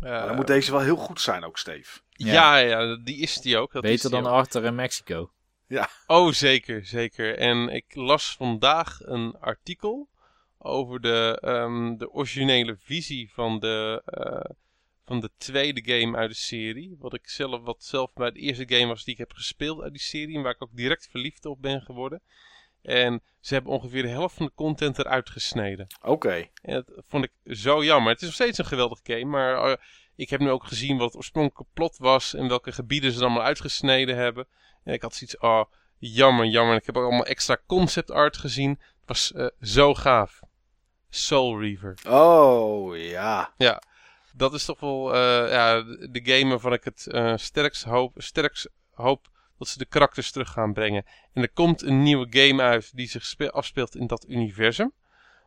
[0.00, 2.00] eh, dan moet deze wel heel goed zijn ook, Steve.
[2.10, 3.72] ja, ja, die is die ook.
[3.72, 4.38] Dat is Beter die dan ook.
[4.38, 5.30] Arthur en Mexico.
[6.06, 7.38] Oh, zeker, zeker.
[7.38, 10.08] En ik las vandaag een artikel
[10.58, 14.56] over de, ehm, de originele visie van de, eh,
[15.04, 16.96] van de tweede game uit de serie.
[16.98, 19.92] Wat ik zelf, wat zelf bij de eerste game was die ik heb gespeeld uit
[19.92, 20.36] die serie.
[20.36, 22.22] En waar ik ook direct verliefd op ben geworden.
[22.82, 25.86] En ze hebben ongeveer de helft van de content eruit gesneden.
[26.02, 26.48] Oké.
[26.62, 28.12] En dat vond ik zo jammer.
[28.12, 29.76] Het is nog steeds een geweldig game, maar eh,
[30.16, 33.42] ik heb nu ook gezien wat het oorspronkelijke plot was en welke gebieden ze allemaal
[33.42, 34.46] uitgesneden hebben.
[34.84, 35.64] En ik had zoiets, oh,
[35.98, 36.76] jammer, jammer.
[36.76, 38.70] Ik heb ook allemaal extra concept art gezien.
[38.70, 40.40] Het was eh, zo gaaf.
[41.08, 41.98] Soul Reaver.
[42.08, 43.52] Oh, ja.
[44.32, 48.70] Dat is toch wel eh, ja, de game waarvan ik het eh, sterkst, hoop, sterkst
[48.90, 49.28] hoop
[49.58, 51.04] dat ze de karakters terug gaan brengen.
[51.32, 54.92] En er komt een nieuwe game uit die zich spe- afspeelt in dat universum.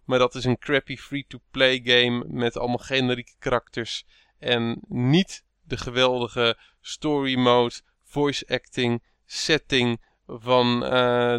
[0.06, 4.06] Maar dat is een crappy free-to-play game met allemaal generieke karakters.
[4.40, 9.04] En niet de geweldige story mode, voice acting,
[9.34, 10.92] setting van eh,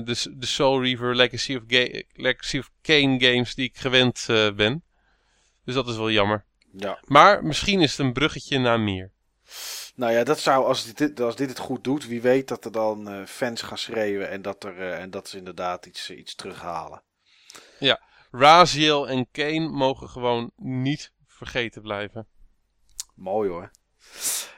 [0.04, 4.52] de, de Soul Reaver Legacy of, Ga- Legacy of Kane games die ik gewend eh,
[4.52, 4.82] ben.
[5.64, 6.44] Dus dat is wel jammer.
[6.72, 6.98] Ja.
[7.04, 9.12] Maar misschien is het een bruggetje naar meer.
[9.94, 12.72] Nou ja, dat zou, als dit, als dit het goed doet, wie weet dat er
[12.72, 17.02] dan eh, fans gaan schreeuwen en dat, er, en dat ze inderdaad iets, iets terughalen.
[18.36, 22.26] Raziel en Kane mogen gewoon niet vergeten blijven.
[23.14, 23.70] Mooi hoor.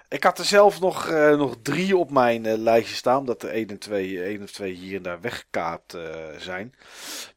[0.08, 3.48] Ik had er zelf nog, eh, nog drie op mijn eh, lijstje staan, omdat er
[3.48, 6.74] één en twee, één of twee hier en daar weggekaapt eh, zijn.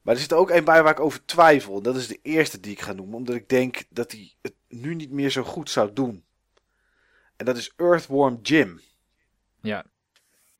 [0.01, 1.77] Maar er zit ook één bij waar ik over twijfel.
[1.77, 4.53] En dat is de eerste die ik ga noemen, omdat ik denk dat hij het
[4.67, 6.25] nu niet meer zo goed zou doen.
[7.35, 8.81] En dat is Earthworm Jim.
[9.61, 9.85] Ja,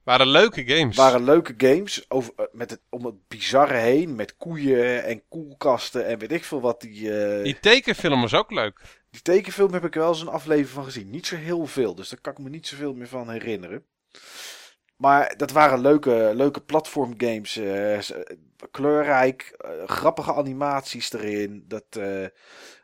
[0.10, 0.96] Waren leuke games.
[0.96, 4.16] waren leuke games over, eh, met het, om het bizarre heen.
[4.16, 6.82] Met koeien en koelkasten en weet ik veel wat.
[6.82, 8.82] Die, eh, Die tekenfilm was ook leuk.
[9.12, 11.10] die tekenfilm heb ik wel eens een aflevering van gezien.
[11.10, 13.86] Niet zo heel veel, dus daar kan ik me niet zoveel meer van herinneren.
[14.96, 17.56] Maar dat waren leuke, leuke platformgames.
[17.58, 18.26] eh, eh,
[18.72, 19.56] kleurrijk,
[19.86, 21.64] grappige animaties erin.
[21.68, 22.24] Dat, eh,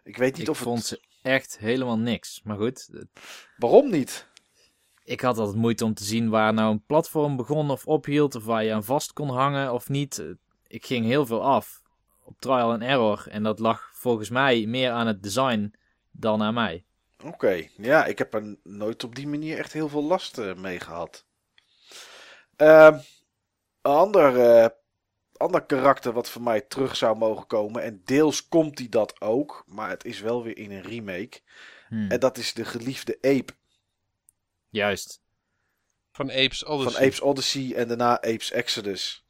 [0.03, 0.68] ik weet niet Ik of het...
[0.68, 2.41] vond ze echt helemaal niks.
[2.43, 3.07] Maar goed, het-
[3.57, 4.27] Waarom niet?
[5.06, 8.36] Ik had altijd moeite om te zien waar nou een platform begon of ophield.
[8.36, 10.23] Of waar je aan vast kon hangen of niet.
[10.68, 11.82] Ik ging heel veel af
[12.23, 13.26] op trial and error.
[13.30, 15.73] En dat lag volgens mij meer aan het design
[16.11, 16.86] dan aan mij.
[17.23, 20.80] Oké, ja, ik heb er nooit op die manier echt heel veel last eh, mee
[20.80, 21.26] gehad.
[22.56, 22.94] Ehm,
[23.82, 24.69] een ander, eh,
[25.38, 29.64] ander karakter wat voor mij terug zou mogen komen, en deels komt hij dat ook,
[29.68, 31.40] maar het is wel weer in een remake.
[31.88, 33.53] Hm, En dat is de geliefde Ape
[34.76, 35.22] Juist.
[36.11, 36.91] Van Apes Odyssey.
[36.93, 39.26] van Apes Odyssey en daarna Apes Exodus.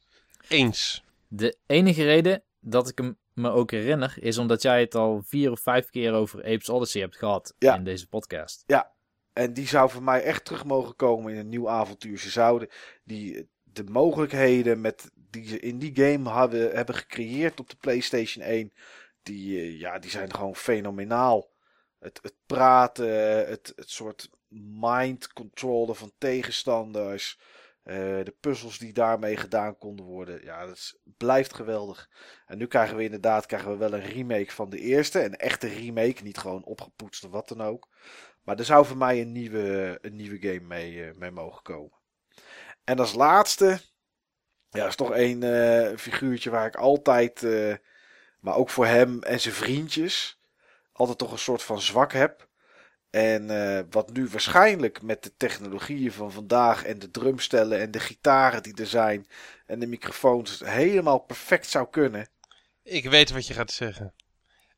[0.48, 1.04] Eens.
[1.28, 5.50] De enige reden dat ik hem me ook herinner, is omdat jij het al vier
[5.50, 7.74] of vijf keer over Apes Odyssey hebt gehad Ja.
[7.74, 8.64] in deze podcast.
[9.32, 12.18] En die zou voor mij echt terug mogen komen in een nieuw avontuur.
[12.18, 12.68] Ze zouden
[13.04, 18.44] die, de mogelijkheden met, die ze in die game hadden, hebben gecreëerd op de PlayStation
[18.44, 18.72] 1.
[19.22, 21.50] Die, eh, ja, die zijn gewoon fenomenaal.
[21.98, 23.08] Het, het praten,
[23.48, 27.38] het, het soort mind controlen van tegenstanders.
[27.82, 27.94] eh,
[28.24, 30.44] de puzzels die daarmee gedaan konden worden.
[30.44, 32.10] Ja, dat blijft geweldig.
[32.46, 35.24] En nu krijgen we inderdaad krijgen we wel een remake van de eerste.
[35.24, 37.88] Een echte remake, niet gewoon opgepoetst of wat dan ook.
[38.42, 41.98] Maar er zou voor mij een nieuwe, een nieuwe game mee, eh, mee mogen komen.
[42.84, 43.80] En als laatste,
[44.70, 47.42] ja, is toch een eh, figuurtje waar ik altijd,
[48.40, 50.40] maar ook voor hem en zijn vriendjes,
[50.92, 52.45] altijd toch een soort van zwak heb.
[53.16, 58.00] En eh, wat nu waarschijnlijk met de technologieën van vandaag en de drumstellen en de
[58.00, 59.26] gitaren die er zijn
[59.66, 62.28] en de microfoons helemaal perfect zou kunnen.
[62.82, 64.14] Ik weet wat je gaat zeggen.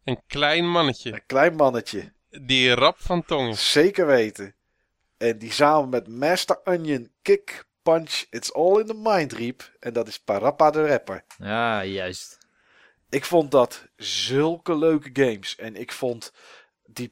[0.04, 1.12] Een klein mannetje.
[1.12, 3.72] Een klein mannetje, Die rap van tong is.
[3.72, 4.54] zeker weten.
[5.16, 9.76] En die samen met Master Onion, Kick, Punch, It's All in the Mind riep.
[9.80, 11.24] En dat is Parappa de Rapper.
[11.38, 12.38] Ja, juist.
[13.08, 15.56] Ik vond dat zulke leuke games.
[15.56, 16.32] En ik vond
[16.84, 17.10] die,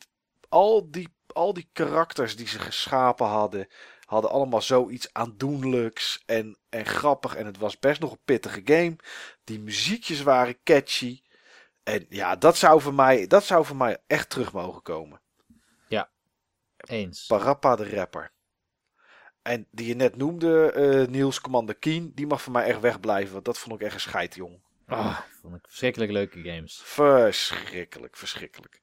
[0.48, 3.68] al, die, al die karakters die ze geschapen hadden,
[4.04, 7.36] hadden allemaal zoiets aandoenlijks en, en grappig.
[7.36, 8.96] En het was best nog een pittige game.
[9.44, 11.20] Die muziekjes waren catchy.
[11.82, 15.20] En ja, dat zou voor mij, dat zou voor mij echt terug mogen komen.
[16.76, 17.26] Eens.
[17.26, 18.32] Parappa de Rapper.
[19.42, 23.32] En die je net noemde, eh, Niels Commander Keen, die mag voor mij echt wegblijven.
[23.32, 24.60] Want dat vond ik echt een scheid, jong.
[24.86, 26.80] Ah, vond ik verschrikkelijk leuke games.
[26.84, 28.80] Verschrikkelijk, verschrikkelijk.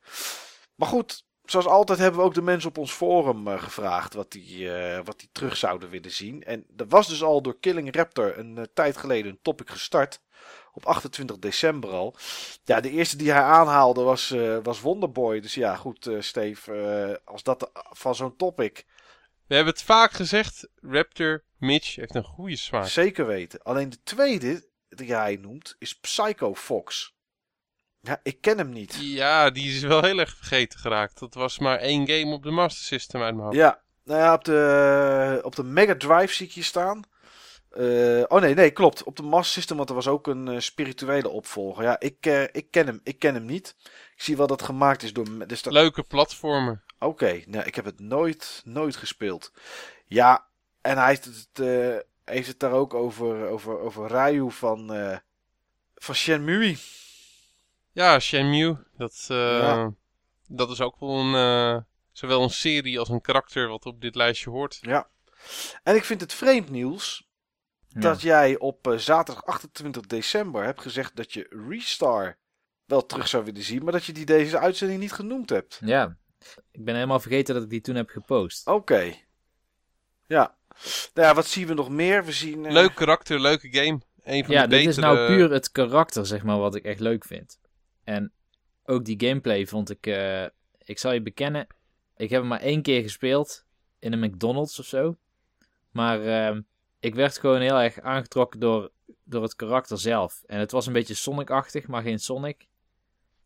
[0.75, 4.31] Maar goed, zoals altijd hebben we ook de mensen op ons forum eh, gevraagd wat
[4.31, 6.43] die, eh, wat die terug zouden willen zien.
[6.43, 10.21] En er was dus al door Killing Raptor een eh, tijd geleden een topic gestart.
[10.73, 12.15] Op 28 december al.
[12.63, 14.33] Ja, de eerste die hij aanhaalde was,
[14.63, 15.39] was Wonderboy.
[15.39, 18.85] Dus ja, goed, Steve, als dat van zo'n topic
[19.47, 20.67] We hebben het vaak gezegd.
[20.81, 22.87] Raptor Mitch heeft een goede smaak.
[22.87, 23.61] Zeker weten.
[23.61, 27.15] Alleen de tweede die hij noemt is Psycho Fox.
[28.05, 28.97] Ja, ik ken hem niet.
[29.01, 31.19] Ja, die is wel heel erg vergeten geraakt.
[31.19, 33.57] Dat was maar één game op de Master System uit mijn hoofd.
[33.57, 37.03] Ja, nou ja, op de, op de Mega Drive zie ik je staan.
[37.69, 39.03] Eh, oh nee, nee, klopt.
[39.03, 41.83] Op de Master System, want er was ook een eh, spirituele opvolger.
[41.83, 43.75] Ja, ik, eh, ik, ken hem, ik ken hem niet.
[44.15, 45.47] Ik zie wel dat het gemaakt is door...
[45.47, 45.73] Dus dat...
[45.73, 46.83] Leuke platformen.
[46.99, 49.51] Oké, nou, ik heb het nooit, nooit gespeeld.
[50.05, 50.45] Ja,
[50.81, 51.67] en hij heeft het,
[52.23, 54.91] heeft het daar ook over, over, over Ryu van,
[55.95, 56.77] van Shenmue.
[57.93, 58.77] Ja, Shenmue.
[58.97, 59.93] Dat, eh, Ja.
[60.47, 64.15] dat is ook wel een, eh, zowel een serie als een karakter wat op dit
[64.15, 64.77] lijstje hoort.
[64.81, 65.07] Ja.
[65.83, 67.27] En ik vind het vreemd, Niels,
[67.87, 67.99] Ja.
[67.99, 72.37] dat jij op eh, zaterdag 28 december hebt gezegd dat je Restar
[72.85, 75.79] wel terug zou willen zien, maar dat je die deze uitzending niet genoemd hebt.
[75.85, 76.17] ja,
[76.71, 78.67] ik ben helemaal vergeten dat ik die toen heb gepost.
[78.67, 79.13] Oké.
[80.27, 80.55] Ja.
[81.13, 82.25] Nou ja, wat zien we nog meer?
[82.25, 82.65] We zien...
[82.65, 84.01] eh, Leuk karakter, leuke game.
[84.23, 84.89] Een van Ja, de dit betere...
[84.89, 87.59] is nou puur het karakter, zeg maar, wat ik echt leuk vind.
[88.03, 88.31] En
[88.83, 90.07] ook die gameplay vond ik...
[90.07, 90.45] eh,
[90.83, 91.67] ik zal je bekennen,
[92.15, 93.65] ik heb hem maar één keer gespeeld.
[93.99, 95.17] In een McDonald's of zo.
[95.91, 96.61] Maar ehm,
[96.99, 98.91] ik werd gewoon heel erg aangetrokken door,
[99.23, 100.43] door het karakter zelf.
[100.45, 102.67] En het was een beetje Sonic-achtig, maar geen Sonic.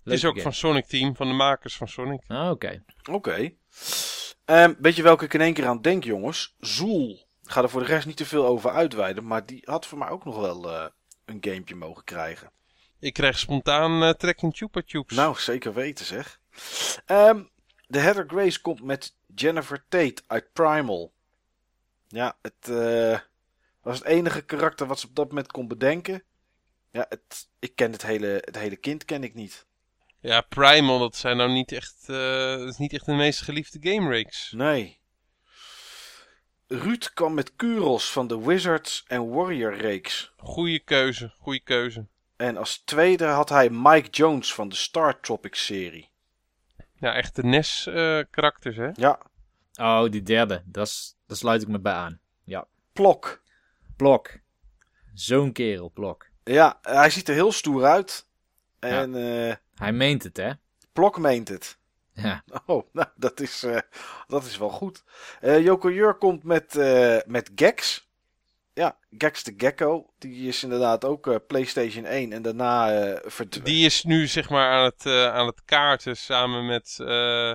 [0.03, 0.41] Het is ook game.
[0.41, 2.21] van Sonic Team, van de makers van Sonic.
[2.27, 2.83] Ah, oké.
[3.11, 3.51] Oké.
[4.45, 6.55] Ehm, weet je welke ik in één keer aan denk, jongens?
[6.59, 7.27] Zool.
[7.43, 9.97] Ik ga er voor de rest niet te veel over uitweiden, maar die had voor
[9.97, 10.85] mij ook nog wel eh,
[11.25, 12.51] een gamepje mogen krijgen.
[12.99, 15.15] Ik krijg spontaan eh trek in Chupa Chups.
[15.15, 16.39] Nou, zeker weten zeg.
[17.05, 17.43] Ehm,
[17.87, 21.13] de Heather Grace komt met Jennifer Tate uit Primal.
[22.07, 23.19] Ja, het, eh,
[23.81, 26.23] was het enige karakter wat ze op dat moment kon bedenken.
[26.91, 29.65] Ja, het, ik ken het hele, het hele kind ken ik niet.
[30.19, 33.91] Ja, Primal, dat zijn nou niet echt, eh, dat is niet echt de meest geliefde
[33.91, 34.51] game reeks.
[34.51, 34.99] Nee.
[36.67, 40.31] Ruud kwam met Kuros van de Wizards en Warrior reeks.
[40.37, 42.07] Goeie keuze, goeie keuze.
[42.37, 46.09] En als tweede had hij Mike Jones van de Star Tropics serie.
[46.93, 48.89] Ja, echt de NES-karakters, hè?
[48.93, 49.19] Ja,
[49.79, 50.63] Oh, die derde.
[50.65, 52.19] Dat Daar sluit ik me bij aan.
[52.93, 53.41] Plok.
[53.95, 54.39] Blok.
[55.13, 56.27] Zo'n kerel, Blok.
[56.43, 58.27] Ja, hij ziet er heel stoer uit.
[58.79, 60.51] En eh Hij meent het, hè?
[60.93, 61.77] Plok meent het.
[62.13, 62.43] Ja.
[62.65, 63.79] Oh, nou, dat is, eh,
[64.27, 65.03] dat is wel goed.
[65.39, 68.06] Eh Joko Jur komt met, eh, met Gex.
[68.77, 70.09] Ja, Gex de Gecko.
[70.19, 73.65] Die is inderdaad ook eh, PlayStation 1 en daarna eh verdwenen.
[73.71, 77.53] Die is nu zeg maar aan het, eh, aan het kaarten samen met, eh,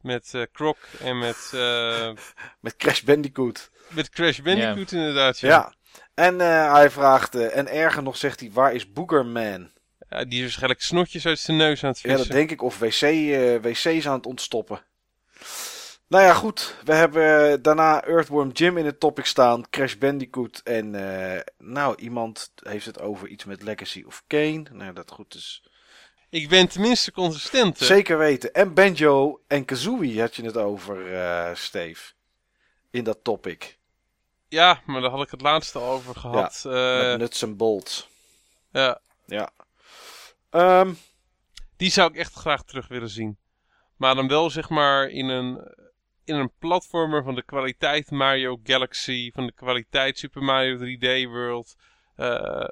[0.00, 2.10] met eh, Croc en met, eh,
[2.60, 3.70] Met Crash Bandicoot.
[3.88, 5.38] met Crash Bandicoot inderdaad.
[5.38, 5.48] Ja.
[5.48, 5.74] Ja.
[6.14, 9.70] En eh, hij vraagt, eh, en erger nog zegt hij, waar is Boogerman?
[10.08, 12.34] Ja, die is waarschijnlijk snotjes uit zijn neus aan het Ja, dat vissen.
[12.36, 12.62] denk ik.
[12.62, 14.82] Of wc, eh, wc's aan het ontstoppen.
[16.10, 16.74] Nou ja, goed.
[16.84, 19.70] We hebben eh, daarna Earthworm Jim in het topic staan.
[19.70, 20.60] Crash Bandicoot.
[20.64, 24.62] En eh, nou, iemand heeft het over iets met Legacy of Kane.
[24.72, 25.62] Nou, dat goed is.
[26.28, 27.78] Ik ben tenminste consistent.
[27.78, 27.84] hè?
[27.84, 28.52] Zeker weten.
[28.52, 32.12] En Banjo en Kazooie had je het over, eh Steve.
[32.90, 33.78] In dat topic.
[34.48, 36.60] Ja, maar daar had ik het laatste over gehad.
[36.62, 36.70] Ja,
[37.08, 38.08] met Nuts en Bolts.
[38.72, 39.50] ja, Ja.
[40.50, 40.92] Ehm,
[41.76, 43.38] die zou ik echt graag terug willen zien.
[43.96, 45.74] Maar dan wel zeg maar in een,
[46.30, 51.76] in een platformer van de kwaliteit Mario Galaxy, van de kwaliteit Super Mario 3D World.
[52.16, 52.68] Eh,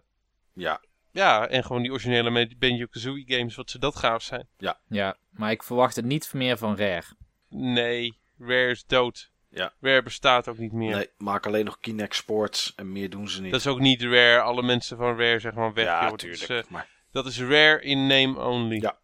[0.53, 0.81] ja.
[1.11, 4.49] ja, en gewoon die originele Banjo-Kazooie games, wat ze dat gaaf zijn.
[4.89, 7.17] Ja, maar ik verwacht het niet meer van Rare.
[7.49, 9.31] Nee, Rare is dood.
[9.51, 9.73] Ja.
[9.81, 10.97] Rare bestaat ook niet meer.
[10.97, 12.73] Nee, maak alleen nog Kinect Sports.
[12.77, 13.51] En meer doen ze niet.
[13.53, 14.41] Dat is ook niet Rare.
[14.41, 15.85] Alle mensen van Rare zeggen gewoon weg.
[15.85, 16.11] ja, joh.
[16.11, 16.89] Dat is, eh, maar...
[17.11, 18.81] dat is Rare in name only.
[18.81, 18.99] Ja.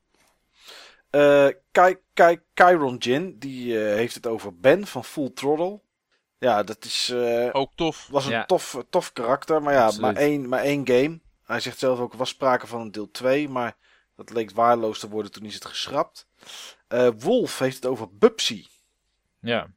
[1.15, 5.81] Eh Kai, Kai, Kyron Jin, die eh, heeft het over Ben van Full Throttle.
[6.39, 8.09] Ja, dat is, eh, Ook tof.
[8.11, 8.45] was een Ja.
[8.45, 10.13] tof, tof karakter, maar ja, Absoluut.
[10.13, 11.21] maar één, maar één game.
[11.45, 13.77] Hij zegt zelf ook, er was sprake van een deel 2, maar
[14.17, 16.27] dat leek waardeloos te worden toen is het geschrapt.
[16.89, 18.67] Eh, Wolf heeft het over Bubsy.
[19.41, 19.69] Ja.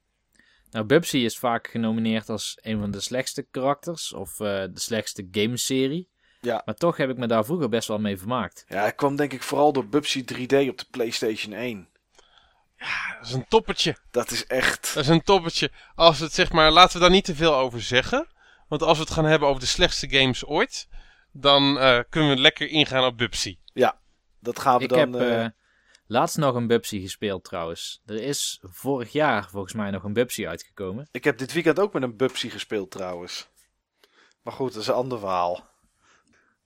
[0.72, 4.14] Nou, Bubsy is vaak genomineerd als een van de slechtste karakters.
[4.14, 6.09] Of eh, de slechtste gameserie.
[6.41, 6.61] Ja.
[6.65, 8.65] Maar toch heb ik me daar vroeger best wel mee vermaakt.
[8.68, 11.88] Ja, hij kwam denk ik vooral door Bubsy 3D op de PlayStation 1.
[12.77, 13.97] Dat is een toppertje.
[14.11, 14.93] Dat is echt...
[14.93, 15.72] Dat is een toppertje.
[15.95, 18.27] Als het zeg maar, laten we daar niet te veel over zeggen.
[18.68, 20.88] Want als we het gaan hebben over de slechtste games ooit,
[21.31, 23.57] dan eh, kunnen we lekker ingaan op Bubsy.
[24.39, 24.99] Dat gaan we ik dan...
[24.99, 25.51] heb eh, eh,
[26.07, 28.01] laatst nog een Bubsy gespeeld trouwens.
[28.05, 31.07] Er is vorig jaar volgens mij nog een Bubsy uitgekomen.
[31.11, 33.47] Ik heb dit weekend ook met een Bubsy gespeeld trouwens.
[34.41, 35.69] Maar goed, dat is een ander verhaal.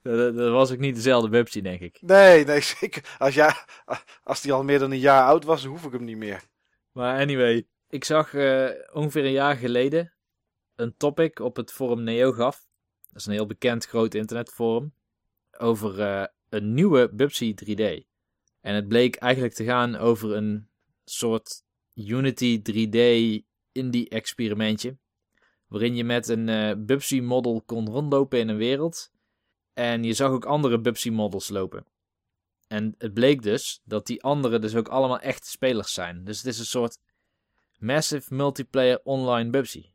[0.01, 2.01] Dat, was ook niet dezelfde Bubsy, denk ik.
[2.01, 3.15] Nee, nee, zeker.
[3.17, 3.53] Als, jij,
[4.23, 6.43] als die al meer dan een jaar oud was, hoef ik hem niet meer.
[6.91, 10.13] Maar anyway, ik zag eh, ongeveer een jaar geleden
[10.75, 12.67] een topic op het forum NeoGAF.
[13.11, 14.93] Dat is een heel bekend groot internetforum.
[15.57, 18.09] Over eh, een nieuwe Bubsy 3D.
[18.61, 20.69] En het bleek eigenlijk te gaan over een
[21.03, 21.63] soort
[21.93, 22.97] Unity 3D
[23.71, 24.97] indie experimentje.
[25.67, 29.11] Waarin je met een eh Bubsy model kon rondlopen in een wereld.
[29.73, 31.85] En je zag ook andere Bubsy models lopen.
[32.67, 36.23] En het bleek dus dat die anderen dus ook allemaal echte spelers zijn.
[36.23, 36.97] Dus het is een soort
[37.77, 39.85] massive multiplayer online Bubsy.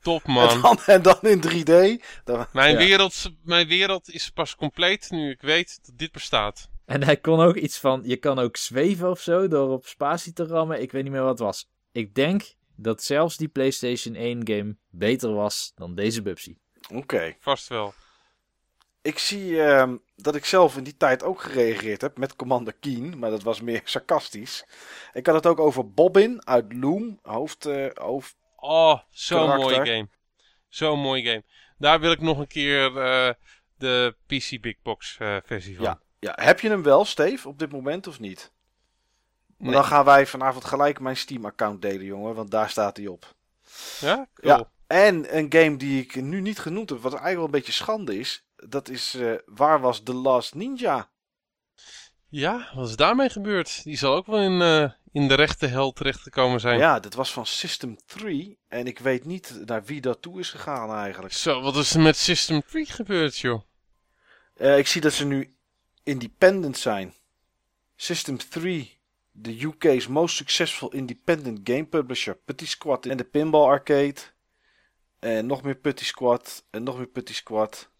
[0.00, 0.60] Top En man.
[0.62, 2.02] dan, en dan in 3D.
[2.24, 2.78] Dan, Mijn, Ja.
[2.78, 6.68] wereld, mijn wereld is pas compleet nu ik weet dat dit bestaat.
[6.84, 10.32] En hij kon ook iets van, je kan ook zweven of zo door op spatie
[10.32, 10.80] te rammen.
[10.82, 11.68] Ik weet niet meer wat het was.
[11.92, 16.56] Ik denk dat zelfs die PlayStation 1 game beter was dan deze Bubsy.
[16.92, 17.36] Oké.
[17.38, 17.94] Vast wel.
[19.06, 23.18] Ik zie ehm, dat ik zelf in die tijd ook gereageerd heb met Commander Keen.
[23.18, 24.66] Maar dat was meer sarcastisch.
[25.12, 27.18] Ik had het ook over Bobbin uit Loom.
[27.22, 28.36] Hoofd, eh, hoofd.
[28.56, 30.08] Oh, zo'n mooie game.
[30.68, 31.44] Zo'n mooie game.
[31.78, 33.32] Daar wil ik nog een keer eh,
[33.76, 35.84] de PC Big Box eh, versie van.
[35.84, 36.00] Ja.
[36.18, 38.52] Ja, heb je hem wel, Steve, op dit moment of niet?
[39.46, 39.72] Maar Nee.
[39.72, 42.34] Dan gaan wij vanavond gelijk mijn Steam-account delen, jongen.
[42.34, 43.34] Want daar staat hij op.
[44.00, 44.28] Ja?
[44.34, 44.56] Cool.
[44.56, 44.70] Ja.
[44.86, 48.18] En een game die ik nu niet genoemd heb, wat eigenlijk wel een beetje schande
[48.18, 48.45] is.
[48.56, 51.10] Dat is, eh, waar was The Last Ninja?
[52.28, 53.84] Ja, wat is daarmee gebeurd?
[53.84, 56.78] Die zal ook wel in, eh, in de rechte hel terechtgekomen zijn.
[56.78, 58.58] Ja, dit was van System 3.
[58.68, 61.34] En ik weet niet naar wie dat toe is gegaan eigenlijk.
[61.34, 63.62] Zo, wat is er met System 3 gebeurd, joh?
[64.54, 65.56] Eh, ik zie dat ze nu
[66.02, 67.14] independent zijn.
[67.96, 68.98] System 3,
[69.30, 72.34] de UK's most successful independent game publisher.
[72.34, 74.20] Petit Squad en de Pinball Arcade.
[75.18, 76.64] En nog meer Putty Squad.
[76.70, 77.90] En nog meer Putty Squad.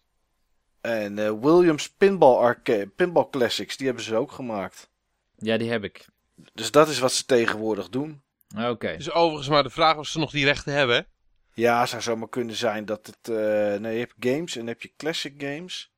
[0.81, 4.89] En eh, Williams Pinball, Arcade, Pinball Classics, die hebben ze ook gemaakt.
[5.37, 6.05] Ja, die heb ik.
[6.53, 8.21] Dus dat is wat ze tegenwoordig doen.
[8.57, 8.97] Oké.
[8.97, 11.07] Dus overigens maar de vraag of ze nog die rechten hebben.
[11.53, 13.29] Ja, zou zomaar kunnen zijn dat het...
[13.37, 15.91] eh nee, je hebt games en dan heb je classic games.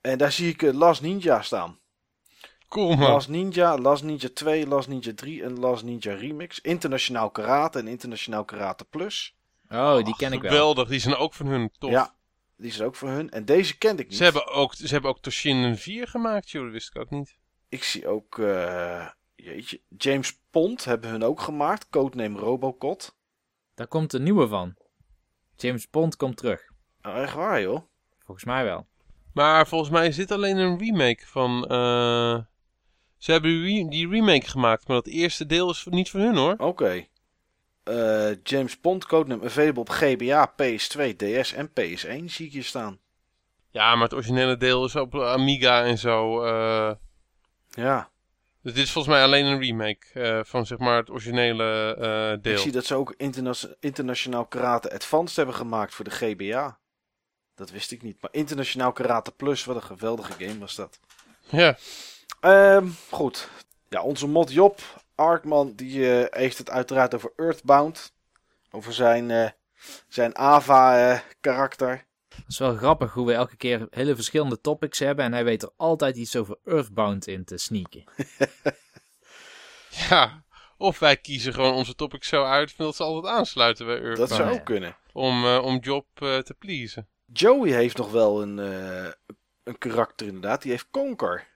[0.00, 1.78] En daar zie ik eh, Last Ninja staan.
[2.68, 3.10] Cool man.
[3.10, 6.60] Last Ninja, Last Ninja 2, Last Ninja 3 en Last Ninja Remix.
[6.60, 9.36] Internationaal Karate en Internationaal Karate Plus.
[9.68, 10.50] Oh, die ken ik wel.
[10.50, 11.90] Geweldig, die zijn ook van hun tof.
[11.90, 12.14] Ja,
[12.62, 13.30] die is ook voor hun.
[13.30, 14.16] En deze kende ik niet.
[14.16, 17.36] Ze hebben ook, ze hebben ook Toshin 4 gemaakt, joh, dat wist ik ook niet.
[17.68, 21.88] Ik zie ook, eh, jeetje, James Pond hebben hun ook gemaakt.
[21.90, 23.16] Codename Robocot.
[23.74, 24.74] Daar komt een nieuwe van.
[25.56, 26.70] James Bond komt terug.
[27.02, 27.82] Oh, echt waar joh.
[28.24, 28.86] Volgens mij wel.
[29.32, 31.62] Maar volgens mij is dit alleen een remake van...
[31.66, 32.38] eh,
[33.16, 33.50] Ze hebben
[33.88, 36.54] die remake gemaakt, maar dat eerste deel is niet van hun hoor.
[36.56, 37.06] Oké.
[37.84, 42.98] Eh, James Pond, codename available op GBA, PS2, DS en PS1 zie ik hier staan.
[43.70, 46.42] Ja, maar het originele deel is op Amiga en zo.
[46.44, 46.92] eh,
[47.70, 48.10] Ja,
[48.62, 52.32] dus dit is volgens mij alleen een remake eh, van zeg maar het originele eh,
[52.32, 52.58] ik deel.
[52.58, 56.78] zie dat ze ook interna- Internationaal Karate Advanced hebben gemaakt voor de GBA.
[57.54, 58.16] Dat wist ik niet.
[58.20, 60.98] Maar Internationaal Karate Plus, wat een geweldige game was dat.
[61.48, 61.76] Ja,
[62.40, 63.48] Ehm, goed.
[63.88, 64.80] Ja, onze mod Job,
[65.14, 68.12] Arkman, die eh, heeft het uiteraard over Earthbound.
[68.70, 69.50] Over zijn, eh,
[70.08, 72.04] zijn Ava-karakter.
[72.28, 75.24] Het is wel grappig hoe we elke keer hele verschillende topics hebben.
[75.24, 78.04] En hij weet er altijd iets over Earthbound in te sneaken.
[80.08, 80.44] ja.
[80.76, 84.30] Of wij kiezen gewoon onze topic zo uit dat ze altijd aansluiten bij dat Earthbound.
[84.30, 84.54] zou ja.
[84.54, 84.96] ook kunnen.
[85.12, 87.08] Om, eh, om Job te pleasen.
[87.32, 89.12] Joey heeft nog wel een, eh,
[89.62, 90.62] een karakter inderdaad.
[90.62, 91.46] Die heeft Conker.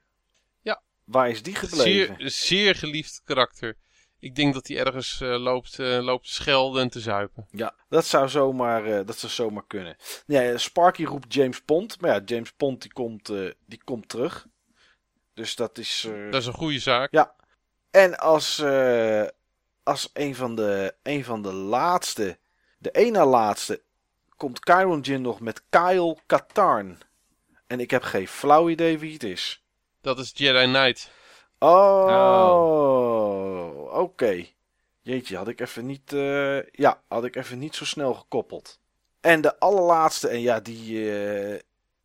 [1.06, 2.16] Waar is die gebleven?
[2.18, 3.76] Zeer, zeer geliefd karakter.
[4.18, 7.46] Ik denk dat hij ergens eh, loopt, eh, loopt schelden en te zuipen.
[7.50, 9.96] Ja, dat zou zomaar, eh, dat zou zomaar kunnen.
[10.26, 12.00] Ja, Sparky roept James Pond.
[12.00, 13.32] Maar ja, James Pond die komt,
[13.66, 14.46] die komt terug.
[15.34, 16.08] Dus dat is...
[16.30, 17.12] Dat is een goede zaak.
[17.12, 17.34] Ja.
[17.90, 18.62] En als,
[19.82, 22.38] als een, van de, een van de laatste,
[22.78, 23.82] de na laatste,
[24.36, 26.98] komt Kyron Jin nog met Kyle Katarn.
[27.66, 29.65] En ik heb geen flauw idee wie het is.
[30.06, 31.10] Dat is Jedi Knight.
[31.58, 32.88] Oh,
[33.98, 34.46] oké.
[35.02, 38.78] Jeetje, had ik even niet, eh, ja, had ik even niet zo snel gekoppeld.
[39.20, 41.60] En de allerlaatste, en ja, die, eh,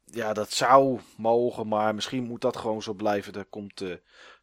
[0.05, 3.33] ja, dat zou mogen, maar misschien moet dat gewoon zo blijven.
[3.33, 3.93] Daar komt eh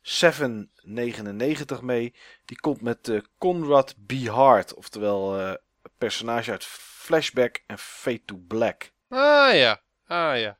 [0.02, 2.14] 799 mee.
[2.44, 4.12] Die komt met Conrad B.
[4.12, 5.58] Hart, oftewel een
[5.98, 8.92] personage uit Flashback en Fade to Black.
[9.08, 10.58] Ah ja, ah ja.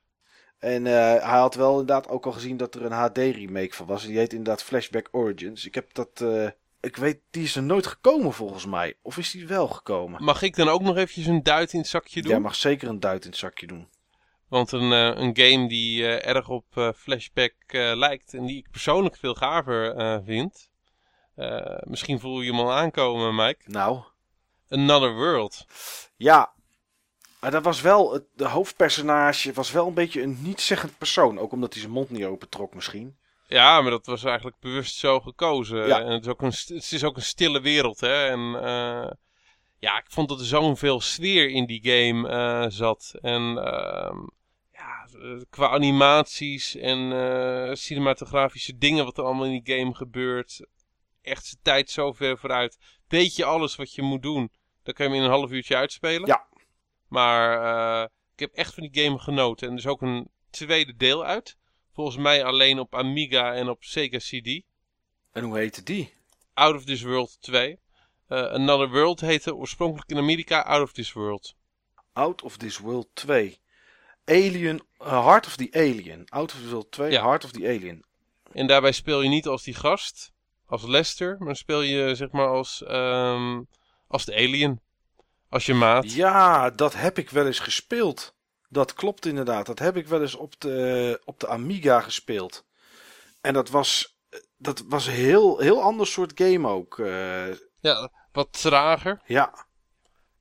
[0.58, 0.92] En eh,
[1.30, 4.04] hij had wel inderdaad ook al gezien dat er een HD-remake van was.
[4.06, 5.66] Die heet inderdaad Flashback Origins.
[5.66, 6.20] Ik heb dat.
[6.20, 6.48] eh,
[6.80, 8.94] ik weet, die is er nooit gekomen volgens mij.
[9.02, 10.24] Of is die wel gekomen?
[10.24, 12.30] Mag ik dan ook nog eventjes een duit in het zakje doen?
[12.30, 13.88] Jij mag zeker een duit in het zakje doen.
[14.48, 17.54] Want een, eh, een game die erg op Flashback
[17.94, 20.70] lijkt en die ik persoonlijk veel gaver vind.
[21.80, 23.60] Misschien voel je hem al aankomen, Mike.
[23.64, 24.00] Nou,
[24.68, 25.66] Another World.
[26.16, 26.56] ja.
[27.40, 28.12] Maar dat was wel.
[28.12, 31.38] Het de hoofdpersonage was wel een beetje een niet-zeggend persoon.
[31.38, 33.16] Ook omdat hij zijn mond niet opentrok, misschien.
[33.48, 35.86] Ja, maar dat was eigenlijk bewust zo gekozen.
[35.86, 36.00] Ja.
[36.00, 38.26] En het is, ook een, het is ook een stille wereld, hè.
[38.26, 39.10] En eh,
[39.78, 43.14] ja, ik vond dat er zoveel sfeer in die game eh, zat.
[43.20, 44.16] En ehm,
[44.72, 45.08] ja,
[45.50, 50.66] qua animaties en eh, cinematografische dingen wat er allemaal in die game gebeurt.
[51.22, 52.78] Echt zijn tijd zo ver vooruit.
[53.08, 54.50] Weet je alles wat je moet doen,
[54.82, 56.26] dan kan je hem in een half uurtje uitspelen.
[56.26, 56.47] Ja.
[57.08, 57.62] Maar
[58.02, 59.66] eh, ik heb echt van die game genoten.
[59.66, 61.56] En er is ook een tweede deel uit.
[61.92, 64.62] Volgens mij alleen op Amiga en op Sega CD.
[65.32, 66.14] En hoe heette die?
[66.54, 67.78] Out of This World 2.
[68.26, 71.54] Eh, Another World heette oorspronkelijk in Amerika Out of This World.
[72.12, 73.58] Out of This World 2.
[74.24, 74.80] Alien.
[74.98, 76.28] eh, Heart of the Alien.
[76.28, 77.10] Out of This World 2.
[77.10, 77.22] Ja.
[77.22, 78.04] Heart of the Alien.
[78.52, 80.32] En daarbij speel je niet als die gast,
[80.66, 83.62] als Lester, maar speel je zeg maar als, ehm,
[84.06, 84.80] als de alien.
[85.48, 86.12] Als je maat.
[86.12, 88.36] Ja, dat heb ik wel eens gespeeld.
[88.68, 89.66] Dat klopt inderdaad.
[89.66, 92.64] Dat heb ik wel eens op de, op de Amiga gespeeld.
[93.40, 94.18] En dat was,
[94.56, 96.98] dat was een heel, heel ander soort game ook.
[96.98, 97.46] eh,
[97.80, 99.20] Ja, wat trager.
[99.26, 99.66] ja,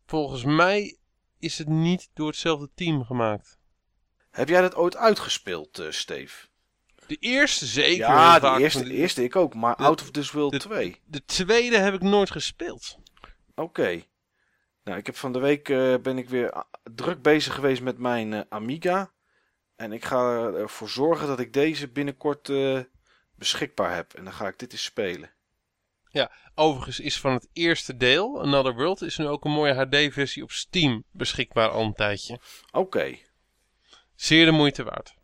[0.05, 0.97] Volgens mij
[1.39, 3.57] is het niet door hetzelfde team gemaakt.
[4.31, 6.47] heb jij dat ooit uitgespeeld, eh Steve?
[7.07, 7.97] De eerste zeker.
[7.97, 9.53] ja, de eerste, de eerste ik ook.
[9.53, 11.01] Maar de- Out of This World de- 2.
[11.05, 12.97] De tweede heb ik nooit gespeeld.
[13.55, 14.03] Oké.
[14.87, 17.97] Nou, ik heb van de week eh, ben ik weer a- druk bezig geweest met
[17.97, 19.11] mijn eh, Amiga.
[19.75, 22.79] En ik ga ervoor zorgen dat ik deze binnenkort eh,
[23.35, 24.13] beschikbaar heb.
[24.13, 25.31] En dan ga ik dit eens spelen.
[26.55, 30.51] Overigens is van het eerste deel, Another World, is nu ook een mooie HD-versie op
[30.51, 32.39] Steam beschikbaar al een tijdje.
[32.71, 33.17] Oké.
[34.15, 35.15] Zeer de moeite waard.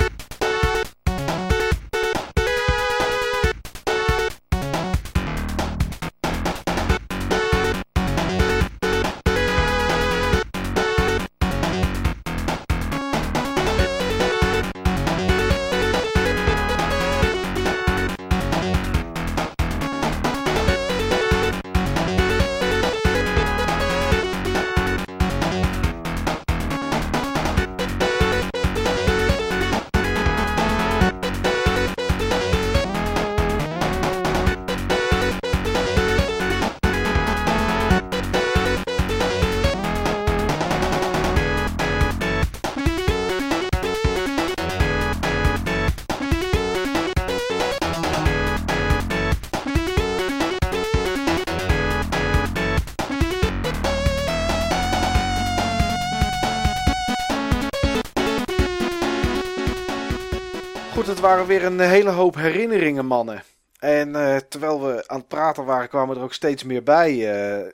[61.47, 63.43] Waren weer een hele hoop herinneringen, mannen.
[63.79, 67.31] En eh, terwijl we aan het praten waren, kwamen er ook steeds meer bij.
[67.63, 67.71] eh,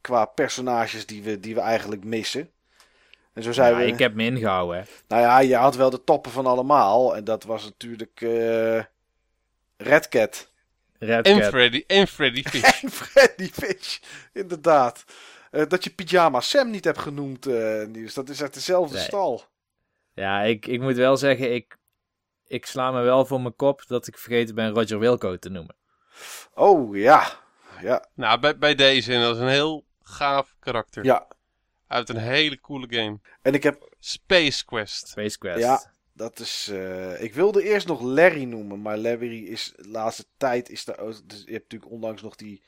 [0.00, 2.50] qua personages die we, die we eigenlijk missen.
[3.32, 3.86] En zo zijn Ja, we.
[3.86, 4.84] ik heb me ingehouden, hè.
[5.08, 7.16] Nou ja, je had wel de toppen van allemaal.
[7.16, 8.82] En dat was natuurlijk eh
[9.76, 10.52] Red Cat.
[10.98, 11.48] Red En Cat.
[11.48, 12.82] Freddy, en Freddy Fish.
[12.82, 13.98] En Freddy Fish,
[14.32, 15.04] inderdaad.
[15.50, 18.14] Eh, dat je Pyjama Sam niet hebt genoemd, eh Niels.
[18.14, 19.04] Dat is uit dezelfde Nee.
[19.04, 19.42] stal.
[20.14, 21.76] Ja, ik, ik moet wel zeggen, ik,
[22.54, 25.74] ik sla me wel voor mijn kop dat ik vergeten ben Roger Wilco te noemen.
[26.54, 27.42] Oh, ja.
[27.82, 31.04] Ja, nou, bij, bij deze, en dat is een heel gaaf karakter.
[31.04, 31.26] ja.
[31.86, 33.18] Uit een hele coole game.
[33.42, 35.08] En ik heb Space Quest.
[35.08, 35.58] Space Quest.
[35.58, 35.92] Ja.
[36.12, 36.68] Dat is.
[36.68, 40.96] eh, ik wilde eerst nog Larry noemen, maar Larry is de laatste tijd is daar.
[40.96, 42.62] Dus je hebt natuurlijk onlangs nog die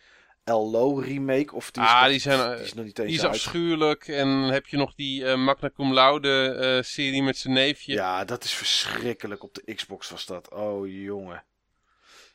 [0.49, 3.17] LO remake of die is, Ah, nog, die zijn, die is nog niet eens Die
[3.19, 3.33] is uit.
[3.35, 4.09] afschuwelijk.
[4.09, 7.93] En heb je nog die eh Magna Cum Laude eh, serie met zijn neefje.
[7.93, 9.43] Ja, dat is verschrikkelijk.
[9.43, 10.51] Op de Xbox was dat.
[10.53, 11.45] Oh jongen.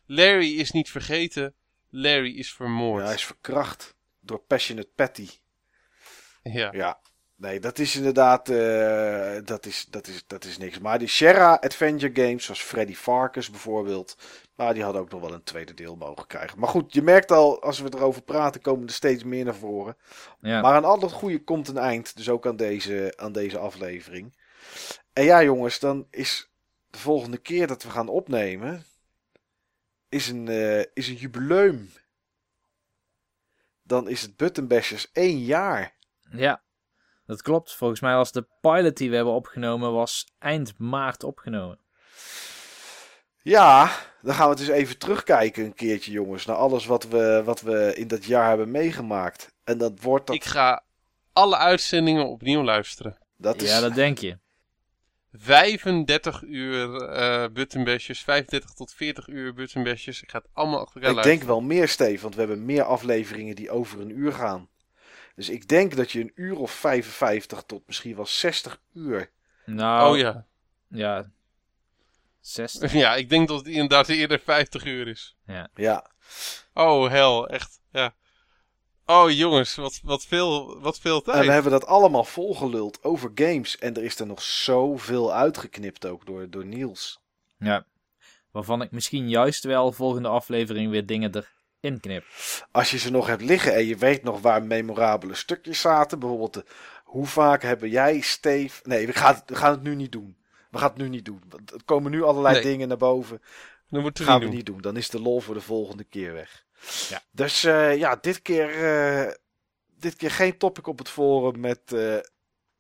[0.06, 1.54] Larry is niet vergeten.
[1.90, 3.00] Larry is vermoord.
[3.00, 5.30] Ja, hij is verkracht door Passionate Patty.
[6.44, 6.70] Ja.
[6.72, 7.00] Ja.
[7.42, 8.50] Nee, dat is inderdaad.
[8.50, 10.80] eh, dat, is, dat, is, dat is niks.
[10.80, 14.18] Maar die Sierra Adventure Games, zoals Freddy Farkas bijvoorbeeld.
[14.56, 16.60] Maar die hadden ook nog wel een tweede deel mogen krijgen.
[16.60, 19.98] Maar goed, je merkt al, als we erover praten, komen er steeds meer naar voren.
[20.40, 20.62] Ja.
[20.62, 22.16] Maar aan al dat goede komt een eind.
[22.16, 24.36] Dus ook aan deze, aan deze aflevering.
[25.14, 26.52] En ja, jongens, dan is
[26.90, 28.84] de volgende keer dat we gaan opnemen.
[30.10, 31.92] Is een, eh, is een jubileum.
[33.84, 35.96] Dan is het Button Bashers één jaar.
[36.32, 36.62] ja,
[37.26, 37.76] dat klopt.
[37.76, 41.80] Volgens mij was de pilot die we hebben opgenomen, was eind maart opgenomen.
[43.44, 43.92] Ja,
[44.22, 46.46] dan gaan we het eens even terugkijken een keertje, jongens.
[46.46, 49.54] Naar alles wat we, wat we in dat jaar hebben meegemaakt.
[49.64, 50.36] En dat wordt dat.
[50.36, 50.84] Ik ga
[51.34, 53.18] alle uitzendingen opnieuw luisteren.
[53.38, 54.38] dat is, Ja, dat denk je.
[55.34, 60.22] 35 uur eh buttonbashers, 35 tot 40 uur buttonbashers.
[60.22, 61.40] Ik ga het allemaal achter elkaar ik luisteren.
[61.40, 64.70] denk wel meer, Steve, want we hebben meer afleveringen die over een uur gaan.
[65.36, 69.32] Dus ik denk dat je een uur of 55 tot misschien wel 60 uur.
[69.66, 70.46] Nou, Oh ja.
[70.88, 71.32] ja.
[72.40, 72.94] 60.
[73.04, 75.36] Ja, ik denk dat het inderdaad eerder 50 uur is.
[75.76, 76.10] Ja,
[76.74, 77.82] Oh, hel, echt.
[77.92, 78.16] Ja.
[79.06, 81.46] Oh jongens, wat, wat, veel, wat veel en tijd.
[81.46, 83.78] we hebben dat allemaal volgeluld over games.
[83.78, 87.22] En er is er nog zoveel uitgeknipt ook door, door Niels.
[87.58, 87.86] Ja.
[88.52, 91.48] Waarvan ik misschien juist wel volgende aflevering weer dingen erin
[92.00, 92.26] knip.
[92.72, 96.20] Als je ze nog hebt liggen en je weet nog waar memorabele stukjes zaten.
[96.20, 96.66] Bijvoorbeeld, de,
[97.04, 98.82] hoe vaak hebben jij, Steve...
[98.84, 100.38] Nee, we gaan, het- we gaan het nu niet doen.
[100.72, 101.42] We gaan het nu niet doen.
[101.74, 102.64] Er komen nu allerlei Nee.
[102.64, 103.42] dingen naar boven.
[103.90, 104.58] Dat moeten we gaan niet we doen.
[104.58, 104.82] niet doen.
[104.82, 106.66] Dan is de lol voor de volgende keer weg.
[107.10, 107.22] Ja.
[107.32, 109.34] Dus eh, ja, dit keer, eh,
[109.98, 111.80] dit keer geen topic op het forum met...
[111.94, 112.18] eh,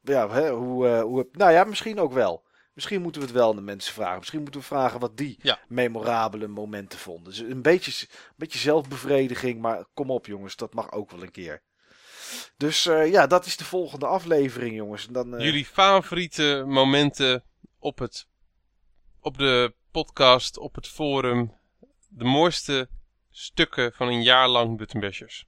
[0.01, 1.27] ja, hè, hoe, hoe...
[1.31, 2.43] Nou ja, misschien ook wel.
[2.73, 4.17] Misschien moeten we het wel aan de mensen vragen.
[4.17, 5.59] Misschien moeten we vragen wat die Ja.
[5.67, 7.23] memorabele momenten vonden.
[7.23, 11.31] Dus een beetje, een beetje zelfbevrediging, maar kom op jongens, dat mag ook wel een
[11.31, 11.61] keer.
[12.57, 15.07] Dus eh, ja, dat is de volgende aflevering jongens.
[15.07, 17.43] En dan, eh, Jullie favoriete momenten
[17.79, 18.27] op, het,
[19.19, 21.59] op de podcast, op het forum.
[22.09, 22.89] De mooiste
[23.29, 25.45] stukken van een jaar lang Buttonbashers.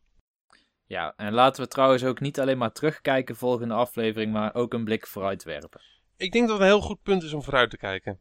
[0.85, 4.83] Ja, en laten we trouwens ook niet alleen maar terugkijken volgende aflevering, maar ook een
[4.83, 5.81] blik vooruit werpen.
[6.17, 8.19] Ik denk dat het een heel goed punt is om vooruit te kijken.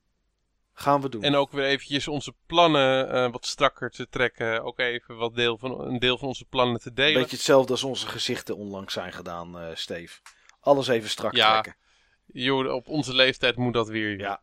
[0.74, 1.22] gaan we doen.
[1.22, 4.62] En ook weer eventjes onze plannen eh, wat strakker te trekken.
[4.64, 7.20] Ook even wat deel van, een deel van onze plannen te delen.
[7.20, 10.20] Beetje hetzelfde als onze gezichten onlangs zijn gedaan, eh Steve.
[10.60, 11.50] Alles even strak Ja.
[11.50, 11.80] trekken.
[12.26, 14.18] Joh, op onze leeftijd moet dat weer.
[14.18, 14.42] Ja.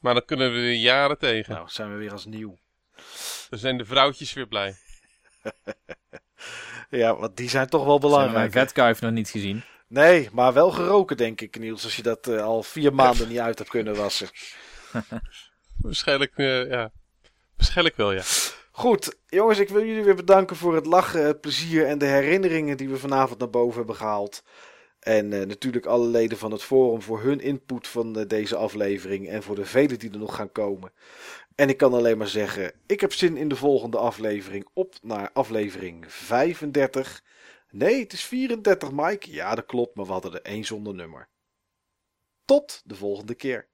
[0.00, 1.54] Maar dan kunnen we er jaren tegen.
[1.54, 2.58] Nou, zijn we weer als nieuw.
[3.50, 4.76] Dan zijn de vrouwtjes weer blij.
[6.90, 8.52] Ja, want die zijn toch wel Zijn we belangrijk.
[8.52, 9.62] vetkuif nog niet gezien.
[9.88, 11.84] Nee, maar wel geroken denk ik Niels.
[11.84, 14.28] Als je dat eh, al vier maanden niet uit hebt kunnen wassen.
[15.82, 16.90] Waarschijnlijk, eh, ja.
[17.56, 18.22] Waarschijnlijk wel, ja.
[18.70, 22.76] Goed, jongens, ik wil jullie weer bedanken voor het lachen, het plezier en de herinneringen
[22.76, 24.42] die we vanavond naar boven hebben gehaald.
[25.00, 29.42] En eh, natuurlijk alle leden van het forum voor hun input van deze aflevering en
[29.42, 30.92] voor de velen die er nog gaan komen.
[31.54, 35.30] En ik kan alleen maar zeggen, ik heb zin in de volgende aflevering op naar
[35.32, 37.22] aflevering 35.
[37.70, 39.30] Nee, het is 34, Mike.
[39.30, 41.28] Ja, dat klopt, maar we hadden er één zonder nummer.
[42.44, 43.67] Tot de volgende keer.